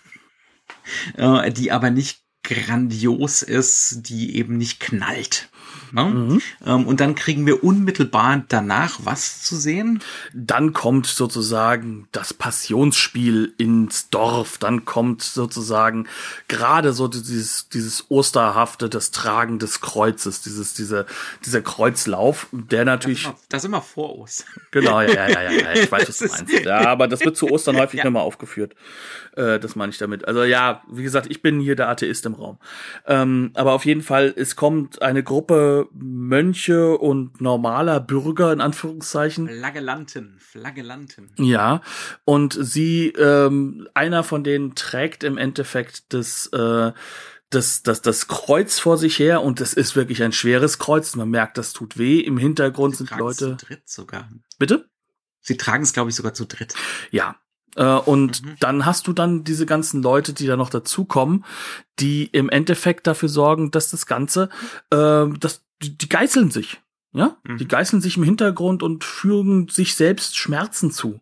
äh, 1.18 1.52
die 1.52 1.72
aber 1.72 1.90
nicht 1.90 2.22
grandios 2.44 3.42
ist, 3.42 4.10
die 4.10 4.36
eben 4.36 4.58
nicht 4.58 4.80
knallt. 4.80 5.50
Ne? 5.94 6.06
Mhm. 6.06 6.42
Ähm, 6.66 6.88
und 6.88 7.00
dann 7.00 7.14
kriegen 7.14 7.46
wir 7.46 7.64
unmittelbar 7.64 8.44
danach 8.48 9.00
was 9.04 9.44
zu 9.44 9.56
sehen? 9.56 10.02
Dann 10.34 10.74
kommt 10.74 11.06
sozusagen 11.06 12.08
das 12.12 12.34
Passionsspiel 12.34 13.54
ins 13.58 14.10
Dorf. 14.10 14.58
Dann 14.58 14.86
kommt 14.86 15.22
sozusagen 15.22 16.08
gerade 16.48 16.94
so 16.94 17.08
dieses, 17.08 17.70
dieses 17.70 18.10
Osterhafte, 18.10 18.90
das 18.90 19.12
Tragen 19.12 19.60
des 19.60 19.82
Kreuzes, 19.82 20.42
dieses, 20.42 20.74
diese, 20.74 21.06
dieser 21.46 21.62
Kreuzlauf, 21.62 22.48
der 22.52 22.86
natürlich. 22.86 23.30
Das 23.50 23.64
ist 23.64 23.68
immer, 23.68 23.82
vor 23.82 24.18
Ostern. 24.18 24.48
Genau, 24.72 25.02
ja, 25.02 25.28
ja, 25.28 25.42
ja, 25.44 25.52
ja, 25.52 25.74
ich 25.74 25.92
weiß, 25.92 26.10
was 26.10 26.18
du 26.18 26.28
meinst. 26.28 26.66
Ja, 26.66 26.88
aber 26.88 27.08
das 27.08 27.24
wird 27.24 27.38
zu 27.38 27.50
Ostern 27.52 27.78
häufig 27.78 28.00
ja. 28.00 28.06
nochmal 28.06 28.24
aufgeführt. 28.24 28.74
Äh, 29.36 29.60
das 29.60 29.76
meine 29.76 29.92
ich 29.92 29.98
damit. 29.98 30.28
Also 30.28 30.44
ja, 30.44 30.84
wie 30.90 31.04
gesagt, 31.04 31.28
ich 31.30 31.42
bin 31.42 31.60
hier 31.60 31.76
der 31.76 31.90
Atheist 31.90 32.26
im 32.26 32.34
Raum. 32.34 32.60
Ähm, 33.06 33.52
aber 33.56 33.74
auf 33.74 33.86
jeden 33.86 34.02
Fall, 34.02 34.34
es 34.36 34.56
kommt 34.56 35.02
eine 35.02 35.24
Gruppe 35.24 35.88
Mönche 35.94 36.98
und 36.98 37.42
normaler 37.42 38.00
Bürger 38.00 38.52
in 38.54 38.62
Anführungszeichen. 38.62 39.48
Flagellanten, 39.48 40.38
Flagellanten. 40.40 41.32
Ja, 41.38 41.82
und 42.26 42.58
sie, 42.60 43.08
ähm, 43.10 43.88
einer 43.94 44.24
von 44.24 44.44
denen 44.44 44.76
trägt 44.76 45.24
im 45.24 45.38
Endeffekt 45.38 46.14
das 46.14 46.48
äh, 46.48 46.92
das, 47.50 47.84
das, 47.84 48.02
das 48.02 48.28
Kreuz 48.28 48.80
vor 48.80 48.98
sich 48.98 49.20
her 49.20 49.44
und 49.44 49.62
es 49.62 49.74
ist 49.74 49.96
wirklich 49.96 50.24
ein 50.24 50.32
schweres 50.32 50.80
Kreuz. 50.80 51.16
Man 51.16 51.30
merkt, 51.30 51.60
das 51.60 51.72
tut 51.72 52.00
weh. 52.00 52.20
Im 52.20 52.40
Hintergrund 52.40 52.96
Sie 52.96 53.06
sind 53.06 53.20
Leute. 53.20 53.58
Zu 53.58 53.66
dritt 53.68 53.88
sogar. 53.88 54.28
Bitte? 54.58 54.90
Sie 55.40 55.58
tragen 55.58 55.84
es, 55.84 55.94
glaube 55.94 56.10
ich, 56.10 56.16
sogar 56.16 56.34
zu 56.34 56.46
dritt. 56.46 56.74
Ja, 57.12 57.36
und 57.82 58.44
mhm. 58.44 58.56
dann 58.60 58.86
hast 58.86 59.08
du 59.08 59.14
dann 59.14 59.44
diese 59.44 59.66
ganzen 59.66 60.04
Leute, 60.04 60.34
die 60.34 60.48
da 60.48 60.56
noch 60.56 60.70
dazukommen, 60.70 61.46
die 62.00 62.26
im 62.26 62.50
Endeffekt 62.50 63.08
dafür 63.08 63.30
sorgen, 63.30 63.72
dass 63.72 63.90
das 63.90 64.06
Ganze, 64.06 64.50
äh, 64.92 65.26
dass 65.40 65.64
die, 65.82 65.98
die 65.98 66.10
geißeln 66.10 66.52
sich. 66.52 66.80
Ja, 67.16 67.38
mhm. 67.44 67.58
die 67.60 67.68
geißeln 67.68 68.02
sich 68.02 68.18
im 68.18 68.24
Hintergrund 68.24 68.82
und 68.82 69.04
führen 69.04 69.68
sich 69.68 69.94
selbst 69.94 70.36
Schmerzen 70.36 70.90
zu. 70.90 71.22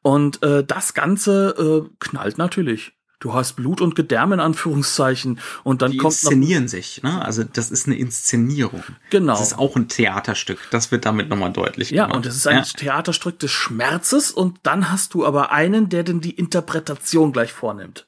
Und 0.00 0.44
äh, 0.44 0.62
das 0.62 0.94
Ganze 0.94 1.88
äh, 1.88 1.90
knallt 1.98 2.38
natürlich 2.38 2.92
du 3.24 3.32
hast 3.32 3.54
Blut 3.54 3.80
und 3.80 3.94
Gedärme 3.94 4.34
in 4.34 4.40
Anführungszeichen 4.40 5.40
und 5.62 5.80
dann 5.80 5.92
die 5.92 5.96
kommt 5.96 6.12
inszenieren 6.12 6.68
sich, 6.68 7.02
ne? 7.02 7.24
Also 7.24 7.42
das 7.42 7.70
ist 7.70 7.86
eine 7.86 7.96
Inszenierung. 7.96 8.82
Genau. 9.08 9.32
Das 9.32 9.40
ist 9.40 9.58
auch 9.58 9.76
ein 9.76 9.88
Theaterstück. 9.88 10.58
Das 10.70 10.92
wird 10.92 11.06
damit 11.06 11.30
nochmal 11.30 11.50
deutlich 11.50 11.90
ja, 11.90 12.04
gemacht. 12.04 12.10
Ja, 12.10 12.16
und 12.18 12.26
das 12.26 12.36
ist 12.36 12.46
ein 12.46 12.58
ja. 12.58 12.62
Theaterstück 12.62 13.38
des 13.38 13.50
Schmerzes 13.50 14.30
und 14.30 14.58
dann 14.62 14.92
hast 14.92 15.14
du 15.14 15.24
aber 15.24 15.52
einen, 15.52 15.88
der 15.88 16.02
denn 16.02 16.20
die 16.20 16.32
Interpretation 16.32 17.32
gleich 17.32 17.52
vornimmt. 17.52 18.06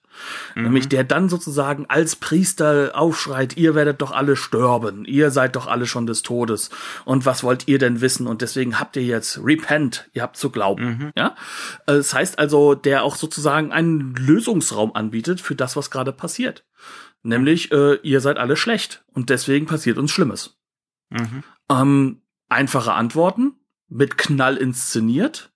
Mhm. 0.54 0.62
Nämlich 0.64 0.88
der 0.88 1.04
dann 1.04 1.28
sozusagen 1.28 1.86
als 1.88 2.16
Priester 2.16 2.92
aufschreit, 2.94 3.56
ihr 3.56 3.74
werdet 3.74 4.00
doch 4.02 4.12
alle 4.12 4.36
sterben, 4.36 5.04
ihr 5.04 5.30
seid 5.30 5.56
doch 5.56 5.66
alle 5.66 5.86
schon 5.86 6.06
des 6.06 6.22
Todes. 6.22 6.70
Und 7.04 7.26
was 7.26 7.42
wollt 7.42 7.68
ihr 7.68 7.78
denn 7.78 8.00
wissen? 8.00 8.26
Und 8.26 8.42
deswegen 8.42 8.78
habt 8.78 8.96
ihr 8.96 9.04
jetzt 9.04 9.40
repent, 9.42 10.08
ihr 10.12 10.22
habt 10.22 10.36
zu 10.36 10.50
glauben. 10.50 10.84
Mhm. 10.84 11.12
Ja? 11.16 11.34
Das 11.86 12.14
heißt 12.14 12.38
also, 12.38 12.74
der 12.74 13.02
auch 13.02 13.16
sozusagen 13.16 13.72
einen 13.72 14.14
Lösungsraum 14.14 14.94
anbietet 14.94 15.40
für 15.40 15.54
das, 15.54 15.76
was 15.76 15.90
gerade 15.90 16.12
passiert. 16.12 16.64
Nämlich, 17.22 17.72
äh, 17.72 17.94
ihr 18.02 18.20
seid 18.20 18.38
alle 18.38 18.56
schlecht 18.56 19.04
und 19.12 19.30
deswegen 19.30 19.66
passiert 19.66 19.98
uns 19.98 20.12
Schlimmes. 20.12 20.58
Mhm. 21.10 21.42
Ähm, 21.68 22.22
einfache 22.48 22.92
Antworten, 22.92 23.54
mit 23.88 24.18
Knall 24.18 24.56
inszeniert, 24.56 25.52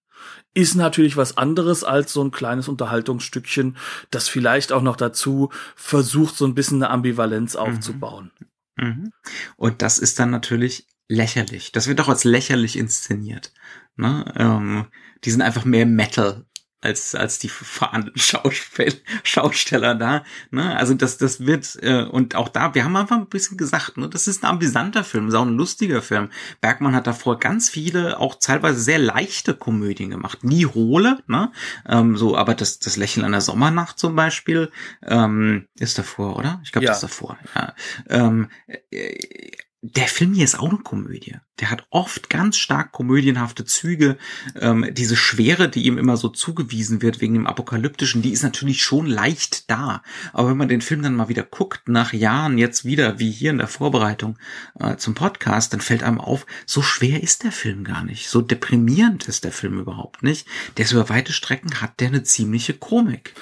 ist 0.54 0.74
natürlich 0.74 1.16
was 1.16 1.36
anderes 1.36 1.84
als 1.84 2.12
so 2.12 2.22
ein 2.22 2.30
kleines 2.30 2.68
Unterhaltungsstückchen, 2.68 3.76
das 4.10 4.28
vielleicht 4.28 4.72
auch 4.72 4.82
noch 4.82 4.96
dazu 4.96 5.50
versucht, 5.76 6.36
so 6.36 6.44
ein 6.44 6.54
bisschen 6.54 6.82
eine 6.82 6.90
Ambivalenz 6.90 7.54
mhm. 7.54 7.60
aufzubauen. 7.60 8.30
Mhm. 8.76 9.12
Und 9.56 9.82
das 9.82 9.98
ist 9.98 10.18
dann 10.18 10.30
natürlich 10.30 10.86
lächerlich. 11.08 11.72
Das 11.72 11.86
wird 11.86 11.98
doch 11.98 12.08
als 12.08 12.24
lächerlich 12.24 12.76
inszeniert. 12.76 13.52
Ne? 13.96 14.32
Ähm, 14.36 14.86
die 15.24 15.30
sind 15.30 15.42
einfach 15.42 15.64
mehr 15.64 15.86
Metal 15.86 16.46
als 16.80 17.14
als 17.14 17.38
die 17.38 17.48
fahrenden 17.48 18.16
Schauspiel 18.16 19.00
Schausteller 19.22 19.94
da. 19.94 20.24
Ne? 20.50 20.76
Also 20.76 20.94
das 20.94 21.18
das 21.18 21.44
wird 21.46 21.78
äh, 21.82 22.02
und 22.04 22.34
auch 22.34 22.48
da, 22.48 22.74
wir 22.74 22.84
haben 22.84 22.96
einfach 22.96 23.16
ein 23.16 23.26
bisschen 23.26 23.56
gesagt, 23.56 23.96
ne, 23.96 24.08
das 24.08 24.28
ist 24.28 24.42
ein 24.42 24.50
amüsanter 24.50 25.04
Film, 25.04 25.28
ist 25.28 25.34
auch 25.34 25.46
ein 25.46 25.56
lustiger 25.56 26.02
Film. 26.02 26.30
Bergmann 26.60 26.94
hat 26.94 27.06
davor 27.06 27.38
ganz 27.38 27.68
viele, 27.68 28.18
auch 28.18 28.36
teilweise 28.36 28.80
sehr 28.80 28.98
leichte 28.98 29.54
Komödien 29.54 30.10
gemacht, 30.10 30.44
nie 30.44 30.66
hohle, 30.66 31.18
ne? 31.26 31.52
Ähm, 31.86 32.16
so, 32.16 32.36
aber 32.36 32.54
das 32.54 32.78
das 32.78 32.96
Lächeln 32.96 33.24
einer 33.24 33.40
Sommernacht 33.40 33.98
zum 33.98 34.16
Beispiel 34.16 34.70
ähm, 35.02 35.66
ist 35.78 35.98
davor, 35.98 36.36
oder? 36.36 36.60
Ich 36.64 36.72
glaube, 36.72 36.86
ja. 36.86 36.90
das 36.92 36.98
ist 36.98 37.10
davor. 37.10 37.38
Ja. 37.54 37.74
Ähm, 38.08 38.48
äh, 38.90 39.50
der 39.82 40.08
Film 40.08 40.34
hier 40.34 40.44
ist 40.44 40.58
auch 40.58 40.68
eine 40.68 40.78
Komödie. 40.78 41.36
Der 41.58 41.70
hat 41.70 41.86
oft 41.88 42.28
ganz 42.28 42.58
stark 42.58 42.92
komödienhafte 42.92 43.64
Züge. 43.64 44.18
Ähm, 44.58 44.86
diese 44.92 45.16
Schwere, 45.16 45.70
die 45.70 45.86
ihm 45.86 45.96
immer 45.96 46.18
so 46.18 46.28
zugewiesen 46.28 47.00
wird 47.00 47.22
wegen 47.22 47.34
dem 47.34 47.46
Apokalyptischen, 47.46 48.20
die 48.20 48.32
ist 48.32 48.42
natürlich 48.42 48.82
schon 48.82 49.06
leicht 49.06 49.70
da. 49.70 50.02
Aber 50.34 50.50
wenn 50.50 50.58
man 50.58 50.68
den 50.68 50.82
Film 50.82 51.02
dann 51.02 51.16
mal 51.16 51.30
wieder 51.30 51.44
guckt, 51.44 51.88
nach 51.88 52.12
Jahren 52.12 52.58
jetzt 52.58 52.84
wieder, 52.84 53.18
wie 53.18 53.30
hier 53.30 53.50
in 53.50 53.58
der 53.58 53.68
Vorbereitung 53.68 54.38
äh, 54.78 54.96
zum 54.96 55.14
Podcast, 55.14 55.72
dann 55.72 55.80
fällt 55.80 56.02
einem 56.02 56.20
auf, 56.20 56.46
so 56.66 56.82
schwer 56.82 57.22
ist 57.22 57.44
der 57.44 57.52
Film 57.52 57.84
gar 57.84 58.04
nicht. 58.04 58.28
So 58.28 58.42
deprimierend 58.42 59.28
ist 59.28 59.44
der 59.44 59.52
Film 59.52 59.78
überhaupt 59.78 60.22
nicht. 60.22 60.46
Der 60.76 60.84
ist 60.84 60.92
über 60.92 61.08
weite 61.08 61.32
Strecken 61.32 61.80
hat 61.80 62.00
der 62.00 62.08
eine 62.08 62.22
ziemliche 62.22 62.74
Komik. 62.74 63.34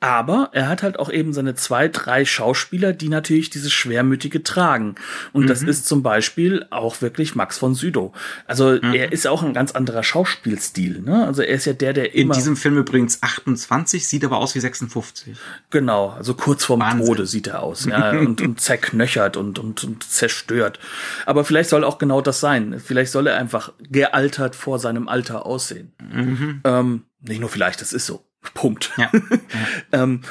Aber 0.00 0.50
er 0.52 0.68
hat 0.68 0.84
halt 0.84 0.98
auch 1.00 1.10
eben 1.10 1.32
seine 1.32 1.56
zwei, 1.56 1.88
drei 1.88 2.24
Schauspieler, 2.24 2.92
die 2.92 3.08
natürlich 3.08 3.50
dieses 3.50 3.72
Schwermütige 3.72 4.44
tragen. 4.44 4.94
Und 5.32 5.44
mhm. 5.44 5.46
das 5.48 5.62
ist 5.62 5.88
zum 5.88 6.04
Beispiel 6.04 6.64
auch 6.70 7.02
wirklich 7.02 7.34
Max 7.34 7.58
von 7.58 7.74
Südow. 7.74 8.12
Also 8.46 8.78
mhm. 8.80 8.94
er 8.94 9.10
ist 9.10 9.26
auch 9.26 9.42
ein 9.42 9.54
ganz 9.54 9.72
anderer 9.72 10.04
Schauspielstil. 10.04 11.00
Ne? 11.00 11.26
Also 11.26 11.42
er 11.42 11.56
ist 11.56 11.64
ja 11.64 11.72
der, 11.72 11.94
der 11.94 12.14
immer... 12.14 12.34
In 12.34 12.38
diesem 12.38 12.56
Film 12.56 12.78
übrigens 12.78 13.24
28, 13.24 14.06
sieht 14.06 14.24
aber 14.24 14.36
aus 14.36 14.54
wie 14.54 14.60
56. 14.60 15.36
Genau, 15.70 16.10
also 16.10 16.34
kurz 16.34 16.64
vorm 16.64 16.80
Wahnsinn. 16.80 17.06
Tode 17.06 17.26
sieht 17.26 17.48
er 17.48 17.64
aus. 17.64 17.84
Ja, 17.86 18.10
und, 18.18 18.40
und 18.40 18.60
zerknöchert 18.60 19.36
und, 19.36 19.58
und, 19.58 19.82
und 19.82 20.04
zerstört. 20.04 20.78
Aber 21.26 21.44
vielleicht 21.44 21.70
soll 21.70 21.82
auch 21.82 21.98
genau 21.98 22.20
das 22.20 22.38
sein. 22.38 22.78
Vielleicht 22.78 23.10
soll 23.10 23.26
er 23.26 23.36
einfach 23.36 23.72
gealtert 23.80 24.54
vor 24.54 24.78
seinem 24.78 25.08
Alter 25.08 25.44
aussehen. 25.44 25.92
Mhm. 26.00 26.60
Ähm, 26.62 27.02
nicht 27.20 27.40
nur 27.40 27.48
vielleicht, 27.48 27.80
das 27.80 27.92
ist 27.92 28.06
so. 28.06 28.27
Punkt. 28.54 28.92
Ja. 28.96 29.10
ja. 29.92 30.02
ähm, 30.02 30.22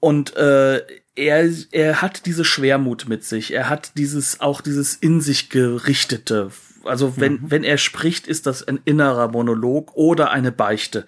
und 0.00 0.34
äh, 0.36 0.82
er, 1.14 1.50
er 1.72 2.02
hat 2.02 2.26
diese 2.26 2.44
Schwermut 2.44 3.08
mit 3.08 3.24
sich. 3.24 3.52
Er 3.52 3.68
hat 3.68 3.92
dieses 3.96 4.40
auch 4.40 4.60
dieses 4.60 4.94
in 4.94 5.20
sich 5.20 5.50
gerichtete 5.50 6.50
also 6.84 7.16
wenn, 7.16 7.34
mhm. 7.34 7.40
wenn 7.50 7.64
er 7.64 7.78
spricht, 7.78 8.26
ist 8.26 8.46
das 8.46 8.66
ein 8.66 8.80
innerer 8.84 9.28
Monolog 9.28 9.92
oder 9.94 10.30
eine 10.30 10.52
Beichte. 10.52 11.06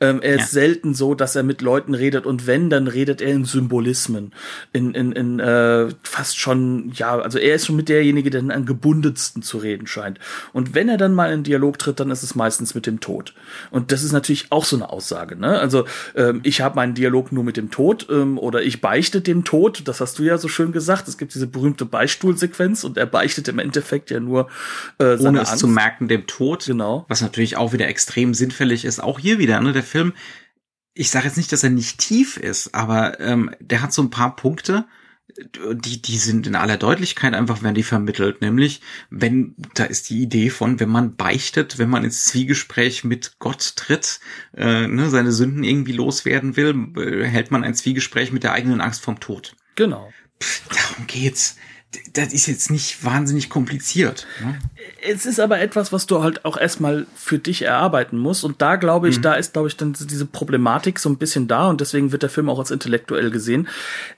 Ähm, 0.00 0.20
er 0.22 0.36
ja. 0.36 0.42
ist 0.42 0.50
selten 0.50 0.94
so, 0.94 1.14
dass 1.14 1.36
er 1.36 1.42
mit 1.42 1.62
Leuten 1.62 1.94
redet 1.94 2.26
und 2.26 2.46
wenn, 2.46 2.70
dann 2.70 2.88
redet 2.88 3.20
er 3.20 3.32
in 3.32 3.44
Symbolismen. 3.44 4.32
In, 4.72 4.94
in, 4.94 5.12
in 5.12 5.40
äh, 5.40 5.88
fast 6.02 6.38
schon, 6.38 6.92
ja, 6.94 7.18
also 7.18 7.38
er 7.38 7.54
ist 7.54 7.66
schon 7.66 7.76
mit 7.76 7.88
derjenige, 7.88 8.30
der 8.30 8.42
am 8.42 8.66
gebundensten 8.66 9.42
zu 9.42 9.58
reden 9.58 9.86
scheint. 9.86 10.18
Und 10.52 10.74
wenn 10.74 10.88
er 10.88 10.96
dann 10.96 11.14
mal 11.14 11.32
in 11.32 11.42
Dialog 11.42 11.78
tritt, 11.78 12.00
dann 12.00 12.10
ist 12.10 12.22
es 12.22 12.34
meistens 12.34 12.74
mit 12.74 12.86
dem 12.86 13.00
Tod. 13.00 13.34
Und 13.70 13.92
das 13.92 14.02
ist 14.02 14.12
natürlich 14.12 14.46
auch 14.50 14.64
so 14.64 14.76
eine 14.76 14.90
Aussage. 14.90 15.36
Ne? 15.36 15.58
Also 15.58 15.84
ähm, 16.14 16.40
ich 16.42 16.60
habe 16.60 16.76
meinen 16.76 16.94
Dialog 16.94 17.32
nur 17.32 17.44
mit 17.44 17.56
dem 17.56 17.70
Tod 17.70 18.06
ähm, 18.10 18.38
oder 18.38 18.62
ich 18.62 18.80
beichte 18.80 19.20
dem 19.20 19.44
Tod. 19.44 19.82
Das 19.86 20.00
hast 20.00 20.18
du 20.18 20.22
ja 20.22 20.38
so 20.38 20.48
schön 20.48 20.72
gesagt. 20.72 21.08
Es 21.08 21.18
gibt 21.18 21.34
diese 21.34 21.46
berühmte 21.46 21.84
Beistuhlsequenz 21.84 22.84
und 22.84 22.96
er 22.96 23.06
beichtet 23.06 23.48
im 23.48 23.58
Endeffekt 23.58 24.10
ja 24.10 24.20
nur 24.20 24.48
äh, 24.98 25.11
äh, 25.20 25.26
ohne 25.26 25.40
es 25.40 25.50
Angst. 25.50 25.60
zu 25.60 25.68
merken, 25.68 26.08
dem 26.08 26.26
Tod. 26.26 26.66
Genau. 26.66 27.04
Was 27.08 27.20
natürlich 27.20 27.56
auch 27.56 27.72
wieder 27.72 27.88
extrem 27.88 28.34
sinnfällig 28.34 28.84
ist. 28.84 29.02
Auch 29.02 29.18
hier 29.18 29.38
wieder, 29.38 29.60
ne, 29.60 29.72
der 29.72 29.82
Film, 29.82 30.12
ich 30.94 31.10
sage 31.10 31.26
jetzt 31.26 31.36
nicht, 31.36 31.52
dass 31.52 31.64
er 31.64 31.70
nicht 31.70 31.98
tief 31.98 32.36
ist, 32.36 32.74
aber 32.74 33.20
ähm, 33.20 33.50
der 33.60 33.82
hat 33.82 33.92
so 33.92 34.02
ein 34.02 34.10
paar 34.10 34.36
Punkte, 34.36 34.84
die, 35.74 36.02
die 36.02 36.18
sind 36.18 36.46
in 36.46 36.56
aller 36.56 36.76
Deutlichkeit 36.76 37.34
einfach, 37.34 37.62
werden 37.62 37.74
die 37.74 37.82
vermittelt. 37.82 38.40
Nämlich, 38.40 38.80
wenn, 39.10 39.54
da 39.74 39.84
ist 39.84 40.10
die 40.10 40.20
Idee 40.20 40.50
von, 40.50 40.80
wenn 40.80 40.88
man 40.88 41.16
beichtet, 41.16 41.78
wenn 41.78 41.88
man 41.88 42.04
ins 42.04 42.26
Zwiegespräch 42.26 43.04
mit 43.04 43.36
Gott 43.38 43.76
tritt, 43.76 44.20
äh, 44.54 44.86
ne, 44.86 45.08
seine 45.08 45.32
Sünden 45.32 45.64
irgendwie 45.64 45.92
loswerden 45.92 46.56
will, 46.56 46.74
äh, 46.96 47.24
hält 47.24 47.50
man 47.50 47.64
ein 47.64 47.74
Zwiegespräch 47.74 48.32
mit 48.32 48.42
der 48.42 48.52
eigenen 48.52 48.80
Angst 48.80 49.02
vom 49.02 49.20
Tod. 49.20 49.56
Genau. 49.74 50.12
Pff, 50.42 50.68
darum 50.68 51.06
geht's 51.06 51.56
das 52.14 52.32
ist 52.32 52.46
jetzt 52.46 52.70
nicht 52.70 53.04
wahnsinnig 53.04 53.50
kompliziert. 53.50 54.26
Ne? 54.42 54.58
Es 55.06 55.26
ist 55.26 55.40
aber 55.40 55.60
etwas, 55.60 55.92
was 55.92 56.06
du 56.06 56.22
halt 56.22 56.44
auch 56.44 56.56
erstmal 56.56 57.06
für 57.14 57.38
dich 57.38 57.62
erarbeiten 57.62 58.18
musst. 58.18 58.44
Und 58.44 58.62
da 58.62 58.76
glaube 58.76 59.08
ich, 59.08 59.18
mhm. 59.18 59.22
da 59.22 59.34
ist, 59.34 59.52
glaube 59.52 59.68
ich, 59.68 59.76
dann 59.76 59.92
diese 59.92 60.26
Problematik 60.26 60.98
so 60.98 61.08
ein 61.08 61.18
bisschen 61.18 61.48
da 61.48 61.68
und 61.68 61.80
deswegen 61.80 62.12
wird 62.12 62.22
der 62.22 62.30
Film 62.30 62.48
auch 62.48 62.58
als 62.58 62.70
intellektuell 62.70 63.30
gesehen. 63.30 63.68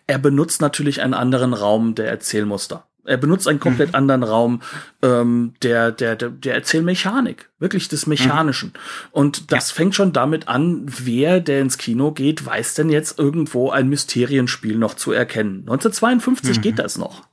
Er 0.07 0.19
benutzt 0.19 0.61
natürlich 0.61 1.03
einen 1.03 1.15
anderen 1.15 1.53
Raum 1.53 1.95
der 1.95 2.09
Erzählmuster. 2.09 2.87
Er 3.07 3.19
benutzt 3.19 3.47
einen 3.49 3.61
komplett 3.61 3.91
mhm. 3.91 3.97
anderen 3.97 4.23
Raum 4.23 4.63
ähm, 5.03 5.53
der, 5.63 5.93
der, 5.93 6.17
der, 6.17 6.31
der 6.31 6.55
Erzählmechanik, 6.55 7.51
wirklich 7.59 7.89
des 7.89 8.07
Mechanischen. 8.07 8.71
Mhm. 8.71 9.09
Und 9.13 9.53
das 9.53 9.71
ja. 9.71 9.75
fängt 9.75 9.95
schon 9.95 10.15
damit 10.15 10.49
an, 10.49 10.87
wer, 10.87 11.41
der 11.41 11.61
ins 11.61 11.77
Kino 11.77 12.13
geht, 12.13 12.47
weiß 12.47 12.75
denn 12.75 12.89
jetzt 12.89 13.19
irgendwo 13.19 13.71
ein 13.71 13.89
Mysterienspiel 13.89 14.79
noch 14.79 14.95
zu 14.95 15.13
erkennen. 15.13 15.61
1952 15.67 16.57
mhm. 16.57 16.63
geht 16.63 16.79
das 16.79 16.97
noch. 16.97 17.25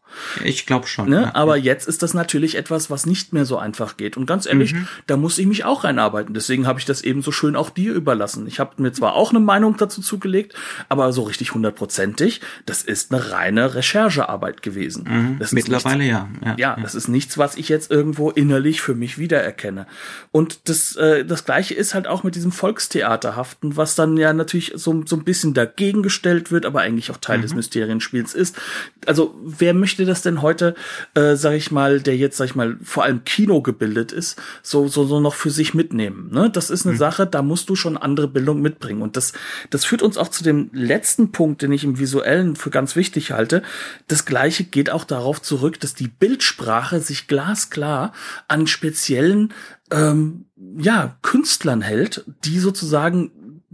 Ich 0.44 0.66
glaube 0.66 0.88
schon. 0.88 1.10
Ne? 1.10 1.22
Ja. 1.22 1.36
Aber 1.36 1.58
jetzt 1.58 1.88
ist 1.88 2.04
das 2.04 2.14
natürlich 2.14 2.56
etwas, 2.56 2.90
was 2.90 3.06
nicht 3.06 3.34
mehr 3.34 3.46
so 3.46 3.58
einfach 3.58 3.98
geht. 3.98 4.18
Und 4.18 4.26
ganz 4.26 4.46
ehrlich, 4.46 4.74
mhm. 4.74 4.88
da 5.08 5.18
muss 5.18 5.38
ich 5.38 5.46
mich 5.46 5.66
auch 5.66 5.84
reinarbeiten. 5.84 6.34
Deswegen 6.34 6.68
habe 6.68 6.80
ich 6.80 6.86
das 6.86 7.02
eben 7.02 7.22
so 7.22 7.32
schön 7.32 7.56
auch 7.56 7.70
dir 7.70 7.94
überlassen. 7.94 8.48
Ich 8.48 8.60
habe 8.60 8.82
mir 8.82 8.92
zwar 8.92 9.14
auch 9.14 9.32
eine 9.32 9.40
Meinung 9.40 9.78
dazu 9.78 10.02
zugelegt, 10.02 10.56
aber 10.90 11.12
so 11.14 11.24
richtig 11.24 11.54
hundertprozentig, 11.54 12.42
das 12.66 12.84
ist 12.84 13.14
eine 13.14 13.32
reine 13.32 13.76
Recherchearbeit 13.76 14.62
gewesen. 14.62 15.06
Mhm. 15.08 15.40
Mittlerweile 15.52 15.98
nichts, 15.98 16.12
ja. 16.12 16.30
ja. 16.46 16.56
Ja, 16.58 16.78
das 16.82 16.96
ist 16.96 17.08
nichts, 17.08 17.38
was 17.38 17.56
ich 17.56 17.70
jetzt 17.70 17.92
irgendwo 17.92 18.30
innerlich 18.30 18.82
für 18.82 18.96
mich 18.96 19.18
wiedererkenne. 19.18 19.88
Und 20.32 20.70
das, 20.70 20.96
äh, 20.96 21.26
das 21.26 21.46
Gleiche 21.46 21.74
ist 21.74 21.94
halt 21.94 22.08
auch 22.08 22.24
mit 22.24 22.36
diesem 22.36 22.52
Volkstheaterhaften, 22.52 23.78
was 23.78 23.96
dann 23.96 24.18
ja 24.18 24.34
natürlich 24.34 24.74
so, 24.76 25.04
so 25.06 25.16
ein 25.16 25.24
bisschen 25.24 25.54
dagegen 25.54 26.04
gestellt 26.04 26.52
wird, 26.52 26.66
aber 26.66 26.82
eigentlich 26.82 27.12
auch 27.12 27.18
Teil 27.18 27.40
mhm. 27.40 27.44
des 27.44 27.56
Mysterienspiels 27.56 28.34
ist. 28.34 28.58
Also 29.06 29.36
wer 29.44 29.74
möchte 29.74 30.01
das 30.06 30.22
denn 30.22 30.42
heute, 30.42 30.76
äh, 31.14 31.36
sag 31.36 31.54
ich 31.54 31.72
mal, 31.72 32.00
der 32.00 32.18
jetzt, 32.18 32.38
sag 32.38 32.46
ich 32.46 32.56
mal, 32.56 32.78
vor 32.84 33.04
allem 33.04 33.24
Kino 33.24 33.62
gebildet 33.62 34.12
ist, 34.12 34.42
so, 34.64 34.88
so, 34.88 35.06
so 35.06 35.20
noch 35.20 35.36
für 35.36 35.50
sich 35.50 35.74
mitnehmen? 35.74 36.30
Ne? 36.32 36.50
Das 36.50 36.70
ist 36.70 36.86
eine 36.86 36.94
mhm. 36.94 37.00
Sache, 37.00 37.28
da 37.28 37.42
musst 37.42 37.70
du 37.70 37.76
schon 37.76 37.98
andere 37.98 38.28
Bildung 38.28 38.62
mitbringen. 38.62 39.02
Und 39.02 39.18
das, 39.18 39.34
das 39.70 39.86
führt 39.86 40.02
uns 40.02 40.18
auch 40.18 40.30
zu 40.30 40.44
dem 40.44 40.70
letzten 40.74 41.32
Punkt, 41.32 41.62
den 41.62 41.72
ich 41.72 41.84
im 41.84 42.00
Visuellen 42.00 42.56
für 42.56 42.70
ganz 42.70 42.96
wichtig 42.96 43.32
halte. 43.32 43.64
Das 44.08 44.26
Gleiche 44.26 44.64
geht 44.64 44.90
auch 44.90 45.04
darauf 45.04 45.42
zurück, 45.42 45.80
dass 45.80 45.94
die 45.94 46.08
Bildsprache 46.08 47.00
sich 47.00 47.28
glasklar 47.28 48.14
an 48.48 48.68
speziellen 48.68 49.54
ähm, 49.92 50.46
ja, 50.78 51.18
Künstlern 51.22 51.82
hält, 51.82 52.24
die 52.46 52.60
sozusagen 52.60 53.32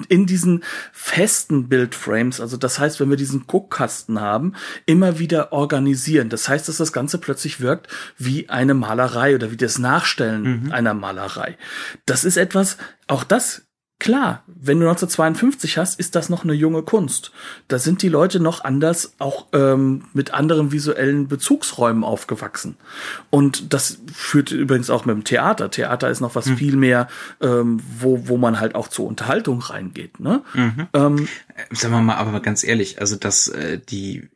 in 0.10 0.26
diesen 0.26 0.64
festen 0.92 1.70
Bildframes, 1.70 2.40
also 2.40 2.58
das 2.58 2.80
heißt, 2.80 3.00
wenn 3.00 3.10
wir 3.10 3.18
diesen 3.18 3.48
Guckkasten 3.48 4.22
haben, 4.22 4.54
immer 4.86 5.20
wieder 5.20 5.52
organisieren. 5.52 6.30
Das 6.30 6.48
heißt, 6.48 6.68
dass 6.68 6.78
das 6.78 6.94
Ganze 6.94 7.18
plötzlich 7.18 7.60
wirkt 7.60 7.88
wie 8.18 8.50
eine 8.50 8.74
Malerei 8.74 9.36
oder 9.36 9.52
wie 9.52 9.58
das 9.58 9.80
Nachstellen 9.80 10.66
mhm. 10.66 10.72
einer 10.72 10.94
Malerei. 10.94 11.58
Das 12.06 12.24
ist 12.24 12.38
etwas, 12.38 12.78
auch 13.08 13.24
das 13.24 13.67
Klar, 14.00 14.44
wenn 14.46 14.80
du 14.80 14.86
1952 14.88 15.80
hast, 15.80 16.00
ist 16.00 16.14
das 16.14 16.30
noch 16.30 16.44
eine 16.44 16.54
junge 16.54 16.84
Kunst. 16.84 17.32
Da 17.68 17.80
sind 17.80 18.04
die 18.04 18.10
Leute 18.10 18.40
noch 18.40 18.64
anders, 18.64 19.14
auch 19.18 19.48
ähm, 19.54 20.04
mit 20.14 20.36
anderen 20.36 20.72
visuellen 20.72 21.28
Bezugsräumen 21.28 22.04
aufgewachsen. 22.04 22.78
Und 23.32 23.74
das 23.74 23.98
führt 24.14 24.52
übrigens 24.52 24.92
auch 24.92 25.06
mit 25.06 25.16
dem 25.16 25.24
Theater. 25.24 25.72
Theater 25.72 26.12
ist 26.12 26.22
noch 26.22 26.36
was 26.36 26.46
mhm. 26.46 26.58
viel 26.58 26.76
mehr, 26.76 27.08
ähm, 27.42 27.82
wo, 28.00 28.28
wo 28.28 28.38
man 28.38 28.60
halt 28.60 28.76
auch 28.76 28.88
zur 28.88 29.08
Unterhaltung 29.08 29.62
reingeht. 29.62 30.20
Ne? 30.20 30.44
Mhm. 30.54 30.88
Ähm, 30.94 31.28
Sagen 31.72 31.94
wir 31.94 32.02
mal, 32.02 32.18
aber 32.18 32.40
ganz 32.40 32.64
ehrlich, 32.64 33.02
also 33.02 33.16
dass 33.16 33.48
äh, 33.48 33.80
die 33.80 34.30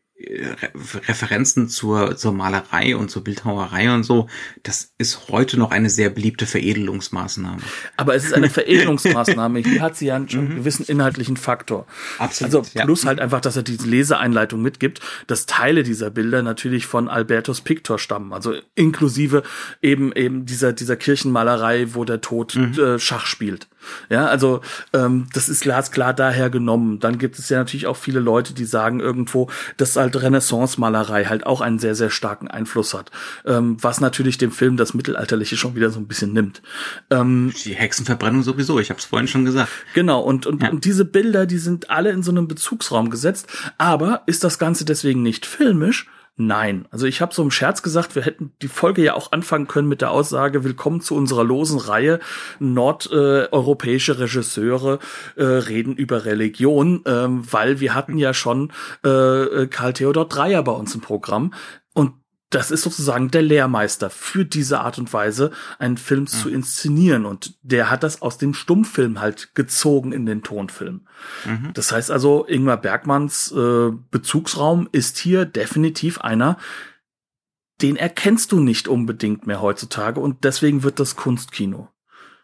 Referenzen 1.08 1.70
zur, 1.70 2.16
zur 2.16 2.34
Malerei 2.34 2.96
und 2.96 3.10
zur 3.10 3.24
Bildhauerei 3.24 3.94
und 3.94 4.04
so, 4.04 4.28
das 4.64 4.94
ist 4.98 5.30
heute 5.30 5.58
noch 5.58 5.72
eine 5.72 5.90
sehr 5.90 6.10
beliebte 6.10 6.46
Veredelungsmaßnahme. 6.46 7.62
Aber 7.98 8.16
es 8.16 8.26
ist 8.26 8.34
eine 8.34 8.50
Veredelungsmaßnahme. 8.62 9.60
Hier 9.60 9.82
hat 9.82 9.98
sie 9.98 10.08
ja 10.08 10.22
schon 10.28 10.40
einen 10.40 10.50
mhm. 10.50 10.56
gewissen 10.58 10.86
inhaltlichen 10.86 11.38
Faktor. 11.38 11.88
Absolut. 12.20 12.56
Also 12.56 12.82
plus 12.84 13.04
ja. 13.04 13.10
halt 13.10 13.20
einfach, 13.20 13.42
dass 13.42 13.56
er 13.56 13.64
diese 13.64 13.88
Leseeinleitung 13.88 14.62
mitgibt, 14.62 15.00
dass 15.28 15.46
Teile 15.46 15.84
dieser 15.84 16.10
Bilder 16.10 16.44
natürlich 16.44 16.86
von 16.86 17.08
Albertus 17.08 17.62
Pictor 17.62 18.00
stammen. 18.00 18.34
Also 18.34 18.54
inklusive 18.76 19.44
eben 19.82 20.12
eben 20.14 20.46
dieser 20.46 20.74
dieser 20.74 20.96
Kirchenmalerei, 20.96 21.94
wo 21.94 22.06
der 22.06 22.22
Tod 22.22 22.56
mhm. 22.56 22.74
äh, 22.80 23.00
Schach 23.00 23.26
spielt. 23.26 23.68
Ja, 24.10 24.28
also 24.28 24.62
ähm, 24.94 25.28
das 25.34 25.50
ist 25.50 25.62
glasklar 25.62 26.14
daher 26.14 26.50
genommen. 26.50 27.00
Dann 27.00 27.18
gibt 27.18 27.40
es 27.40 27.50
ja 27.50 27.58
natürlich 27.58 27.88
auch 27.88 27.98
viele 27.98 28.20
Leute, 28.20 28.54
die 28.54 28.66
sagen 28.66 29.00
irgendwo, 29.00 29.50
dass 29.78 29.96
halt 29.96 30.11
Renaissance-Malerei 30.16 31.26
halt 31.26 31.46
auch 31.46 31.62
einen 31.62 31.80
sehr, 31.80 31.96
sehr 31.96 32.10
starken 32.10 32.48
Einfluss 32.48 32.94
hat. 32.94 33.12
Ähm, 33.46 33.78
was 33.80 34.02
natürlich 34.02 34.38
dem 34.38 34.52
Film 34.52 34.78
das 34.78 34.94
Mittelalterliche 34.94 35.58
schon 35.58 35.76
wieder 35.76 35.92
so 35.92 36.00
ein 36.00 36.08
bisschen 36.08 36.34
nimmt. 36.34 36.62
Ähm, 37.10 37.54
die 37.66 37.76
Hexenverbrennung 37.76 38.44
sowieso, 38.44 38.80
ich 38.80 38.90
habe 38.90 39.00
es 39.00 39.06
vorhin 39.06 39.28
schon 39.28 39.46
gesagt. 39.46 39.70
Genau, 39.94 40.22
und, 40.22 40.46
und, 40.46 40.64
ja. 40.64 40.70
und 40.70 40.86
diese 40.86 41.06
Bilder, 41.06 41.46
die 41.46 41.58
sind 41.58 41.90
alle 41.90 42.12
in 42.12 42.24
so 42.24 42.32
einem 42.32 42.48
Bezugsraum 42.48 43.10
gesetzt. 43.10 43.48
Aber 43.78 44.24
ist 44.26 44.44
das 44.44 44.60
Ganze 44.60 44.86
deswegen 44.86 45.22
nicht 45.22 45.46
filmisch? 45.46 46.08
Nein. 46.38 46.88
Also 46.92 47.06
ich 47.06 47.22
habe 47.22 47.34
so 47.34 47.44
im 47.44 47.52
Scherz 47.52 47.84
gesagt, 47.84 48.16
wir 48.16 48.24
hätten 48.24 48.54
die 48.62 48.68
Folge 48.70 49.04
ja 49.04 49.14
auch 49.16 49.32
anfangen 49.32 49.68
können 49.68 49.88
mit 49.88 50.02
der 50.02 50.12
Aussage, 50.12 50.64
willkommen 50.64 51.02
zu 51.02 51.16
unserer 51.16 51.44
losen 51.44 51.78
Reihe. 51.78 52.20
Nordeuropäische 52.60 54.14
äh, 54.14 54.16
Regisseure 54.16 55.00
äh, 55.36 55.44
reden 55.44 55.96
über 55.96 56.26
Religion, 56.26 57.04
ähm, 57.06 57.44
weil 57.52 57.80
wir 57.80 57.94
hatten 57.94 58.18
ja 58.18 58.34
schon 58.34 58.72
äh, 59.04 59.10
äh 59.10 59.68
Karl 59.68 59.94
Theodor 59.94 60.28
Dreyer 60.28 60.64
bei 60.64 60.72
uns 60.72 60.96
im 60.96 61.02
Programm. 61.02 61.54
Und 61.94 62.14
das 62.52 62.70
ist 62.70 62.84
sozusagen 62.84 63.32
der 63.32 63.42
Lehrmeister 63.42 64.10
für 64.10 64.46
diese 64.46 64.82
Art 64.82 65.00
und 65.00 65.12
Weise, 65.14 65.52
einen 65.80 65.98
Film 65.98 66.22
mhm. 66.22 66.28
zu 66.28 66.50
inszenieren. 66.50 67.26
Und 67.26 67.56
der 67.64 67.90
hat 67.90 68.04
das 68.04 68.22
aus 68.22 68.38
dem 68.38 68.54
Stummfilm 68.54 69.20
halt 69.20 69.56
gezogen 69.56 70.12
in 70.12 70.26
den 70.26 70.44
Tonfilm. 70.44 71.08
Mhm. 71.46 71.72
Das 71.74 71.92
heißt 71.92 72.12
also, 72.12 72.46
Ingmar 72.46 72.78
Bergmanns 72.78 73.52
äh, 73.52 73.92
Bezugsraum 74.12 74.90
ist 74.92 75.18
hier 75.18 75.46
definitiv 75.46 76.20
einer, 76.20 76.58
den 77.82 77.96
erkennst 77.96 78.52
du 78.52 78.60
nicht 78.60 78.88
unbedingt 78.88 79.48
mehr 79.48 79.62
heutzutage 79.62 80.20
und 80.20 80.44
deswegen 80.44 80.84
wird 80.84 81.00
das 81.00 81.16
Kunstkino. 81.16 81.90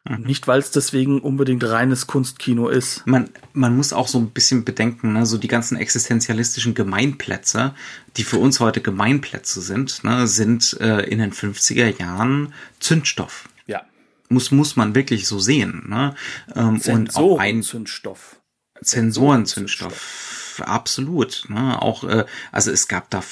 Mhm. 0.07 0.23
Nicht, 0.23 0.47
weil 0.47 0.59
es 0.59 0.71
deswegen 0.71 1.19
unbedingt 1.19 1.63
reines 1.63 2.07
Kunstkino 2.07 2.69
ist. 2.69 3.05
Man, 3.05 3.29
man 3.53 3.75
muss 3.75 3.93
auch 3.93 4.07
so 4.07 4.17
ein 4.19 4.29
bisschen 4.29 4.63
bedenken, 4.63 5.13
ne, 5.13 5.25
so 5.25 5.37
die 5.37 5.47
ganzen 5.47 5.77
existenzialistischen 5.77 6.73
Gemeinplätze, 6.73 7.73
die 8.15 8.23
für 8.23 8.37
uns 8.37 8.59
heute 8.59 8.81
Gemeinplätze 8.81 9.61
sind, 9.61 10.03
ne, 10.03 10.27
sind 10.27 10.77
äh, 10.79 11.01
in 11.01 11.19
den 11.19 11.33
50er 11.33 11.99
Jahren 11.99 12.53
Zündstoff. 12.79 13.49
Ja. 13.65 13.83
Muss, 14.29 14.51
muss 14.51 14.75
man 14.75 14.95
wirklich 14.95 15.27
so 15.27 15.39
sehen. 15.39 15.85
Ne? 15.87 16.15
Ähm, 16.55 16.81
und 16.87 17.15
auch 17.15 17.39
ein 17.39 17.63
Zündstoff. 17.63 18.39
Sensorenzündstoff 18.81 20.36
absolut. 20.61 21.45
Ne? 21.49 21.81
Auch, 21.81 22.03
äh, 22.03 22.25
also 22.51 22.71
es 22.71 22.87
gab 22.87 23.09
da, 23.09 23.23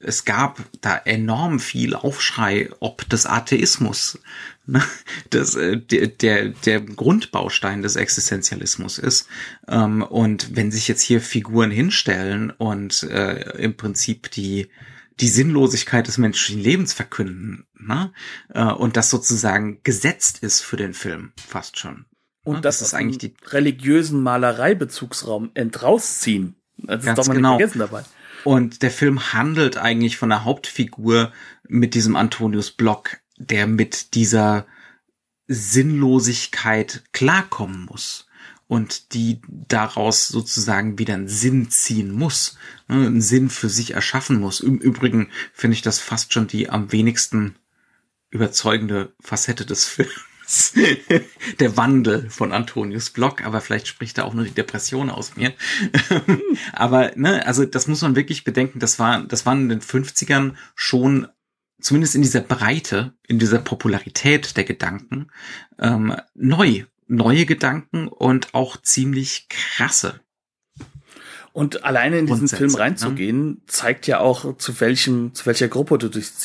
es 0.00 0.24
gab 0.24 0.60
da 0.80 0.96
enorm 0.96 1.60
viel 1.60 1.94
Aufschrei, 1.94 2.70
ob 2.80 3.08
des 3.08 3.26
Atheismus 3.26 4.18
ne? 4.66 4.82
das, 5.30 5.54
äh, 5.54 5.78
der, 5.78 6.08
der, 6.08 6.48
der 6.48 6.80
Grundbaustein 6.80 7.82
des 7.82 7.96
Existenzialismus 7.96 8.98
ist. 8.98 9.28
Ähm, 9.68 10.02
und 10.02 10.56
wenn 10.56 10.70
sich 10.70 10.88
jetzt 10.88 11.02
hier 11.02 11.20
Figuren 11.20 11.70
hinstellen 11.70 12.50
und 12.50 13.02
äh, 13.04 13.58
im 13.58 13.76
Prinzip 13.76 14.30
die 14.30 14.68
die 15.20 15.28
Sinnlosigkeit 15.28 16.06
des 16.06 16.18
menschlichen 16.18 16.62
Lebens 16.62 16.92
verkünden, 16.92 17.66
ne? 17.78 18.12
Äh, 18.48 18.64
und 18.64 18.96
das 18.96 19.10
sozusagen 19.10 19.82
gesetzt 19.82 20.38
ist 20.42 20.62
für 20.62 20.76
den 20.76 20.94
Film, 20.94 21.32
fast 21.36 21.78
schon. 21.78 22.06
Und 22.44 22.56
ne? 22.56 22.60
das, 22.62 22.78
das 22.78 22.88
ist 22.88 22.94
eigentlich 22.94 23.18
die 23.18 23.34
religiösen 23.46 24.22
Malereibezugsraum 24.22 25.50
entrausziehen. 25.54 26.56
Das 26.82 27.04
Ganz 27.04 27.18
ist 27.18 27.24
doch 27.24 27.28
mal 27.28 27.34
genau. 27.34 27.58
vergessen 27.58 27.78
dabei. 27.78 28.04
Und 28.44 28.82
der 28.82 28.90
Film 28.90 29.32
handelt 29.32 29.76
eigentlich 29.76 30.16
von 30.16 30.30
der 30.30 30.44
Hauptfigur 30.44 31.32
mit 31.68 31.94
diesem 31.94 32.16
Antonius 32.16 32.70
Block, 32.70 33.18
der 33.36 33.66
mit 33.66 34.14
dieser 34.14 34.66
Sinnlosigkeit 35.46 37.02
klarkommen 37.12 37.86
muss 37.86 38.28
und 38.66 39.14
die 39.14 39.42
daraus 39.48 40.28
sozusagen 40.28 40.98
wieder 40.98 41.14
einen 41.14 41.28
Sinn 41.28 41.70
ziehen 41.70 42.12
muss, 42.12 42.56
ne, 42.86 43.06
einen 43.06 43.20
Sinn 43.20 43.50
für 43.50 43.68
sich 43.68 43.94
erschaffen 43.94 44.38
muss. 44.38 44.60
Im 44.60 44.78
Übrigen 44.78 45.28
finde 45.52 45.74
ich 45.74 45.82
das 45.82 45.98
fast 45.98 46.32
schon 46.32 46.46
die 46.46 46.70
am 46.70 46.92
wenigsten 46.92 47.56
überzeugende 48.30 49.12
Facette 49.20 49.66
des 49.66 49.86
Films. 49.86 50.29
der 51.60 51.76
Wandel 51.76 52.28
von 52.30 52.52
Antonius 52.52 53.10
Block, 53.10 53.44
aber 53.44 53.60
vielleicht 53.60 53.86
spricht 53.86 54.18
da 54.18 54.24
auch 54.24 54.34
nur 54.34 54.44
die 54.44 54.50
Depression 54.50 55.10
aus 55.10 55.36
mir. 55.36 55.52
aber, 56.72 57.12
ne, 57.16 57.46
also 57.46 57.64
das 57.64 57.86
muss 57.86 58.02
man 58.02 58.16
wirklich 58.16 58.44
bedenken, 58.44 58.78
das 58.78 58.98
war, 58.98 59.22
das 59.22 59.46
waren 59.46 59.62
in 59.62 59.68
den 59.68 59.80
50ern 59.80 60.54
schon 60.74 61.28
zumindest 61.80 62.14
in 62.14 62.22
dieser 62.22 62.40
Breite, 62.40 63.14
in 63.26 63.38
dieser 63.38 63.58
Popularität 63.58 64.56
der 64.56 64.64
Gedanken, 64.64 65.28
ähm, 65.78 66.14
neu, 66.34 66.84
neue 67.06 67.46
Gedanken 67.46 68.08
und 68.08 68.54
auch 68.54 68.76
ziemlich 68.76 69.48
krasse 69.48 70.20
Und 71.52 71.84
alleine 71.84 72.18
in 72.18 72.26
diesen 72.26 72.48
Film 72.48 72.72
ne? 72.72 72.78
reinzugehen, 72.78 73.48
ne? 73.48 73.56
zeigt 73.66 74.06
ja 74.06 74.20
auch, 74.20 74.56
zu 74.58 74.78
welchem, 74.80 75.34
zu 75.34 75.46
welcher 75.46 75.68
Gruppe 75.68 75.98
du 75.98 76.08
dich 76.08 76.36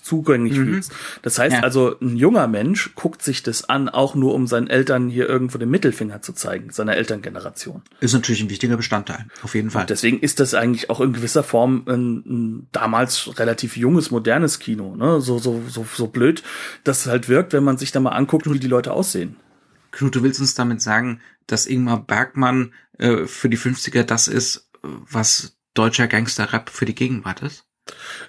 zugänglich 0.00 0.56
mhm. 0.56 0.64
fühlst. 0.64 0.92
Das 1.22 1.38
heißt 1.38 1.56
ja. 1.56 1.62
also, 1.62 1.98
ein 2.00 2.16
junger 2.16 2.48
Mensch 2.48 2.94
guckt 2.94 3.22
sich 3.22 3.42
das 3.42 3.68
an, 3.68 3.88
auch 3.88 4.14
nur 4.14 4.34
um 4.34 4.46
seinen 4.46 4.68
Eltern 4.68 5.08
hier 5.08 5.28
irgendwo 5.28 5.58
den 5.58 5.70
Mittelfinger 5.70 6.22
zu 6.22 6.32
zeigen, 6.32 6.70
seiner 6.70 6.96
Elterngeneration. 6.96 7.82
Ist 8.00 8.14
natürlich 8.14 8.42
ein 8.42 8.50
wichtiger 8.50 8.76
Bestandteil, 8.76 9.26
auf 9.42 9.54
jeden 9.54 9.70
Fall. 9.70 9.82
Und 9.82 9.90
deswegen 9.90 10.20
ist 10.20 10.40
das 10.40 10.54
eigentlich 10.54 10.88
auch 10.88 11.00
in 11.00 11.12
gewisser 11.12 11.42
Form 11.42 11.84
ein, 11.86 12.22
ein 12.26 12.68
damals 12.72 13.38
relativ 13.38 13.76
junges, 13.76 14.10
modernes 14.10 14.58
Kino, 14.58 14.96
ne? 14.96 15.20
So, 15.20 15.38
so, 15.38 15.62
so, 15.68 15.86
so 15.94 16.06
blöd, 16.06 16.42
das 16.84 17.06
halt 17.06 17.28
wirkt, 17.28 17.52
wenn 17.52 17.64
man 17.64 17.76
sich 17.76 17.92
da 17.92 18.00
mal 18.00 18.10
anguckt, 18.10 18.50
wie 18.50 18.58
die 18.58 18.68
Leute 18.68 18.92
aussehen. 18.92 19.36
Knut, 19.90 20.14
du 20.14 20.22
willst 20.22 20.40
uns 20.40 20.54
damit 20.54 20.80
sagen, 20.80 21.20
dass 21.46 21.66
Ingmar 21.66 22.02
Bergmann 22.02 22.72
äh, 22.98 23.26
für 23.26 23.48
die 23.48 23.58
50er 23.58 24.04
das 24.04 24.28
ist, 24.28 24.70
was 24.82 25.56
deutscher 25.74 26.08
Gangster-Rap 26.08 26.70
für 26.70 26.84
die 26.84 26.94
Gegenwart 26.94 27.42
ist? 27.42 27.66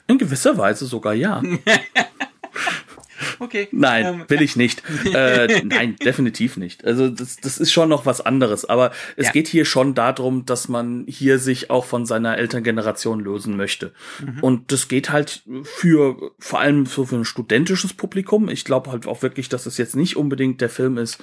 In 0.08 0.18
gewisser 0.18 0.58
Weise 0.58 0.86
sogar 0.86 1.14
ja. 1.14 1.42
Okay. 3.44 3.68
Nein, 3.72 4.06
ähm. 4.06 4.24
will 4.28 4.42
ich 4.42 4.56
nicht. 4.56 4.84
äh, 5.14 5.62
nein, 5.64 5.96
definitiv 5.98 6.58
nicht. 6.58 6.86
Also 6.86 7.10
das, 7.10 7.36
das 7.38 7.58
ist 7.58 7.72
schon 7.72 7.90
noch 7.90 8.06
was 8.06 8.22
anderes. 8.22 8.66
Aber 8.66 8.92
es 9.18 9.28
ja. 9.28 9.32
geht 9.34 9.48
hier 9.48 9.66
schon 9.66 9.94
darum, 9.94 10.46
dass 10.46 10.70
man 10.70 11.06
hier 11.08 11.40
sich 11.40 11.70
auch 11.70 11.86
von 11.86 12.06
seiner 12.06 12.38
Elterngeneration 12.38 13.20
lösen 13.20 13.58
möchte. 13.58 13.92
Mhm. 14.20 14.40
Und 14.42 14.72
das 14.72 14.88
geht 14.88 15.10
halt 15.10 15.44
für 15.64 16.32
vor 16.40 16.62
allem 16.62 16.86
so 16.86 17.06
für 17.06 17.18
ein 17.18 17.26
studentisches 17.26 17.94
Publikum. 17.94 18.48
Ich 18.48 18.64
glaube 18.64 18.92
halt 18.92 19.08
auch 19.08 19.22
wirklich, 19.22 19.50
dass 19.50 19.66
es 19.66 19.78
jetzt 19.78 19.96
nicht 19.96 20.16
unbedingt 20.16 20.62
der 20.62 20.70
Film 20.70 20.98
ist, 20.98 21.22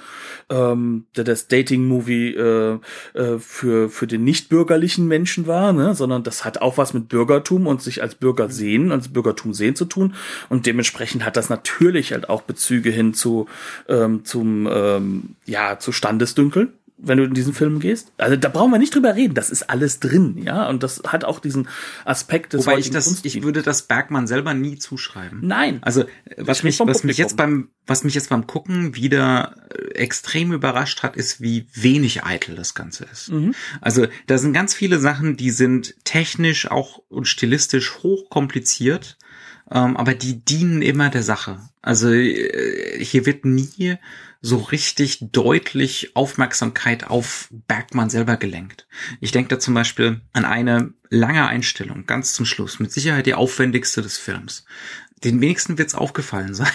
ähm, 0.49 1.05
der 1.15 1.23
das 1.23 1.47
Dating-Movie 1.47 2.35
äh, 2.35 2.79
äh, 3.13 3.39
für 3.39 3.89
für 3.89 4.07
den 4.07 4.23
nicht 4.23 4.49
bürgerlichen 4.49 5.07
Menschen 5.07 5.47
war, 5.47 5.73
ne? 5.73 5.95
sondern 5.95 6.23
das 6.23 6.45
hat 6.45 6.61
auch 6.61 6.77
was 6.77 6.93
mit 6.93 7.09
Bürgertum 7.09 7.67
und 7.67 7.81
sich 7.81 8.01
als 8.01 8.15
Bürger 8.15 8.49
sehen, 8.49 8.91
als 8.91 9.09
Bürgertum 9.09 9.53
sehen 9.53 9.75
zu 9.75 9.85
tun. 9.85 10.13
Und 10.49 10.65
dementsprechend 10.65 11.25
hat 11.25 11.37
das 11.37 11.49
natürlich 11.49 12.10
halt 12.11 12.29
auch 12.29 12.41
Bezüge 12.41 12.89
hin 12.89 13.13
zu 13.13 13.47
ähm, 13.87 14.25
zum 14.25 14.67
ähm, 14.71 15.35
ja 15.45 15.79
zu 15.79 15.91
Standesdünkeln 15.91 16.73
wenn 17.01 17.17
du 17.17 17.23
in 17.23 17.33
diesen 17.33 17.53
Film 17.53 17.79
gehst. 17.79 18.11
Also 18.17 18.35
da 18.35 18.49
brauchen 18.49 18.71
wir 18.71 18.77
nicht 18.77 18.93
drüber 18.93 19.15
reden, 19.15 19.33
das 19.33 19.49
ist 19.49 19.69
alles 19.69 19.99
drin, 19.99 20.37
ja, 20.43 20.69
und 20.69 20.83
das 20.83 21.01
hat 21.07 21.25
auch 21.25 21.39
diesen 21.39 21.67
Aspekt 22.05 22.53
des 22.53 22.65
Wobei 22.65 22.77
ich 22.77 22.91
das, 22.91 23.23
ich 23.23 23.43
würde 23.43 23.61
das 23.63 23.83
Bergmann 23.83 24.27
selber 24.27 24.53
nie 24.53 24.77
zuschreiben. 24.77 25.39
Nein. 25.41 25.79
Also 25.81 26.05
was 26.37 26.63
mich, 26.63 26.79
was 26.79 27.03
mich 27.03 27.17
jetzt 27.17 27.37
beim, 27.37 27.69
was 27.87 28.03
mich 28.03 28.13
jetzt 28.13 28.29
beim 28.29 28.47
Gucken 28.47 28.95
wieder 28.95 29.55
äh, 29.69 29.95
extrem 29.95 30.53
überrascht 30.53 31.03
hat, 31.03 31.15
ist, 31.15 31.41
wie 31.41 31.67
wenig 31.73 32.23
eitel 32.23 32.55
das 32.55 32.75
Ganze 32.75 33.05
ist. 33.11 33.31
Mhm. 33.31 33.55
Also 33.81 34.07
da 34.27 34.37
sind 34.37 34.53
ganz 34.53 34.73
viele 34.73 34.99
Sachen, 34.99 35.37
die 35.37 35.51
sind 35.51 35.95
technisch 36.03 36.69
auch 36.69 37.01
und 37.09 37.27
stilistisch 37.27 37.99
hochkompliziert 38.03 39.17
ähm, 39.71 39.95
aber 39.97 40.13
die 40.13 40.43
dienen 40.43 40.81
immer 40.81 41.09
der 41.09 41.23
Sache. 41.23 41.59
Also 41.81 42.11
äh, 42.11 43.03
hier 43.03 43.25
wird 43.25 43.45
nie 43.45 43.97
so 44.41 44.57
richtig 44.57 45.19
deutlich 45.31 46.15
Aufmerksamkeit 46.15 47.07
auf 47.07 47.47
Bergmann 47.67 48.09
selber 48.09 48.37
gelenkt. 48.37 48.87
Ich 49.19 49.31
denke 49.31 49.49
da 49.49 49.59
zum 49.59 49.73
Beispiel 49.73 50.21
an 50.33 50.45
eine 50.45 50.93
lange 51.09 51.47
Einstellung, 51.47 52.05
ganz 52.05 52.33
zum 52.33 52.45
Schluss, 52.45 52.79
mit 52.79 52.91
Sicherheit 52.91 53.27
die 53.27 53.35
aufwendigste 53.35 54.01
des 54.01 54.17
Films. 54.17 54.65
Den 55.23 55.39
wenigsten 55.41 55.77
wird's 55.77 55.95
aufgefallen 55.95 56.53
sein. 56.55 56.71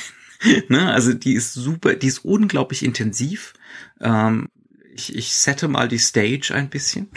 ne? 0.68 0.92
Also 0.92 1.12
die 1.12 1.34
ist 1.34 1.54
super, 1.54 1.94
die 1.94 2.06
ist 2.06 2.24
unglaublich 2.24 2.84
intensiv. 2.84 3.52
Ähm, 4.00 4.48
ich, 4.94 5.14
ich 5.14 5.34
sette 5.34 5.68
mal 5.68 5.88
die 5.88 5.98
Stage 5.98 6.52
ein 6.54 6.70
bisschen. 6.70 7.08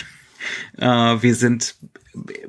Äh, 0.77 0.85
wir 0.85 1.35
sind 1.35 1.75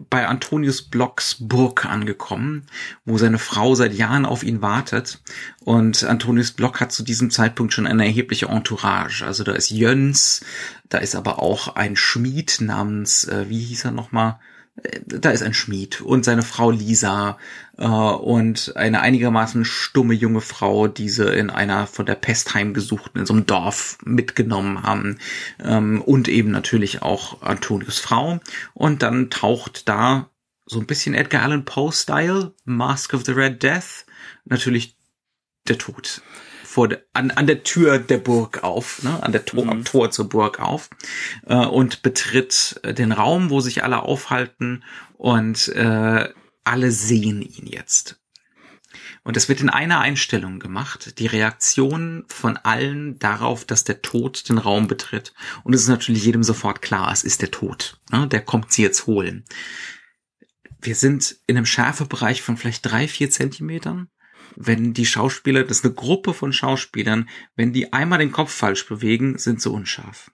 bei 0.08 0.26
Antonius 0.26 0.82
Blocks 0.82 1.36
Burg 1.38 1.84
angekommen, 1.84 2.66
wo 3.04 3.18
seine 3.18 3.38
Frau 3.38 3.74
seit 3.74 3.94
Jahren 3.94 4.26
auf 4.26 4.42
ihn 4.42 4.62
wartet. 4.62 5.20
Und 5.60 6.04
Antonius 6.04 6.52
Block 6.52 6.80
hat 6.80 6.92
zu 6.92 7.02
diesem 7.02 7.30
Zeitpunkt 7.30 7.72
schon 7.72 7.86
eine 7.86 8.04
erhebliche 8.04 8.46
Entourage. 8.46 9.24
Also 9.24 9.44
da 9.44 9.52
ist 9.52 9.70
Jöns, 9.70 10.44
da 10.88 10.98
ist 10.98 11.14
aber 11.14 11.40
auch 11.42 11.76
ein 11.76 11.96
Schmied 11.96 12.60
namens, 12.60 13.24
äh, 13.24 13.48
wie 13.48 13.60
hieß 13.60 13.84
er 13.84 13.92
nochmal? 13.92 14.38
Da 15.06 15.30
ist 15.30 15.42
ein 15.42 15.54
Schmied 15.54 16.00
und 16.00 16.24
seine 16.24 16.42
Frau 16.42 16.70
Lisa 16.70 17.38
äh, 17.76 17.86
und 17.86 18.76
eine 18.76 19.00
einigermaßen 19.00 19.64
stumme 19.64 20.14
junge 20.14 20.40
Frau, 20.40 20.88
die 20.88 21.08
sie 21.08 21.32
in 21.32 21.50
einer 21.50 21.86
von 21.86 22.06
der 22.06 22.14
Pest 22.14 22.54
heimgesuchten, 22.54 23.20
in 23.20 23.26
so 23.26 23.32
einem 23.32 23.46
Dorf 23.46 23.98
mitgenommen 24.04 24.82
haben. 24.82 25.18
Ähm, 25.62 26.02
und 26.02 26.28
eben 26.28 26.50
natürlich 26.50 27.02
auch 27.02 27.42
Antonius 27.42 27.98
Frau. 27.98 28.40
Und 28.74 29.02
dann 29.02 29.30
taucht 29.30 29.88
da 29.88 30.30
so 30.66 30.78
ein 30.78 30.86
bisschen 30.86 31.14
Edgar 31.14 31.42
Allan 31.42 31.64
Poe-Style, 31.64 32.54
Mask 32.64 33.14
of 33.14 33.24
the 33.24 33.32
Red 33.32 33.62
Death, 33.62 34.06
natürlich 34.44 34.96
der 35.68 35.78
Tod 35.78 36.22
vor 36.70 36.86
de, 36.86 36.98
an, 37.14 37.32
an 37.32 37.48
der 37.48 37.64
Tür 37.64 37.98
der 37.98 38.18
Burg 38.18 38.62
auf, 38.62 39.02
ne, 39.02 39.20
an 39.24 39.32
der 39.32 39.44
Tor, 39.44 39.64
mhm. 39.64 39.70
am 39.70 39.84
Tor 39.84 40.12
zur 40.12 40.28
Burg 40.28 40.60
auf 40.60 40.88
äh, 41.46 41.56
und 41.56 42.02
betritt 42.02 42.78
äh, 42.84 42.94
den 42.94 43.10
Raum, 43.10 43.50
wo 43.50 43.60
sich 43.60 43.82
alle 43.82 44.04
aufhalten 44.04 44.84
und 45.14 45.66
äh, 45.70 46.28
alle 46.62 46.92
sehen 46.92 47.42
ihn 47.42 47.66
jetzt. 47.66 48.20
Und 49.24 49.36
es 49.36 49.48
wird 49.48 49.60
in 49.60 49.68
einer 49.68 49.98
Einstellung 49.98 50.60
gemacht, 50.60 51.18
die 51.18 51.26
Reaktion 51.26 52.24
von 52.28 52.56
allen 52.56 53.18
darauf, 53.18 53.64
dass 53.64 53.82
der 53.82 54.00
Tod 54.00 54.48
den 54.48 54.58
Raum 54.58 54.86
betritt. 54.86 55.34
Und 55.64 55.74
es 55.74 55.82
ist 55.82 55.88
natürlich 55.88 56.24
jedem 56.24 56.44
sofort 56.44 56.82
klar, 56.82 57.12
es 57.12 57.24
ist 57.24 57.42
der 57.42 57.50
Tod. 57.50 57.98
Ne? 58.12 58.28
Der 58.28 58.42
kommt 58.42 58.70
sie 58.70 58.82
jetzt 58.82 59.08
holen. 59.08 59.44
Wir 60.80 60.94
sind 60.94 61.36
in 61.48 61.56
einem 61.56 61.66
Schärfebereich 61.66 62.42
von 62.42 62.56
vielleicht 62.56 62.86
drei, 62.86 63.08
vier 63.08 63.28
Zentimetern 63.28 64.08
wenn 64.56 64.94
die 64.94 65.06
Schauspieler, 65.06 65.64
das 65.64 65.78
ist 65.78 65.84
eine 65.84 65.94
Gruppe 65.94 66.34
von 66.34 66.52
Schauspielern, 66.52 67.28
wenn 67.56 67.72
die 67.72 67.92
einmal 67.92 68.18
den 68.18 68.32
Kopf 68.32 68.52
falsch 68.52 68.86
bewegen, 68.86 69.38
sind 69.38 69.60
sie 69.60 69.70
unscharf. 69.70 70.30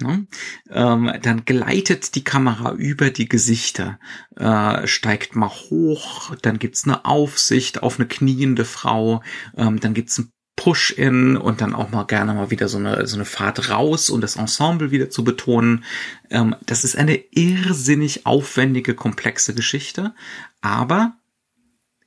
Ne? 0.00 0.26
Ähm, 0.70 1.12
dann 1.22 1.44
gleitet 1.44 2.14
die 2.14 2.22
Kamera 2.22 2.72
über 2.72 3.10
die 3.10 3.28
Gesichter, 3.28 3.98
äh, 4.36 4.86
steigt 4.86 5.34
mal 5.34 5.48
hoch, 5.48 6.36
dann 6.36 6.58
gibt's 6.58 6.84
eine 6.84 7.04
Aufsicht 7.04 7.82
auf 7.82 7.98
eine 7.98 8.06
kniende 8.06 8.64
Frau, 8.64 9.22
ähm, 9.56 9.80
dann 9.80 9.94
gibt's 9.94 10.18
ein 10.18 10.32
Push-in 10.54 11.36
und 11.36 11.60
dann 11.60 11.74
auch 11.74 11.90
mal 11.90 12.04
gerne 12.04 12.34
mal 12.34 12.50
wieder 12.50 12.68
so 12.68 12.78
eine, 12.78 13.06
so 13.06 13.16
eine 13.16 13.24
Fahrt 13.24 13.70
raus, 13.70 14.10
um 14.10 14.20
das 14.20 14.36
Ensemble 14.36 14.90
wieder 14.90 15.08
zu 15.08 15.22
betonen. 15.22 15.84
Ähm, 16.30 16.56
das 16.66 16.84
ist 16.84 16.96
eine 16.96 17.16
irrsinnig 17.30 18.26
aufwendige, 18.26 18.94
komplexe 18.94 19.54
Geschichte, 19.54 20.14
aber 20.60 21.17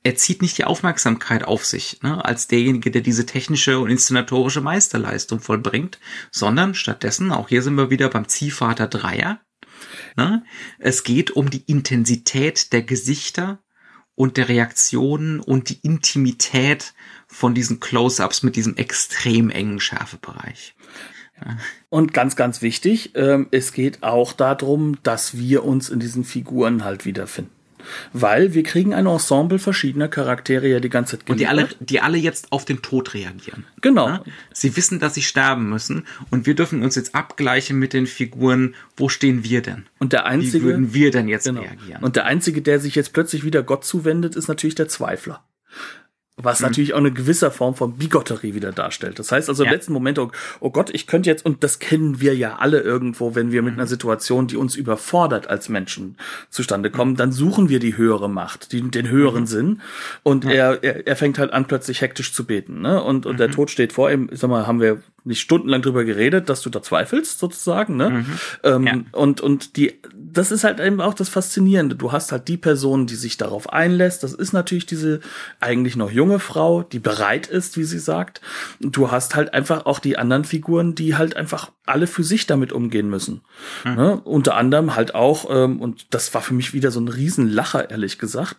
er 0.04 0.16
zieht 0.16 0.42
nicht 0.42 0.58
die 0.58 0.64
Aufmerksamkeit 0.64 1.44
auf 1.44 1.64
sich, 1.64 2.00
ne, 2.02 2.24
als 2.24 2.48
derjenige, 2.48 2.90
der 2.90 3.02
diese 3.02 3.26
technische 3.26 3.78
und 3.78 3.90
inszenatorische 3.90 4.60
Meisterleistung 4.60 5.40
vollbringt, 5.40 5.98
sondern 6.30 6.74
stattdessen, 6.74 7.30
auch 7.30 7.48
hier 7.48 7.62
sind 7.62 7.76
wir 7.76 7.90
wieder 7.90 8.08
beim 8.08 8.28
Ziehvater 8.28 8.88
Dreier, 8.88 9.40
ne, 10.16 10.44
es 10.78 11.04
geht 11.04 11.30
um 11.30 11.50
die 11.50 11.62
Intensität 11.66 12.72
der 12.72 12.82
Gesichter 12.82 13.60
und 14.14 14.36
der 14.36 14.48
Reaktionen 14.48 15.40
und 15.40 15.68
die 15.68 15.78
Intimität 15.82 16.94
von 17.28 17.54
diesen 17.54 17.80
Close-ups 17.80 18.42
mit 18.42 18.56
diesem 18.56 18.76
extrem 18.76 19.50
engen 19.50 19.80
Schärfebereich. 19.80 20.74
Und 21.88 22.12
ganz, 22.12 22.36
ganz 22.36 22.62
wichtig, 22.62 23.12
ähm, 23.16 23.48
es 23.50 23.72
geht 23.72 24.04
auch 24.04 24.32
darum, 24.32 25.02
dass 25.02 25.36
wir 25.38 25.64
uns 25.64 25.88
in 25.88 25.98
diesen 25.98 26.22
Figuren 26.22 26.84
halt 26.84 27.04
wiederfinden 27.04 27.61
weil 28.12 28.54
wir 28.54 28.62
kriegen 28.62 28.94
ein 28.94 29.06
Ensemble 29.06 29.58
verschiedener 29.58 30.08
Charaktere 30.08 30.68
ja 30.68 30.80
die 30.80 30.88
ganze 30.88 31.18
Zeit 31.18 31.26
geliefert. 31.26 31.52
Und 31.52 31.58
die 31.58 31.62
alle, 31.62 31.68
die 31.80 32.00
alle 32.00 32.18
jetzt 32.18 32.52
auf 32.52 32.64
den 32.64 32.82
Tod 32.82 33.14
reagieren. 33.14 33.64
Genau. 33.80 34.08
Ja? 34.08 34.24
Sie 34.52 34.76
wissen, 34.76 35.00
dass 35.00 35.14
sie 35.14 35.22
sterben 35.22 35.68
müssen 35.68 36.06
und 36.30 36.46
wir 36.46 36.54
dürfen 36.54 36.82
uns 36.82 36.94
jetzt 36.94 37.14
abgleichen 37.14 37.78
mit 37.78 37.92
den 37.92 38.06
Figuren, 38.06 38.74
wo 38.96 39.08
stehen 39.08 39.44
wir 39.44 39.62
denn? 39.62 39.86
Und 39.98 40.12
der 40.12 40.26
einzige, 40.26 40.60
Wie 40.60 40.68
würden 40.68 40.94
wir 40.94 41.10
denn 41.10 41.28
jetzt 41.28 41.44
genau. 41.44 41.62
reagieren? 41.62 42.02
Und 42.02 42.16
der 42.16 42.26
einzige, 42.26 42.62
der 42.62 42.80
sich 42.80 42.94
jetzt 42.94 43.12
plötzlich 43.12 43.44
wieder 43.44 43.62
Gott 43.62 43.84
zuwendet, 43.84 44.36
ist 44.36 44.48
natürlich 44.48 44.74
der 44.74 44.88
Zweifler. 44.88 45.44
Was 46.42 46.60
mhm. 46.60 46.66
natürlich 46.66 46.94
auch 46.94 46.98
eine 46.98 47.12
gewisse 47.12 47.50
Form 47.50 47.74
von 47.74 47.94
Bigotterie 47.94 48.54
wieder 48.54 48.72
darstellt. 48.72 49.18
Das 49.18 49.32
heißt 49.32 49.48
also 49.48 49.64
im 49.64 49.70
letzten 49.70 49.92
Moment, 49.92 50.18
oh, 50.18 50.30
oh, 50.60 50.70
Gott, 50.70 50.90
ich 50.92 51.06
könnte 51.06 51.30
jetzt, 51.30 51.44
und 51.44 51.62
das 51.64 51.78
kennen 51.78 52.20
wir 52.20 52.34
ja 52.34 52.56
alle 52.56 52.80
irgendwo, 52.80 53.34
wenn 53.34 53.52
wir 53.52 53.62
mit 53.62 53.74
mhm. 53.74 53.80
einer 53.80 53.86
Situation, 53.86 54.46
die 54.46 54.56
uns 54.56 54.76
überfordert 54.76 55.48
als 55.48 55.68
Menschen 55.68 56.16
zustande 56.50 56.90
kommen, 56.90 57.16
dann 57.16 57.32
suchen 57.32 57.68
wir 57.68 57.78
die 57.78 57.96
höhere 57.96 58.28
Macht, 58.28 58.72
die, 58.72 58.82
den 58.82 59.08
höheren 59.08 59.42
mhm. 59.42 59.46
Sinn. 59.46 59.80
Und 60.22 60.44
ja. 60.44 60.50
er, 60.50 60.84
er, 60.84 61.06
er 61.06 61.16
fängt 61.16 61.38
halt 61.38 61.52
an, 61.52 61.66
plötzlich 61.66 62.00
hektisch 62.00 62.32
zu 62.32 62.44
beten. 62.44 62.80
Ne? 62.80 63.02
Und, 63.02 63.26
und 63.26 63.38
der 63.38 63.48
mhm. 63.48 63.52
Tod 63.52 63.70
steht 63.70 63.92
vor 63.92 64.10
ihm, 64.10 64.28
ich 64.32 64.40
sag 64.40 64.50
mal, 64.50 64.66
haben 64.66 64.80
wir 64.80 65.02
nicht 65.24 65.40
stundenlang 65.40 65.82
drüber 65.82 66.04
geredet, 66.04 66.48
dass 66.48 66.62
du 66.62 66.70
da 66.70 66.82
zweifelst, 66.82 67.38
sozusagen, 67.38 67.96
ne? 67.96 68.10
Mhm. 68.10 68.26
Ähm, 68.62 68.86
Ja. 68.86 68.94
Und, 69.12 69.40
und 69.40 69.76
die, 69.76 70.00
das 70.14 70.50
ist 70.50 70.64
halt 70.64 70.80
eben 70.80 71.00
auch 71.00 71.14
das 71.14 71.28
Faszinierende. 71.28 71.94
Du 71.94 72.12
hast 72.12 72.32
halt 72.32 72.48
die 72.48 72.56
Person, 72.56 73.06
die 73.06 73.14
sich 73.14 73.36
darauf 73.36 73.72
einlässt. 73.72 74.22
Das 74.22 74.32
ist 74.32 74.52
natürlich 74.52 74.86
diese 74.86 75.20
eigentlich 75.60 75.96
noch 75.96 76.10
junge 76.10 76.38
Frau, 76.38 76.82
die 76.82 76.98
bereit 76.98 77.46
ist, 77.46 77.76
wie 77.76 77.84
sie 77.84 77.98
sagt. 77.98 78.40
Du 78.80 79.10
hast 79.10 79.34
halt 79.36 79.54
einfach 79.54 79.86
auch 79.86 79.98
die 79.98 80.18
anderen 80.18 80.44
Figuren, 80.44 80.94
die 80.94 81.16
halt 81.16 81.36
einfach 81.36 81.70
alle 81.84 82.06
für 82.06 82.22
sich 82.24 82.46
damit 82.46 82.72
umgehen 82.72 83.10
müssen. 83.10 83.42
Ne? 83.84 84.20
Unter 84.24 84.56
anderem 84.56 84.94
halt 84.94 85.14
auch, 85.14 85.46
ähm, 85.50 85.80
und 85.80 86.06
das 86.14 86.32
war 86.32 86.40
für 86.40 86.54
mich 86.54 86.72
wieder 86.72 86.90
so 86.90 87.00
ein 87.00 87.08
Riesenlacher, 87.08 87.90
ehrlich 87.90 88.18
gesagt, 88.18 88.56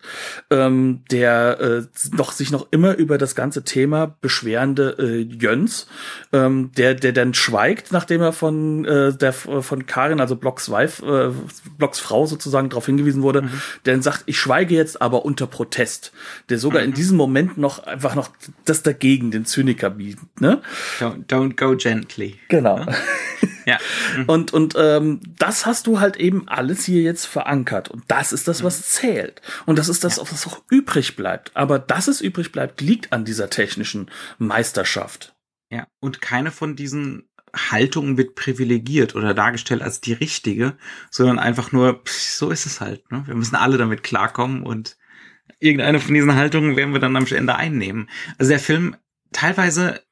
ähm, 0.49 1.03
der 1.09 1.59
äh, 1.59 1.82
noch 2.16 2.34
sich 2.34 2.51
noch 2.51 2.68
immer 2.72 2.95
über 2.95 3.18
das 3.18 3.34
ganze 3.34 3.64
Thema 3.64 4.16
beschwerende 4.22 4.97
äh, 4.99 5.22
Jöns, 5.22 5.88
ähm, 6.34 6.53
der 6.76 6.93
der 6.93 7.12
dann 7.14 7.34
schweigt, 7.34 7.91
nachdem 7.91 8.22
er 8.22 8.34
von 8.34 8.86
äh, 8.86 9.16
der 9.16 9.34
von 9.34 9.86
Karin, 9.86 10.20
also 10.20 10.36
Blocks 10.36 10.70
Wife, 10.70 11.06
äh, 11.06 11.70
Blocks 11.78 11.99
Frau 11.99 12.26
sozusagen 12.26 12.70
darauf 12.70 12.86
hingewiesen 12.86 13.22
wurde, 13.22 13.49
der 13.86 13.93
dann 13.93 14.01
sagt, 14.01 14.24
ich 14.26 14.38
schweige 14.38 14.76
jetzt 14.76 15.01
aber 15.01 15.26
unter 15.26 15.47
Protest, 15.47 16.12
der 16.49 16.58
sogar 16.58 16.82
in 16.84 16.93
diesem 16.93 17.18
Moment 17.18 17.58
noch 17.58 17.80
einfach 17.86 18.16
noch 18.16 18.30
das 18.66 18.84
dagegen 18.84 19.32
den 19.32 19.45
Zyniker 19.45 19.89
bietet, 19.89 20.41
ne? 20.41 20.62
Don't, 20.99 21.28
don't 21.28 21.56
go 21.56 21.76
gently. 21.76 22.39
Genau. 22.49 22.86
Ja. 23.66 23.78
Und, 24.28 24.54
und 24.54 24.76
ähm, 24.78 25.20
das 25.39 25.66
hast 25.66 25.88
du 25.88 25.99
halt 25.99 26.18
eben 26.18 26.47
alles 26.47 26.86
hier 26.86 27.01
jetzt 27.01 27.26
verankert. 27.26 27.89
Und 27.89 28.04
das 28.08 28.34
ist 28.34 28.47
das, 28.47 28.64
was 28.64 28.89
zählt. 28.89 29.41
Und 29.66 29.80
das 29.80 29.89
ist 29.89 30.04
das, 30.04 30.20
was 30.20 30.47
auch 30.47 30.62
übrig 30.70 31.16
bleibt. 31.16 31.51
Aber 31.56 31.80
dass 31.80 32.08
es 32.08 32.22
übrig 32.22 32.51
bleibt, 32.51 32.82
liegt 32.82 33.12
an 33.12 33.26
dieser 33.26 33.49
technischen 33.49 34.10
Meisterschaft. 34.38 35.32
Ja, 35.74 35.88
und 35.99 36.21
keine 36.21 36.51
von 36.51 36.76
diesen 36.76 37.28
Haltungen 37.55 38.15
wird 38.15 38.36
privilegiert 38.36 39.15
oder 39.15 39.34
dargestellt 39.34 39.82
als 39.82 40.01
die 40.01 40.13
richtige, 40.13 40.78
sondern 41.09 41.39
einfach 41.39 41.71
nur, 41.71 42.03
pff, 42.03 42.11
so 42.11 42.51
ist 42.51 42.67
es 42.67 42.80
halt. 42.80 43.11
Ne? 43.11 43.24
Wir 43.26 43.34
müssen 43.34 43.55
alle 43.55 43.80
damit 43.80 44.03
klarkommen 44.03 44.61
und 44.61 44.97
irgendeine 45.59 45.99
von 45.99 46.13
diesen 46.13 46.36
Haltungen 46.36 46.76
werden 46.76 46.93
wir 46.93 46.99
dann 46.99 47.15
am 47.15 47.26
Ende 47.26 47.55
einnehmen. 47.55 48.07
Also 48.38 48.49
der 48.51 48.59
Film 48.59 48.95
teilweise, 49.32 50.03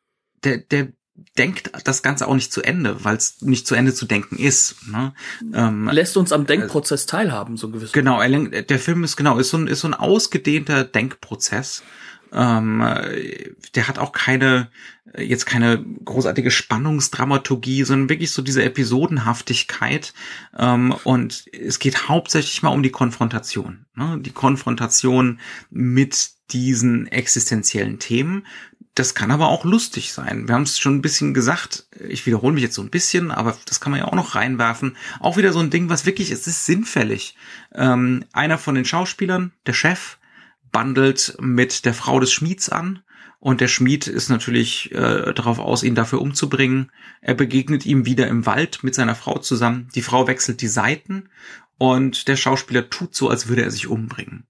der, 0.44 0.58
der 0.58 0.94
denkt 1.38 1.72
das 1.84 2.02
Ganze 2.02 2.28
auch 2.28 2.34
nicht 2.34 2.52
zu 2.52 2.64
Ende, 2.64 3.04
weil 3.04 3.18
es 3.18 3.42
nicht 3.42 3.68
zu 3.68 3.76
Ende 3.76 3.94
zu 3.94 4.08
denken 4.08 4.38
ist. 4.38 4.88
Ne? 4.88 5.14
Ähm, 5.54 5.88
Lässt 5.92 6.18
uns 6.18 6.32
am 6.32 6.48
Denkprozess 6.48 7.06
teilhaben, 7.06 7.56
so 7.56 7.70
gewiss. 7.70 7.92
Genau, 7.92 8.20
er 8.20 8.64
der 8.64 8.80
Film 8.80 9.04
ist 9.04 9.16
genau, 9.16 9.38
ist 9.38 9.52
so 9.52 9.58
ein, 9.58 9.68
ist 9.68 9.82
so 9.82 9.88
ein 9.88 9.94
ausgedehnter 9.94 10.84
Denkprozess. 10.86 11.84
Ähm, 12.32 12.82
äh, 12.82 13.52
der 13.76 13.88
hat 13.88 14.00
auch 14.00 14.12
keine, 14.12 14.70
äh, 15.14 15.24
jetzt 15.24 15.46
keine 15.46 15.84
großartige 16.06 16.52
Spannungsdramaturgie, 16.52 17.84
sondern 17.84 18.10
wirklich 18.10 18.32
so 18.32 18.42
diese 18.42 18.64
Episodenhaftigkeit. 18.64 20.14
Ähm, 20.58 20.96
und 21.04 21.46
es 21.52 21.80
geht 21.80 22.08
hauptsächlich 22.08 22.64
mal 22.64 22.70
um 22.70 22.84
die 22.84 22.92
Konfrontation. 22.92 23.86
Ne? 23.96 24.20
Die 24.22 24.32
Konfrontation 24.32 25.40
mit 25.70 26.32
diesen 26.52 27.08
existenziellen 27.08 28.00
Themen. 28.00 28.46
Das 28.94 29.16
kann 29.16 29.32
aber 29.32 29.48
auch 29.48 29.64
lustig 29.64 30.12
sein. 30.12 30.50
Wir 30.50 30.56
haben 30.56 30.64
es 30.64 30.78
schon 30.78 30.96
ein 30.96 31.02
bisschen 31.02 31.34
gesagt. 31.34 31.86
Ich 32.10 32.26
wiederhole 32.26 32.54
mich 32.54 32.64
jetzt 32.64 32.76
so 32.76 32.82
ein 32.82 32.90
bisschen, 32.90 33.32
aber 33.32 33.58
das 33.66 33.80
kann 33.80 33.92
man 33.92 34.02
ja 34.02 34.08
auch 34.08 34.16
noch 34.16 34.36
reinwerfen. 34.36 34.98
Auch 35.22 35.38
wieder 35.38 35.54
so 35.54 35.60
ein 35.60 35.70
Ding, 35.70 35.88
was 35.88 36.06
wirklich, 36.06 36.30
es 36.30 36.46
ist 36.46 36.66
sinnfällig. 36.66 37.38
Ähm, 37.74 38.26
einer 38.34 38.58
von 38.58 38.76
den 38.76 38.84
Schauspielern, 38.84 39.54
der 39.66 39.74
Chef, 39.74 40.18
bandelt 40.72 41.38
mit 41.40 41.86
der 41.86 41.94
Frau 41.94 42.20
des 42.20 42.32
Schmieds 42.32 42.70
an. 42.70 43.04
Und 43.40 43.60
der 43.60 43.68
Schmied 43.68 44.06
ist 44.06 44.30
natürlich 44.30 44.92
äh, 44.92 45.34
darauf 45.34 45.58
aus, 45.58 45.82
ihn 45.82 45.96
dafür 45.96 46.22
umzubringen. 46.22 46.92
Er 47.22 47.34
begegnet 47.34 47.86
ihm 47.86 48.06
wieder 48.06 48.28
im 48.28 48.46
Wald 48.46 48.84
mit 48.84 48.94
seiner 48.94 49.16
Frau 49.16 49.40
zusammen. 49.40 49.90
Die 49.96 50.04
Frau 50.04 50.28
wechselt 50.28 50.62
die 50.62 50.68
Seiten 50.68 51.30
und 51.80 52.28
der 52.28 52.36
Schauspieler 52.36 52.92
tut 52.92 53.16
so, 53.16 53.30
als 53.30 53.48
würde 53.48 53.64
er 53.64 53.72
sich 53.72 53.88
umbringen. 53.88 54.46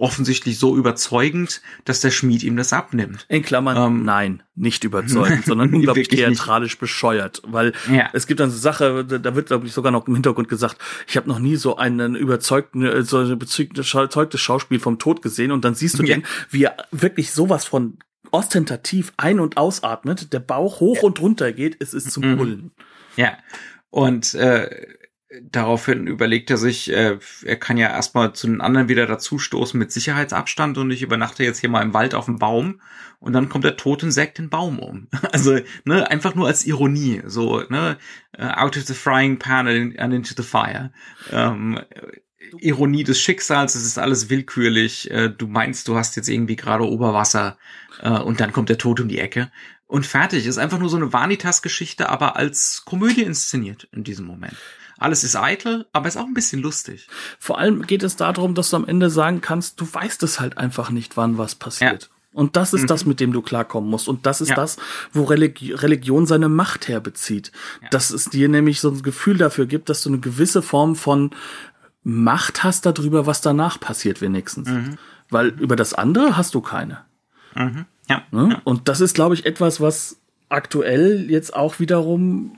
Offensichtlich 0.00 0.58
so 0.58 0.76
überzeugend, 0.76 1.60
dass 1.84 2.00
der 2.00 2.10
Schmied 2.10 2.42
ihm 2.42 2.56
das 2.56 2.72
abnimmt. 2.72 3.26
In 3.28 3.42
Klammern, 3.42 3.76
Ähm, 3.76 4.04
nein, 4.04 4.42
nicht 4.54 4.82
überzeugend, 4.84 5.44
sondern 5.46 5.72
unglaublich 5.74 6.06
Wirklich 6.10 6.26
nicht. 6.26 6.38
theatralisch 6.38 6.78
bescheuert. 6.78 7.42
Weil 7.46 7.72
Ja. 7.92 8.08
es 8.14 8.26
gibt 8.26 8.40
dann 8.40 8.50
so 8.50 8.56
Sache, 8.56 9.04
da 9.04 9.34
wird, 9.36 9.48
glaube 9.48 9.66
ich, 9.66 9.72
sogar 9.74 9.92
noch 9.92 10.06
im 10.08 10.14
Hintergrund 10.14 10.48
gesagt, 10.48 10.76
ich 11.06 11.16
habe 11.18 11.28
noch 11.28 11.38
nie 11.38 11.56
so 11.56 11.76
einen 11.76 12.14
überzeugten, 12.14 12.82
äh, 12.84 13.02
so 13.02 13.18
ein 13.18 13.30
überzeugtes 13.30 14.40
Schauspiel 14.40 14.80
vom 14.80 14.98
Tod 14.98 15.20
gesehen 15.22 15.52
und 15.52 15.64
dann 15.64 15.74
siehst 15.74 15.98
du 15.98 16.02
Ja. 16.04 16.16
den, 16.16 16.24
wie 16.50 16.64
er 16.64 16.76
wirklich 16.92 17.30
sowas 17.32 17.64
von 17.66 17.98
ostentativ 18.30 19.12
ein- 19.16 19.40
und 19.40 19.56
ausatmet, 19.56 20.32
der 20.32 20.40
Bauch 20.40 20.80
hoch 20.80 21.02
und 21.02 21.20
runter 21.20 21.52
geht, 21.52 21.76
es 21.80 21.92
ist 21.94 22.10
zum 22.12 22.24
Mhm. 22.30 22.36
Brüllen. 22.36 22.70
Ja. 23.16 23.36
Und 23.90 24.34
äh, 24.34 24.86
daraufhin 25.42 26.06
überlegt 26.06 26.50
er 26.50 26.56
sich, 26.56 26.90
äh, 26.90 27.18
er 27.44 27.56
kann 27.56 27.76
ja 27.76 27.88
erstmal 27.88 28.32
zu 28.32 28.48
den 28.48 28.60
anderen 28.60 28.88
wieder 28.88 29.06
dazustoßen 29.06 29.78
mit 29.78 29.92
Sicherheitsabstand 29.92 30.76
und 30.78 30.90
ich 30.90 31.02
übernachte 31.02 31.44
jetzt 31.44 31.60
hier 31.60 31.70
mal 31.70 31.82
im 31.82 31.94
Wald 31.94 32.14
auf 32.14 32.24
dem 32.24 32.38
Baum 32.38 32.80
und 33.20 33.32
dann 33.32 33.48
kommt 33.48 33.64
der 33.64 33.76
tote 33.76 34.06
Insekt 34.06 34.38
den 34.38 34.50
Baum 34.50 34.78
um. 34.78 35.08
Also, 35.32 35.58
ne, 35.84 36.10
einfach 36.10 36.34
nur 36.34 36.48
als 36.48 36.66
Ironie, 36.66 37.22
so, 37.26 37.62
ne, 37.68 37.96
äh, 38.36 38.46
out 38.46 38.76
of 38.76 38.84
the 38.84 38.94
frying 38.94 39.38
pan 39.38 39.68
and 39.68 39.98
and 39.98 40.12
into 40.12 40.34
the 40.36 40.42
fire. 40.42 40.92
Ähm, 41.30 41.78
Ironie 42.58 43.04
des 43.04 43.20
Schicksals, 43.20 43.76
es 43.76 43.84
ist 43.84 43.98
alles 43.98 44.30
willkürlich. 44.30 45.10
Äh, 45.10 45.30
du 45.30 45.46
meinst, 45.46 45.86
du 45.86 45.96
hast 45.96 46.16
jetzt 46.16 46.28
irgendwie 46.28 46.56
gerade 46.56 46.84
Oberwasser 46.84 47.56
äh, 48.00 48.10
und 48.10 48.40
dann 48.40 48.52
kommt 48.52 48.68
der 48.68 48.78
Tod 48.78 48.98
um 48.98 49.08
die 49.08 49.20
Ecke. 49.20 49.52
Und 49.86 50.06
fertig. 50.06 50.46
Ist 50.46 50.58
einfach 50.58 50.78
nur 50.78 50.88
so 50.88 50.96
eine 50.96 51.12
Vanitas-Geschichte, 51.12 52.08
aber 52.08 52.36
als 52.36 52.84
Komödie 52.84 53.22
inszeniert 53.22 53.88
in 53.92 54.02
diesem 54.04 54.26
Moment. 54.26 54.56
Alles 55.00 55.24
ist 55.24 55.34
eitel, 55.34 55.86
aber 55.92 56.06
ist 56.06 56.16
auch 56.16 56.26
ein 56.26 56.34
bisschen 56.34 56.62
lustig. 56.62 57.08
Vor 57.38 57.58
allem 57.58 57.82
geht 57.86 58.02
es 58.04 58.14
darum, 58.16 58.54
dass 58.54 58.70
du 58.70 58.76
am 58.76 58.86
Ende 58.86 59.10
sagen 59.10 59.40
kannst, 59.40 59.80
du 59.80 59.92
weißt 59.92 60.22
es 60.22 60.38
halt 60.38 60.58
einfach 60.58 60.90
nicht, 60.90 61.16
wann 61.16 61.38
was 61.38 61.56
passiert. 61.56 62.10
Und 62.32 62.54
das 62.54 62.72
ist 62.74 62.88
das, 62.88 63.06
mit 63.06 63.18
dem 63.18 63.32
du 63.32 63.42
klarkommen 63.42 63.90
musst. 63.90 64.06
Und 64.06 64.24
das 64.24 64.40
ist 64.40 64.50
Ja. 64.50 64.54
das, 64.54 64.76
wo 65.12 65.24
Religi 65.24 65.72
Religion 65.72 66.26
seine 66.26 66.48
Macht 66.48 66.86
herbezieht. 66.86 67.50
Dass 67.90 68.10
es 68.10 68.26
dir 68.26 68.48
nämlich 68.48 68.80
so 68.80 68.90
ein 68.90 69.02
Gefühl 69.02 69.36
dafür 69.36 69.66
gibt, 69.66 69.88
dass 69.88 70.02
du 70.04 70.10
eine 70.10 70.20
gewisse 70.20 70.62
Form 70.62 70.94
von 70.94 71.30
Macht 72.04 72.62
hast 72.62 72.86
darüber, 72.86 73.26
was 73.26 73.40
danach 73.40 73.80
passiert, 73.80 74.20
wenigstens. 74.20 74.68
Weil 75.28 75.48
über 75.48 75.74
das 75.76 75.92
andere 75.92 76.36
hast 76.36 76.54
du 76.54 76.60
keine. 76.60 77.04
Ja. 78.08 78.22
Ne? 78.30 78.60
Und 78.64 78.88
das 78.88 79.00
ist, 79.00 79.14
glaube 79.14 79.34
ich, 79.34 79.44
etwas, 79.44 79.80
was 79.80 80.18
aktuell 80.48 81.30
jetzt 81.30 81.54
auch 81.54 81.78
wiederum 81.80 82.52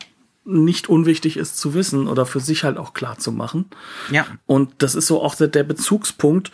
nicht 0.44 0.88
unwichtig 0.88 1.36
ist 1.36 1.56
zu 1.58 1.74
wissen 1.74 2.08
oder 2.08 2.26
für 2.26 2.40
sich 2.40 2.64
halt 2.64 2.76
auch 2.78 2.94
klar 2.94 3.18
zu 3.18 3.32
machen. 3.32 3.66
Ja. 4.10 4.26
Und 4.46 4.74
das 4.78 4.94
ist 4.94 5.06
so 5.06 5.22
auch 5.22 5.34
der, 5.34 5.48
der 5.48 5.64
Bezugspunkt, 5.64 6.50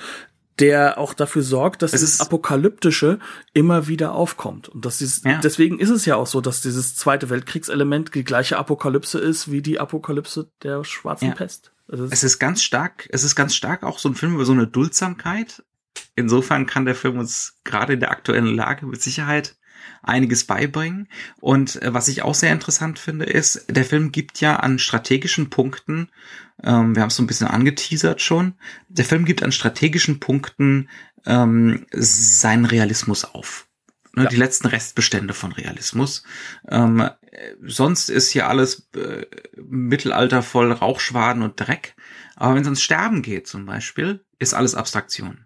der 0.59 0.99
auch 0.99 1.15
dafür 1.15 1.43
sorgt, 1.43 1.83
dass 1.83 1.93
Es 1.93 2.03
ist- 2.03 2.21
Apokalyptische 2.21 3.19
immer 3.55 3.87
wieder 3.87 4.13
aufkommt. 4.13 4.69
Und 4.69 4.85
das 4.85 5.01
ist, 5.01 5.25
Ja. 5.25 5.39
deswegen 5.39 5.79
ist 5.79 5.91
es 5.91 6.05
ja 6.05 6.17
auch 6.17 6.27
so, 6.27 6.41
dass 6.41 6.61
dieses 6.61 6.97
Zweite 6.97 7.31
Weltkriegselement 7.31 8.15
die 8.15 8.25
gleiche 8.25 8.59
Apokalypse 8.59 9.19
ist 9.21 9.51
wie 9.53 9.63
die 9.63 9.79
Apokalypse 9.79 10.51
der 10.63 10.83
Schwarzen 10.85 11.29
Ja. 11.29 11.35
Pest. 11.35 11.73
Also 11.87 12.05
es 12.05 12.11
Es 12.13 12.25
ist 12.25 12.39
ganz 12.41 12.63
stark, 12.63 13.09
es 13.13 13.23
ist 13.25 13.37
ganz 13.37 13.55
stark 13.55 13.85
auch 13.85 13.99
so 14.01 14.09
ein 14.09 14.15
Film 14.17 14.35
über 14.35 14.45
so 14.45 14.53
eine 14.53 14.67
Duldsamkeit. 14.67 15.63
Insofern 16.17 16.67
kann 16.67 16.85
der 16.85 16.95
Film 16.95 17.19
uns 17.19 17.55
gerade 17.65 17.93
in 17.95 18.01
der 18.01 18.11
aktuellen 18.11 18.55
Lage 18.55 18.85
mit 18.87 19.01
Sicherheit 19.01 19.57
einiges 20.03 20.45
beibringen. 20.45 21.09
Und 21.41 21.81
äh, 21.83 21.93
was 21.93 22.09
ich 22.09 22.23
auch 22.23 22.35
sehr 22.35 22.53
interessant 22.53 22.99
finde, 22.99 23.25
ist, 23.25 23.67
der 23.69 23.85
Film 23.85 24.13
gibt 24.13 24.41
ja 24.41 24.57
an 24.57 24.79
strategischen 24.79 25.51
Punkten, 25.51 26.09
ähm, 26.63 26.95
wir 26.95 27.03
haben 27.03 27.09
es 27.09 27.17
so 27.17 27.23
ein 27.23 27.27
bisschen 27.27 27.49
angeteasert 27.49 28.21
schon, 28.21 28.55
der 28.89 29.05
Film 29.05 29.25
gibt 29.25 29.43
an 29.43 29.53
strategischen 29.53 30.21
Punkten 30.21 30.89
ähm, 31.27 31.87
seinen 31.93 32.65
Realismus 32.65 33.25
auf. 33.25 33.69
Ne, 34.15 34.25
Ja. 34.25 34.29
Die 34.29 34.37
letzten 34.37 34.67
Restbestände 34.67 35.35
von 35.35 35.53
Realismus. 35.53 36.25
Ähm, 36.69 37.01
äh, 37.01 37.11
sonst 37.63 38.09
ist 38.09 38.31
hier 38.31 38.49
alles 38.49 38.89
äh, 38.97 39.27
Mittelalter 39.57 40.43
voll 40.43 40.73
Rauchschwaden 40.73 41.43
und 41.43 41.61
Dreck. 41.61 41.95
Aber 42.37 42.55
wenn 42.55 42.63
es 42.63 42.69
ans 42.69 42.83
Sterben 42.83 43.23
geht 43.23 43.47
zum 43.47 43.67
Beispiel, 43.67 44.25
ist 44.39 44.55
alles 44.55 44.75
Abstraktion. 44.75 45.45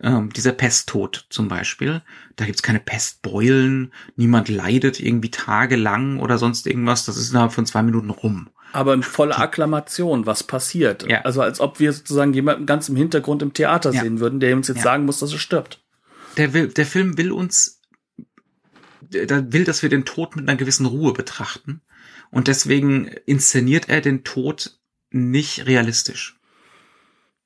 Ähm, 0.00 0.32
dieser 0.32 0.52
Pesttod 0.52 1.26
zum 1.30 1.48
Beispiel, 1.48 2.02
da 2.36 2.44
gibt's 2.44 2.62
keine 2.62 2.80
Pestbeulen, 2.80 3.92
niemand 4.16 4.48
leidet 4.48 4.98
irgendwie 4.98 5.30
tagelang 5.30 6.18
oder 6.18 6.38
sonst 6.38 6.66
irgendwas, 6.66 7.04
das 7.04 7.16
ist 7.16 7.30
innerhalb 7.30 7.52
von 7.52 7.66
zwei 7.66 7.82
Minuten 7.82 8.10
rum. 8.10 8.48
aber 8.74 8.94
in 8.94 9.02
voller 9.02 9.38
Akklamation, 9.38 10.24
was 10.24 10.42
passiert. 10.44 11.06
Ja. 11.08 11.20
Also 11.22 11.42
als 11.42 11.60
ob 11.60 11.78
wir 11.78 11.92
sozusagen 11.92 12.32
jemanden 12.32 12.64
ganz 12.64 12.88
im 12.88 12.96
Hintergrund 12.96 13.42
im 13.42 13.52
Theater 13.52 13.92
Ja. 13.92 14.00
sehen 14.00 14.18
würden, 14.18 14.40
der 14.40 14.56
uns 14.56 14.66
jetzt 14.68 14.78
Ja. 14.78 14.82
sagen 14.84 15.04
muss, 15.04 15.18
dass 15.18 15.30
er 15.32 15.38
stirbt. 15.38 15.78
Der, 16.38 16.54
will, 16.54 16.68
der 16.68 16.86
Film 16.86 17.18
will 17.18 17.32
uns, 17.32 17.80
der 19.02 19.52
will, 19.52 19.64
dass 19.64 19.82
wir 19.82 19.90
den 19.90 20.06
Tod 20.06 20.36
mit 20.36 20.48
einer 20.48 20.56
gewissen 20.56 20.86
Ruhe 20.86 21.12
betrachten. 21.12 21.82
Und 22.30 22.48
deswegen 22.48 23.08
inszeniert 23.26 23.90
er 23.90 24.00
den 24.00 24.24
Tod 24.24 24.78
nicht 25.10 25.66
realistisch. 25.66 26.38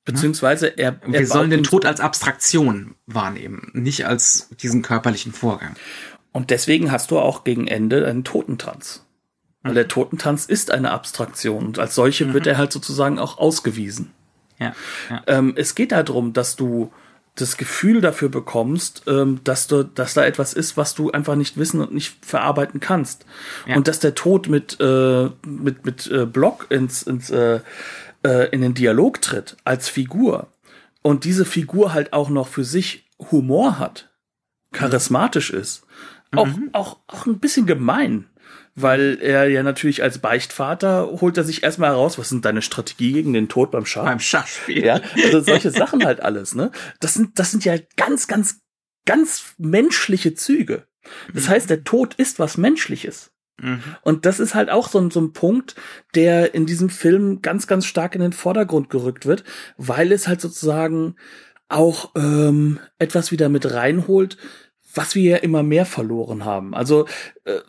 Beziehungsweise 0.07 0.67
er, 0.67 0.99
er 1.01 1.11
Wir 1.11 1.27
sollen 1.27 1.49
den 1.49 1.63
Tod 1.63 1.85
als 1.85 1.99
Abstraktion 1.99 2.95
wahrnehmen, 3.05 3.71
nicht 3.73 4.07
als 4.07 4.49
diesen 4.61 4.81
körperlichen 4.81 5.33
Vorgang. 5.33 5.75
Und 6.31 6.49
deswegen 6.49 6.91
hast 6.91 7.11
du 7.11 7.19
auch 7.19 7.43
gegen 7.43 7.67
Ende 7.67 8.07
einen 8.07 8.23
Totentanz. 8.23 9.03
Weil 9.63 9.73
der 9.73 9.87
Totentanz 9.89 10.45
ist 10.45 10.71
eine 10.71 10.91
Abstraktion 10.91 11.65
und 11.65 11.79
als 11.79 11.93
solche 11.93 12.25
mhm. 12.25 12.33
wird 12.33 12.47
er 12.47 12.57
halt 12.57 12.71
sozusagen 12.71 13.19
auch 13.19 13.37
ausgewiesen. 13.37 14.11
Ja, 14.59 14.73
ja. 15.09 15.23
Ähm, 15.27 15.53
es 15.57 15.75
geht 15.75 15.91
darum, 15.91 16.31
dass 16.31 16.55
du 16.55 16.91
das 17.35 17.57
Gefühl 17.57 18.01
dafür 18.01 18.29
bekommst, 18.29 19.03
ähm, 19.07 19.41
dass 19.43 19.67
du, 19.67 19.83
dass 19.83 20.13
da 20.13 20.25
etwas 20.25 20.53
ist, 20.53 20.77
was 20.77 20.95
du 20.95 21.11
einfach 21.11 21.35
nicht 21.35 21.57
wissen 21.57 21.81
und 21.81 21.93
nicht 21.93 22.25
verarbeiten 22.25 22.79
kannst. 22.79 23.25
Ja. 23.67 23.75
Und 23.75 23.87
dass 23.87 23.99
der 23.99 24.15
Tod 24.15 24.47
mit 24.47 24.79
äh, 24.79 25.29
mit 25.45 25.85
mit 25.85 26.07
äh, 26.07 26.25
Block 26.25 26.67
ins 26.69 27.03
ins 27.03 27.29
äh, 27.29 27.59
äh, 28.27 28.49
in 28.49 28.61
den 28.61 28.73
Dialog 28.73 29.21
tritt 29.21 29.57
als 29.63 29.89
Figur 29.89 30.47
und 31.01 31.23
diese 31.23 31.45
Figur 31.45 31.93
halt 31.93 32.13
auch 32.13 32.29
noch 32.29 32.47
für 32.47 32.63
sich 32.63 33.09
Humor 33.31 33.79
hat, 33.79 34.09
charismatisch 34.71 35.49
ist, 35.49 35.83
auch 36.35 36.47
mhm. 36.47 36.69
auch 36.73 36.97
auch 37.07 37.25
ein 37.25 37.39
bisschen 37.39 37.65
gemein 37.65 38.27
weil 38.79 39.17
er 39.21 39.49
ja 39.49 39.63
natürlich 39.63 40.03
als 40.03 40.19
Beichtvater 40.19 41.07
holt 41.19 41.35
er 41.35 41.43
sich 41.43 41.63
erstmal 41.63 41.89
heraus, 41.89 42.19
was 42.19 42.29
sind 42.29 42.45
deine 42.45 42.61
Strategie 42.61 43.11
gegen 43.11 43.33
den 43.33 43.49
Tod 43.49 43.71
beim 43.71 43.87
Schach? 43.87 44.03
Beim 44.03 44.19
Schachspiel. 44.19 44.85
Ja, 44.85 45.01
also 45.25 45.39
solche 45.41 45.71
Sachen 45.71 46.05
halt 46.05 46.21
alles, 46.21 46.53
ne? 46.53 46.71
Das 46.99 47.15
sind, 47.15 47.39
das 47.39 47.49
sind 47.49 47.65
ja 47.65 47.75
ganz, 47.95 48.27
ganz, 48.27 48.59
ganz 49.05 49.55
menschliche 49.57 50.35
Züge. 50.35 50.85
Das 51.33 51.45
mhm. 51.45 51.49
heißt, 51.49 51.69
der 51.71 51.83
Tod 51.85 52.13
ist 52.13 52.37
was 52.37 52.57
Menschliches. 52.57 53.31
Mhm. 53.61 53.81
Und 54.01 54.25
das 54.25 54.39
ist 54.39 54.55
halt 54.55 54.69
auch 54.69 54.87
so, 54.87 55.09
so 55.09 55.19
ein 55.19 55.33
Punkt, 55.33 55.75
der 56.15 56.53
in 56.53 56.65
diesem 56.65 56.89
Film 56.89 57.41
ganz, 57.41 57.67
ganz 57.67 57.85
stark 57.85 58.15
in 58.15 58.21
den 58.21 58.33
Vordergrund 58.33 58.89
gerückt 58.89 59.25
wird, 59.25 59.43
weil 59.77 60.11
es 60.11 60.27
halt 60.27 60.41
sozusagen 60.41 61.15
auch 61.69 62.11
ähm, 62.15 62.79
etwas 62.99 63.31
wieder 63.31 63.49
mit 63.49 63.71
reinholt, 63.71 64.37
was 64.93 65.15
wir 65.15 65.23
ja 65.23 65.37
immer 65.37 65.63
mehr 65.63 65.85
verloren 65.85 66.45
haben. 66.45 66.73
Also 66.73 67.05
äh, 67.43 67.59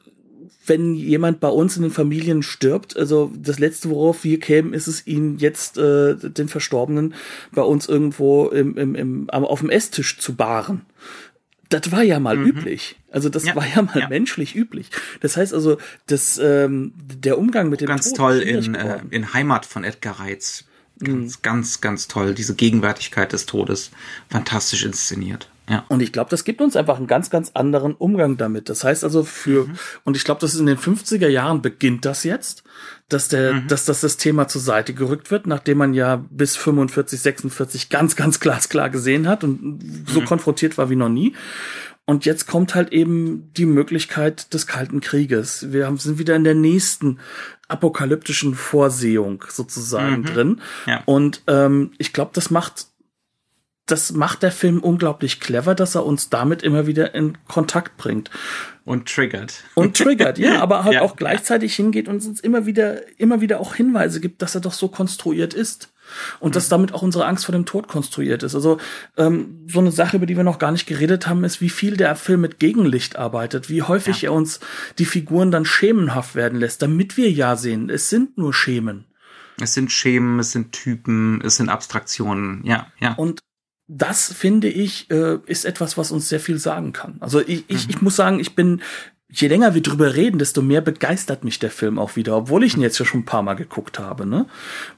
wenn 0.68 0.94
jemand 0.94 1.40
bei 1.40 1.48
uns 1.48 1.76
in 1.76 1.82
den 1.82 1.90
Familien 1.90 2.42
stirbt, 2.42 2.96
also 2.96 3.32
das 3.34 3.58
letzte, 3.58 3.90
worauf 3.90 4.24
wir 4.24 4.38
kämen, 4.38 4.74
ist 4.74 4.86
es 4.86 5.06
ihn 5.06 5.38
jetzt 5.38 5.78
äh, 5.78 6.14
den 6.16 6.48
Verstorbenen 6.48 7.14
bei 7.52 7.62
uns 7.62 7.88
irgendwo 7.88 8.48
im, 8.48 8.76
im, 8.76 8.94
im, 8.94 9.30
auf 9.30 9.60
dem 9.60 9.70
Esstisch 9.70 10.18
zu 10.18 10.34
baren. 10.34 10.82
Das 11.68 11.92
war 11.92 12.02
ja 12.02 12.18
mal 12.18 12.36
mhm. 12.36 12.46
üblich. 12.46 12.96
Also 13.10 13.28
das 13.28 13.44
ja, 13.44 13.54
war 13.54 13.66
ja 13.66 13.82
mal 13.82 14.00
ja. 14.00 14.08
menschlich 14.08 14.56
üblich. 14.56 14.90
Das 15.20 15.36
heißt 15.36 15.52
also, 15.52 15.78
das, 16.06 16.38
ähm, 16.38 16.92
der 16.96 17.38
Umgang 17.38 17.68
mit 17.68 17.80
dem 17.80 17.88
Ganz 17.88 18.08
Tod 18.08 18.16
toll 18.16 18.38
in, 18.38 18.74
äh, 18.74 19.00
in 19.10 19.34
Heimat 19.34 19.66
von 19.66 19.84
Edgar 19.84 20.20
Reitz. 20.20 20.64
Ganz, 20.98 21.36
mhm. 21.36 21.42
ganz, 21.42 21.80
ganz 21.80 22.08
toll. 22.08 22.34
Diese 22.34 22.54
Gegenwärtigkeit 22.54 23.32
des 23.32 23.46
Todes. 23.46 23.90
Fantastisch 24.30 24.84
inszeniert. 24.84 25.48
Ja. 25.68 25.84
Und 25.88 26.00
ich 26.00 26.12
glaube, 26.12 26.30
das 26.30 26.44
gibt 26.44 26.60
uns 26.60 26.76
einfach 26.76 26.96
einen 26.96 27.06
ganz, 27.06 27.30
ganz 27.30 27.50
anderen 27.54 27.94
Umgang 27.94 28.36
damit. 28.36 28.68
Das 28.68 28.84
heißt 28.84 29.04
also 29.04 29.22
für, 29.22 29.66
mhm. 29.66 29.74
und 30.04 30.16
ich 30.16 30.24
glaube, 30.24 30.40
das 30.40 30.54
ist 30.54 30.60
in 30.60 30.66
den 30.66 30.78
50er 30.78 31.28
Jahren 31.28 31.62
beginnt 31.62 32.04
das 32.04 32.24
jetzt, 32.24 32.64
dass 33.08 33.28
der, 33.28 33.54
mhm. 33.54 33.68
dass 33.68 33.84
das, 33.84 34.00
das 34.00 34.16
Thema 34.16 34.48
zur 34.48 34.60
Seite 34.60 34.94
gerückt 34.94 35.30
wird, 35.30 35.46
nachdem 35.46 35.78
man 35.78 35.94
ja 35.94 36.24
bis 36.30 36.56
45, 36.56 37.20
46 37.20 37.88
ganz, 37.90 38.16
ganz 38.16 38.40
glasklar 38.40 38.90
gesehen 38.90 39.28
hat 39.28 39.44
und 39.44 39.80
so 40.06 40.20
mhm. 40.20 40.24
konfrontiert 40.24 40.78
war 40.78 40.90
wie 40.90 40.96
noch 40.96 41.08
nie. 41.08 41.34
Und 42.08 42.24
jetzt 42.24 42.46
kommt 42.46 42.74
halt 42.74 42.90
eben 42.94 43.52
die 43.54 43.66
Möglichkeit 43.66 44.54
des 44.54 44.66
Kalten 44.66 45.00
Krieges. 45.00 45.72
Wir 45.72 45.84
haben, 45.84 45.98
sind 45.98 46.18
wieder 46.18 46.36
in 46.36 46.44
der 46.44 46.54
nächsten 46.54 47.18
apokalyptischen 47.68 48.54
Vorsehung 48.54 49.44
sozusagen 49.46 50.20
mhm. 50.20 50.24
drin. 50.24 50.60
Ja. 50.86 51.02
Und 51.04 51.42
ähm, 51.48 51.92
ich 51.98 52.14
glaube, 52.14 52.30
das 52.32 52.50
macht 52.50 52.86
das 53.90 54.12
macht 54.12 54.42
der 54.42 54.52
Film 54.52 54.80
unglaublich 54.80 55.40
clever, 55.40 55.74
dass 55.74 55.94
er 55.94 56.04
uns 56.04 56.30
damit 56.30 56.62
immer 56.62 56.86
wieder 56.86 57.14
in 57.14 57.38
Kontakt 57.48 57.96
bringt. 57.96 58.30
Und 58.84 59.08
triggert. 59.08 59.64
Und 59.74 59.96
triggert, 59.96 60.38
ja, 60.38 60.60
aber 60.62 60.84
halt 60.84 60.94
ja, 60.94 61.02
auch 61.02 61.16
gleichzeitig 61.16 61.76
ja. 61.76 61.82
hingeht 61.82 62.08
und 62.08 62.24
uns 62.24 62.40
immer 62.40 62.66
wieder, 62.66 63.18
immer 63.18 63.40
wieder 63.40 63.60
auch 63.60 63.74
Hinweise 63.74 64.20
gibt, 64.20 64.40
dass 64.40 64.54
er 64.54 64.60
doch 64.60 64.72
so 64.72 64.88
konstruiert 64.88 65.54
ist. 65.54 65.92
Und 66.40 66.50
mhm. 66.50 66.52
dass 66.54 66.68
damit 66.70 66.94
auch 66.94 67.02
unsere 67.02 67.26
Angst 67.26 67.44
vor 67.44 67.52
dem 67.52 67.66
Tod 67.66 67.86
konstruiert 67.86 68.42
ist. 68.42 68.54
Also 68.54 68.78
ähm, 69.18 69.66
so 69.66 69.80
eine 69.80 69.92
Sache, 69.92 70.16
über 70.16 70.24
die 70.24 70.38
wir 70.38 70.44
noch 70.44 70.58
gar 70.58 70.72
nicht 70.72 70.86
geredet 70.86 71.26
haben, 71.26 71.44
ist, 71.44 71.60
wie 71.60 71.68
viel 71.68 71.98
der 71.98 72.16
Film 72.16 72.40
mit 72.40 72.58
Gegenlicht 72.58 73.16
arbeitet, 73.16 73.68
wie 73.68 73.82
häufig 73.82 74.22
ja. 74.22 74.30
er 74.30 74.32
uns 74.32 74.60
die 74.98 75.04
Figuren 75.04 75.50
dann 75.50 75.66
schemenhaft 75.66 76.34
werden 76.34 76.58
lässt, 76.58 76.80
damit 76.80 77.18
wir 77.18 77.30
ja 77.30 77.56
sehen, 77.56 77.90
es 77.90 78.08
sind 78.08 78.38
nur 78.38 78.54
Schemen. 78.54 79.04
Es 79.60 79.74
sind 79.74 79.92
Schemen, 79.92 80.38
es 80.38 80.52
sind 80.52 80.72
Typen, 80.72 81.42
es 81.44 81.56
sind 81.56 81.68
Abstraktionen, 81.68 82.64
ja, 82.64 82.86
ja. 83.00 83.14
Und 83.14 83.40
das 83.88 84.32
finde 84.32 84.68
ich, 84.68 85.10
äh, 85.10 85.38
ist 85.46 85.64
etwas, 85.64 85.96
was 85.96 86.12
uns 86.12 86.28
sehr 86.28 86.40
viel 86.40 86.58
sagen 86.58 86.92
kann. 86.92 87.16
Also 87.20 87.40
ich, 87.40 87.64
ich, 87.68 87.86
mhm. 87.86 87.90
ich 87.90 88.02
muss 88.02 88.16
sagen, 88.16 88.38
ich 88.38 88.54
bin, 88.54 88.82
je 89.30 89.48
länger 89.48 89.74
wir 89.74 89.82
drüber 89.82 90.14
reden, 90.14 90.38
desto 90.38 90.60
mehr 90.60 90.82
begeistert 90.82 91.42
mich 91.42 91.58
der 91.58 91.70
Film 91.70 91.98
auch 91.98 92.14
wieder, 92.14 92.36
obwohl 92.36 92.64
ich 92.64 92.76
ihn 92.76 92.82
jetzt 92.82 92.98
ja 92.98 93.06
schon 93.06 93.20
ein 93.20 93.26
paar 93.26 93.42
Mal 93.42 93.54
geguckt 93.54 93.98
habe. 93.98 94.26
Ne? 94.26 94.46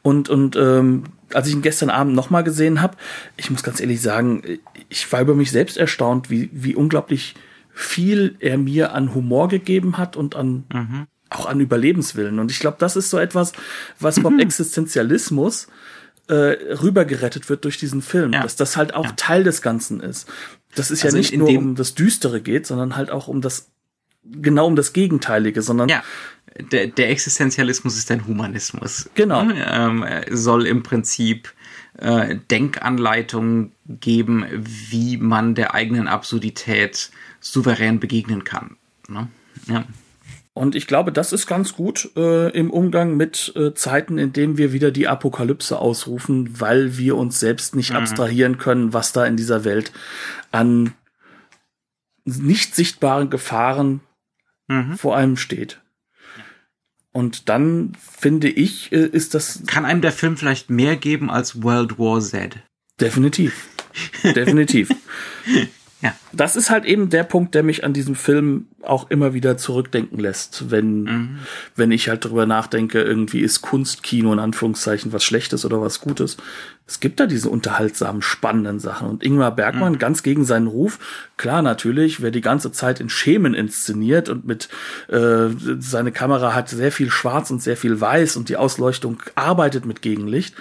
Und, 0.02 0.28
und 0.28 0.56
ähm, 0.56 1.04
als 1.32 1.46
ich 1.46 1.54
ihn 1.54 1.62
gestern 1.62 1.88
Abend 1.88 2.14
nochmal 2.14 2.42
gesehen 2.42 2.82
habe, 2.82 2.96
ich 3.36 3.50
muss 3.50 3.62
ganz 3.62 3.80
ehrlich 3.80 4.02
sagen, 4.02 4.42
ich 4.88 5.10
war 5.12 5.20
über 5.20 5.36
mich 5.36 5.52
selbst 5.52 5.76
erstaunt, 5.76 6.28
wie, 6.28 6.50
wie 6.52 6.74
unglaublich 6.74 7.36
viel 7.72 8.36
er 8.40 8.58
mir 8.58 8.92
an 8.92 9.14
Humor 9.14 9.48
gegeben 9.48 9.98
hat 9.98 10.16
und 10.16 10.34
an 10.34 10.64
mhm. 10.72 11.06
auch 11.30 11.46
an 11.46 11.60
Überlebenswillen. 11.60 12.40
Und 12.40 12.50
ich 12.50 12.58
glaube, 12.58 12.76
das 12.80 12.96
ist 12.96 13.10
so 13.10 13.18
etwas, 13.18 13.52
was 14.00 14.18
vom 14.18 14.34
mhm. 14.34 14.40
Existenzialismus 14.40 15.68
äh, 16.30 16.74
rübergerettet 16.74 17.48
wird 17.48 17.64
durch 17.64 17.78
diesen 17.78 18.02
Film, 18.02 18.32
ja. 18.32 18.42
dass 18.42 18.56
das 18.56 18.76
halt 18.76 18.94
auch 18.94 19.06
ja. 19.06 19.12
Teil 19.16 19.44
des 19.44 19.62
Ganzen 19.62 20.00
ist. 20.00 20.28
Das 20.74 20.90
ist 20.90 21.04
also 21.04 21.16
ja 21.16 21.20
nicht 21.20 21.36
nur 21.36 21.48
um 21.48 21.74
das 21.74 21.94
Düstere 21.94 22.40
geht, 22.40 22.66
sondern 22.66 22.96
halt 22.96 23.10
auch 23.10 23.28
um 23.28 23.40
das 23.40 23.70
genau 24.22 24.66
um 24.66 24.76
das 24.76 24.92
Gegenteilige, 24.92 25.62
sondern 25.62 25.88
ja. 25.88 26.02
Der, 26.72 26.88
der 26.88 27.10
Existenzialismus 27.10 27.96
ist 27.96 28.10
ein 28.10 28.26
Humanismus. 28.26 29.08
Genau. 29.14 29.48
Ähm, 29.50 30.04
soll 30.30 30.66
im 30.66 30.82
Prinzip 30.82 31.54
äh, 31.98 32.36
Denkanleitungen 32.50 33.72
geben, 33.86 34.44
wie 34.52 35.16
man 35.16 35.54
der 35.54 35.74
eigenen 35.74 36.08
Absurdität 36.08 37.10
souverän 37.40 38.00
begegnen 38.00 38.44
kann. 38.44 38.76
Ne? 39.08 39.28
Ja. 39.68 39.84
Und 40.60 40.74
ich 40.74 40.86
glaube, 40.86 41.10
das 41.10 41.32
ist 41.32 41.46
ganz 41.46 41.72
gut 41.72 42.10
äh, 42.16 42.50
im 42.50 42.70
Umgang 42.70 43.16
mit 43.16 43.50
äh, 43.56 43.72
Zeiten, 43.72 44.18
in 44.18 44.34
denen 44.34 44.58
wir 44.58 44.74
wieder 44.74 44.90
die 44.90 45.08
Apokalypse 45.08 45.78
ausrufen, 45.78 46.60
weil 46.60 46.98
wir 46.98 47.16
uns 47.16 47.40
selbst 47.40 47.74
nicht 47.74 47.92
mhm. 47.92 47.96
abstrahieren 47.96 48.58
können, 48.58 48.92
was 48.92 49.14
da 49.14 49.24
in 49.24 49.38
dieser 49.38 49.64
Welt 49.64 49.90
an 50.50 50.92
nicht 52.26 52.74
sichtbaren 52.74 53.30
Gefahren 53.30 54.00
mhm. 54.68 54.98
vor 54.98 55.16
allem 55.16 55.38
steht. 55.38 55.80
Und 57.10 57.48
dann 57.48 57.96
finde 57.98 58.50
ich, 58.50 58.92
äh, 58.92 59.06
ist 59.06 59.32
das. 59.32 59.62
Kann 59.66 59.86
einem 59.86 60.02
der 60.02 60.12
Film 60.12 60.36
vielleicht 60.36 60.68
mehr 60.68 60.96
geben 60.96 61.30
als 61.30 61.62
World 61.62 61.98
War 61.98 62.20
Z? 62.20 62.58
Definitiv. 63.00 63.66
Definitiv. 64.22 64.90
Ja. 66.02 66.14
Das 66.32 66.56
ist 66.56 66.70
halt 66.70 66.86
eben 66.86 67.10
der 67.10 67.24
Punkt, 67.24 67.54
der 67.54 67.62
mich 67.62 67.84
an 67.84 67.92
diesem 67.92 68.14
Film 68.14 68.68
auch 68.82 69.10
immer 69.10 69.34
wieder 69.34 69.58
zurückdenken 69.58 70.18
lässt, 70.18 70.70
wenn, 70.70 71.02
mhm. 71.02 71.38
wenn 71.76 71.90
ich 71.90 72.08
halt 72.08 72.24
drüber 72.24 72.46
nachdenke, 72.46 73.02
irgendwie 73.02 73.40
ist 73.40 73.60
Kunstkino 73.60 74.32
in 74.32 74.38
Anführungszeichen 74.38 75.12
was 75.12 75.22
Schlechtes 75.24 75.66
oder 75.66 75.82
was 75.82 76.00
Gutes. 76.00 76.38
Es 76.86 77.00
gibt 77.00 77.20
da 77.20 77.26
diese 77.26 77.50
unterhaltsamen, 77.50 78.22
spannenden 78.22 78.80
Sachen. 78.80 79.08
Und 79.08 79.22
Ingmar 79.22 79.54
Bergmann, 79.54 79.92
mhm. 79.94 79.98
ganz 79.98 80.22
gegen 80.22 80.44
seinen 80.46 80.66
Ruf, 80.66 80.98
klar 81.36 81.60
natürlich, 81.60 82.22
wer 82.22 82.30
die 82.30 82.40
ganze 82.40 82.72
Zeit 82.72 83.00
in 83.00 83.10
Schemen 83.10 83.52
inszeniert 83.52 84.30
und 84.30 84.46
mit, 84.46 84.70
äh, 85.08 85.48
seine 85.78 86.12
Kamera 86.12 86.54
hat 86.54 86.70
sehr 86.70 86.92
viel 86.92 87.10
Schwarz 87.10 87.50
und 87.50 87.62
sehr 87.62 87.76
viel 87.76 88.00
Weiß 88.00 88.36
und 88.36 88.48
die 88.48 88.56
Ausleuchtung 88.56 89.22
arbeitet 89.34 89.84
mit 89.84 90.00
Gegenlicht. 90.00 90.54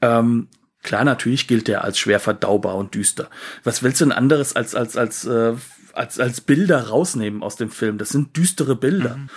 Ähm, 0.00 0.48
Klar, 0.88 1.04
natürlich 1.04 1.46
gilt 1.46 1.68
er 1.68 1.84
als 1.84 1.98
schwer 1.98 2.18
verdaubar 2.18 2.76
und 2.76 2.94
düster. 2.94 3.28
Was 3.62 3.82
willst 3.82 4.00
du 4.00 4.06
denn 4.06 4.12
anderes 4.12 4.56
als, 4.56 4.74
als, 4.74 4.96
als, 4.96 5.26
äh, 5.26 5.54
als, 5.92 6.18
als 6.18 6.40
Bilder 6.40 6.88
rausnehmen 6.88 7.42
aus 7.42 7.56
dem 7.56 7.68
Film? 7.68 7.98
Das 7.98 8.08
sind 8.08 8.34
düstere 8.38 8.74
Bilder. 8.74 9.18
Mhm. 9.18 9.28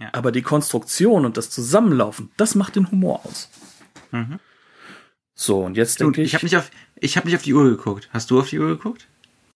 Ja. 0.00 0.08
Aber 0.12 0.32
die 0.32 0.42
Konstruktion 0.42 1.24
und 1.24 1.38
das 1.38 1.48
Zusammenlaufen, 1.48 2.30
das 2.36 2.54
macht 2.54 2.76
den 2.76 2.90
Humor 2.90 3.24
aus. 3.24 3.48
Mhm. 4.10 4.38
So, 5.32 5.64
und 5.64 5.78
jetzt 5.78 5.98
denke 5.98 6.20
ich. 6.20 6.28
Ich 6.28 6.34
habe 6.34 6.44
nicht, 6.44 6.58
auf, 6.58 6.70
ich 6.96 7.16
hab 7.16 7.24
nicht 7.24 7.36
auf 7.36 7.42
die 7.42 7.54
Uhr 7.54 7.64
geguckt. 7.64 8.10
Hast 8.12 8.30
du 8.30 8.40
auf 8.40 8.50
die 8.50 8.58
Uhr 8.58 8.68
geguckt? 8.68 9.08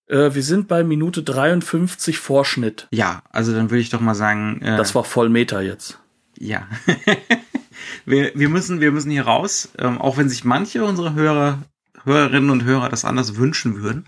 Äh, 0.07 0.33
wir 0.33 0.41
sind 0.41 0.67
bei 0.67 0.83
Minute 0.83 1.21
53 1.21 2.17
Vorschnitt. 2.17 2.87
Ja, 2.89 3.21
also 3.29 3.53
dann 3.53 3.69
würde 3.69 3.81
ich 3.81 3.91
doch 3.91 4.01
mal 4.01 4.15
sagen. 4.15 4.59
Äh, 4.63 4.75
das 4.75 4.95
war 4.95 5.03
Vollmeter 5.03 5.61
jetzt. 5.61 5.99
Ja. 6.35 6.67
wir, 8.05 8.31
wir, 8.35 8.49
müssen, 8.49 8.81
wir 8.81 8.91
müssen 8.91 9.11
hier 9.11 9.25
raus, 9.25 9.69
ähm, 9.77 9.99
auch 9.99 10.17
wenn 10.17 10.29
sich 10.29 10.43
manche 10.43 10.83
unserer 10.83 11.13
Hörer, 11.13 11.63
Hörerinnen 12.03 12.49
und 12.49 12.63
Hörer 12.63 12.89
das 12.89 13.05
anders 13.05 13.35
wünschen 13.35 13.81
würden, 13.81 14.07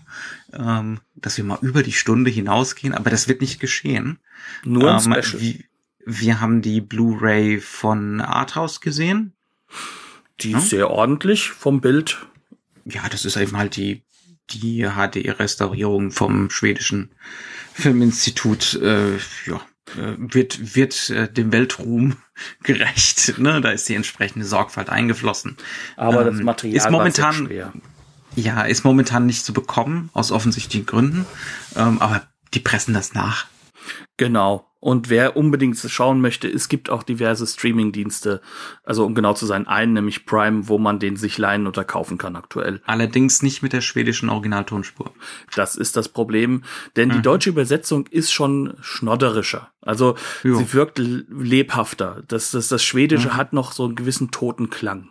ähm, 0.53 0.99
dass 1.15 1.37
wir 1.37 1.43
mal 1.43 1.59
über 1.61 1.83
die 1.83 1.93
Stunde 1.93 2.29
hinausgehen, 2.29 2.93
aber 2.93 3.09
das 3.09 3.27
wird 3.27 3.41
nicht 3.41 3.59
geschehen. 3.59 4.19
Nur 4.63 4.91
ein 4.91 5.03
ähm, 5.03 5.23
Special. 5.23 5.41
Wie, 5.41 5.65
wir 6.05 6.39
haben 6.41 6.61
die 6.61 6.81
Blu-ray 6.81 7.59
von 7.59 8.21
Arthouse 8.21 8.81
gesehen. 8.81 9.33
Die 10.41 10.51
ja? 10.51 10.57
ist 10.57 10.69
sehr 10.69 10.91
ordentlich 10.91 11.49
vom 11.49 11.81
Bild. 11.81 12.27
Ja, 12.85 13.07
das 13.09 13.25
ist 13.25 13.37
eben 13.37 13.57
halt 13.57 13.75
die 13.75 14.03
die 14.51 14.83
HD-Restaurierung 14.83 16.11
vom 16.11 16.49
schwedischen 16.49 17.11
Filminstitut, 17.73 18.75
äh, 18.81 19.15
ja, 19.47 19.61
wird, 19.95 20.75
wird 20.75 21.09
äh, 21.09 21.31
dem 21.31 21.51
Weltruhm 21.51 22.17
gerecht. 22.63 23.37
Ne? 23.37 23.61
Da 23.61 23.71
ist 23.71 23.87
die 23.87 23.95
entsprechende 23.95 24.45
Sorgfalt 24.45 24.89
eingeflossen. 24.89 25.57
Aber 25.95 26.25
ähm, 26.25 26.33
das 26.33 26.43
Material 26.43 26.77
ist 26.77 26.91
momentan. 26.91 27.49
Ja, 28.37 28.63
ist 28.63 28.83
momentan 28.83 29.25
nicht 29.25 29.45
zu 29.45 29.53
bekommen, 29.53 30.09
aus 30.11 30.31
offensichtlichen 30.31 30.85
Gründen. 30.85 31.25
Ähm, 31.77 32.01
aber 32.01 32.23
die 32.53 32.59
pressen 32.59 32.93
das 32.93 33.13
nach. 33.13 33.47
Genau. 34.17 34.69
Und 34.85 35.09
wer 35.09 35.35
unbedingt 35.35 35.79
schauen 35.79 36.21
möchte, 36.21 36.47
es 36.47 36.69
gibt 36.69 36.91
auch 36.91 37.01
diverse 37.01 37.47
Streaming-Dienste, 37.47 38.39
also 38.83 39.03
um 39.03 39.15
genau 39.15 39.33
zu 39.33 39.47
sein, 39.47 39.65
einen, 39.65 39.93
nämlich 39.93 40.27
Prime, 40.27 40.67
wo 40.67 40.77
man 40.77 40.99
den 40.99 41.15
sich 41.15 41.39
leihen 41.39 41.65
oder 41.65 41.83
kaufen 41.83 42.19
kann 42.19 42.35
aktuell. 42.35 42.83
Allerdings 42.85 43.41
nicht 43.41 43.63
mit 43.63 43.73
der 43.73 43.81
schwedischen 43.81 44.29
Originaltonspur. 44.29 45.11
Das 45.55 45.75
ist 45.75 45.97
das 45.97 46.09
Problem, 46.09 46.61
denn 46.97 47.09
mhm. 47.09 47.13
die 47.13 47.21
deutsche 47.23 47.49
Übersetzung 47.49 48.05
ist 48.05 48.31
schon 48.31 48.75
schnodderischer. 48.79 49.71
Also 49.81 50.17
jo. 50.43 50.59
sie 50.59 50.71
wirkt 50.73 50.99
lebhafter. 50.99 52.21
Das, 52.27 52.51
das, 52.51 52.67
das 52.67 52.83
Schwedische 52.83 53.29
mhm. 53.29 53.37
hat 53.37 53.53
noch 53.53 53.71
so 53.71 53.85
einen 53.85 53.95
gewissen 53.95 54.29
toten 54.29 54.69
Klang. 54.69 55.09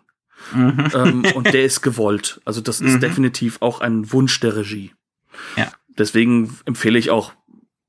Mhm. 0.52 0.88
Ähm, 0.94 1.24
und 1.34 1.52
der 1.52 1.64
ist 1.64 1.80
gewollt. 1.80 2.40
Also 2.44 2.60
das 2.60 2.80
ist 2.80 2.94
mhm. 2.94 3.00
definitiv 3.00 3.56
auch 3.60 3.80
ein 3.80 4.12
Wunsch 4.12 4.38
der 4.38 4.54
Regie. 4.54 4.92
Ja. 5.56 5.72
Deswegen 5.98 6.56
empfehle 6.64 6.98
ich 6.98 7.10
auch 7.10 7.32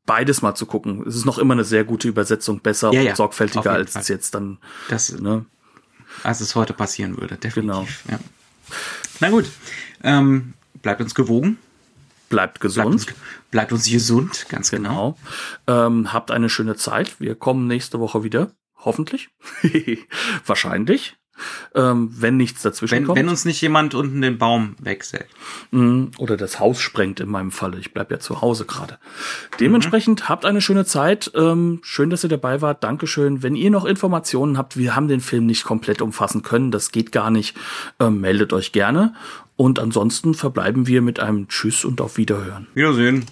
beides 0.06 0.42
mal 0.42 0.56
zu 0.56 0.66
gucken. 0.66 1.06
Es 1.08 1.16
ist 1.16 1.26
noch 1.26 1.38
immer 1.38 1.54
eine 1.54 1.64
sehr 1.64 1.84
gute 1.84 2.08
Übersetzung, 2.08 2.60
besser 2.60 2.92
ja, 2.94 3.12
und 3.12 3.18
sorgfältiger, 3.18 3.72
als 3.72 3.94
Fall. 3.94 4.02
es 4.02 4.08
jetzt 4.08 4.36
dann. 4.36 4.58
Das, 4.90 5.12
ne? 5.20 5.46
Als 6.24 6.42
es 6.42 6.56
heute 6.56 6.74
passieren 6.74 7.18
würde, 7.18 7.36
definitiv. 7.36 8.04
Genau. 8.06 8.18
Ja. 8.18 8.20
Na 9.20 9.30
gut. 9.30 9.46
Ähm, 10.04 10.54
bleibt 10.82 11.02
uns 11.02 11.16
gewogen. 11.16 11.58
Bleibt 12.30 12.60
gesund. 12.60 13.06
Bleibt 13.06 13.18
uns, 13.18 13.52
bleibt 13.52 13.72
uns 13.74 13.90
gesund, 13.90 14.46
ganz 14.50 14.72
genau. 14.72 15.18
genau. 15.68 15.88
Ähm, 15.88 16.14
habt 16.14 16.32
eine 16.32 16.50
schöne 16.50 16.76
Zeit. 16.76 17.20
Wir 17.20 17.36
kommen 17.36 17.68
nächste 17.68 18.00
Woche 18.00 18.24
wieder. 18.24 18.52
Hoffentlich. 18.78 19.30
Wahrscheinlich 20.46 21.18
ähm, 21.74 22.10
wenn 22.12 22.38
nichts 22.38 22.62
dazwischen 22.62 22.96
wenn, 22.96 23.06
kommt. 23.06 23.20
Wenn 23.20 23.30
uns 23.30 23.46
nicht 23.46 23.62
jemand 23.62 23.94
unten 23.94 24.22
den 24.22 24.38
Baum 24.38 24.76
wechselt. 24.80 25.28
Mhm. 25.72 26.12
Oder 26.18 26.38
das 26.38 26.60
Haus 26.60 26.80
sprengt 26.80 27.20
in 27.20 27.30
meinem 27.30 27.52
Falle. 27.52 27.80
Ich 27.80 27.94
bleib 27.94 28.12
ja 28.12 28.20
zu 28.20 28.42
Hause 28.42 28.66
gerade. 28.66 28.98
Dementsprechend 29.60 30.22
mhm. 30.22 30.30
habt 30.30 30.46
eine 30.46 30.62
schöne 30.62 30.86
Zeit. 30.86 31.32
Ähm, 31.36 31.80
schön, 31.84 32.10
dass 32.10 32.24
ihr 32.24 32.30
dabei 32.30 32.62
wart. 32.62 32.84
Dankeschön. 32.84 33.44
Wenn 33.44 33.56
ihr 33.56 33.72
noch 33.72 33.86
Informationen 33.86 34.58
habt, 34.58 34.78
wir 34.78 34.96
haben 34.96 35.08
den 35.08 35.22
Film 35.22 35.46
nicht 35.46 35.64
komplett 35.64 36.02
umfassen 36.02 36.42
können. 36.42 36.72
Das 36.72 36.92
geht 36.92 37.12
gar 37.12 37.32
nicht. 37.32 37.56
Ähm, 38.00 38.22
meldet 38.22 38.54
euch 38.54 38.72
gerne. 38.72 39.14
Und 39.58 39.80
ansonsten 39.80 40.34
verbleiben 40.34 40.88
wir 40.88 41.02
mit 41.02 41.20
einem 41.20 41.48
Tschüss 41.48 41.86
und 41.86 42.02
auf 42.02 42.18
Wiederhören. 42.18 42.68
Wiedersehen. 42.74 43.26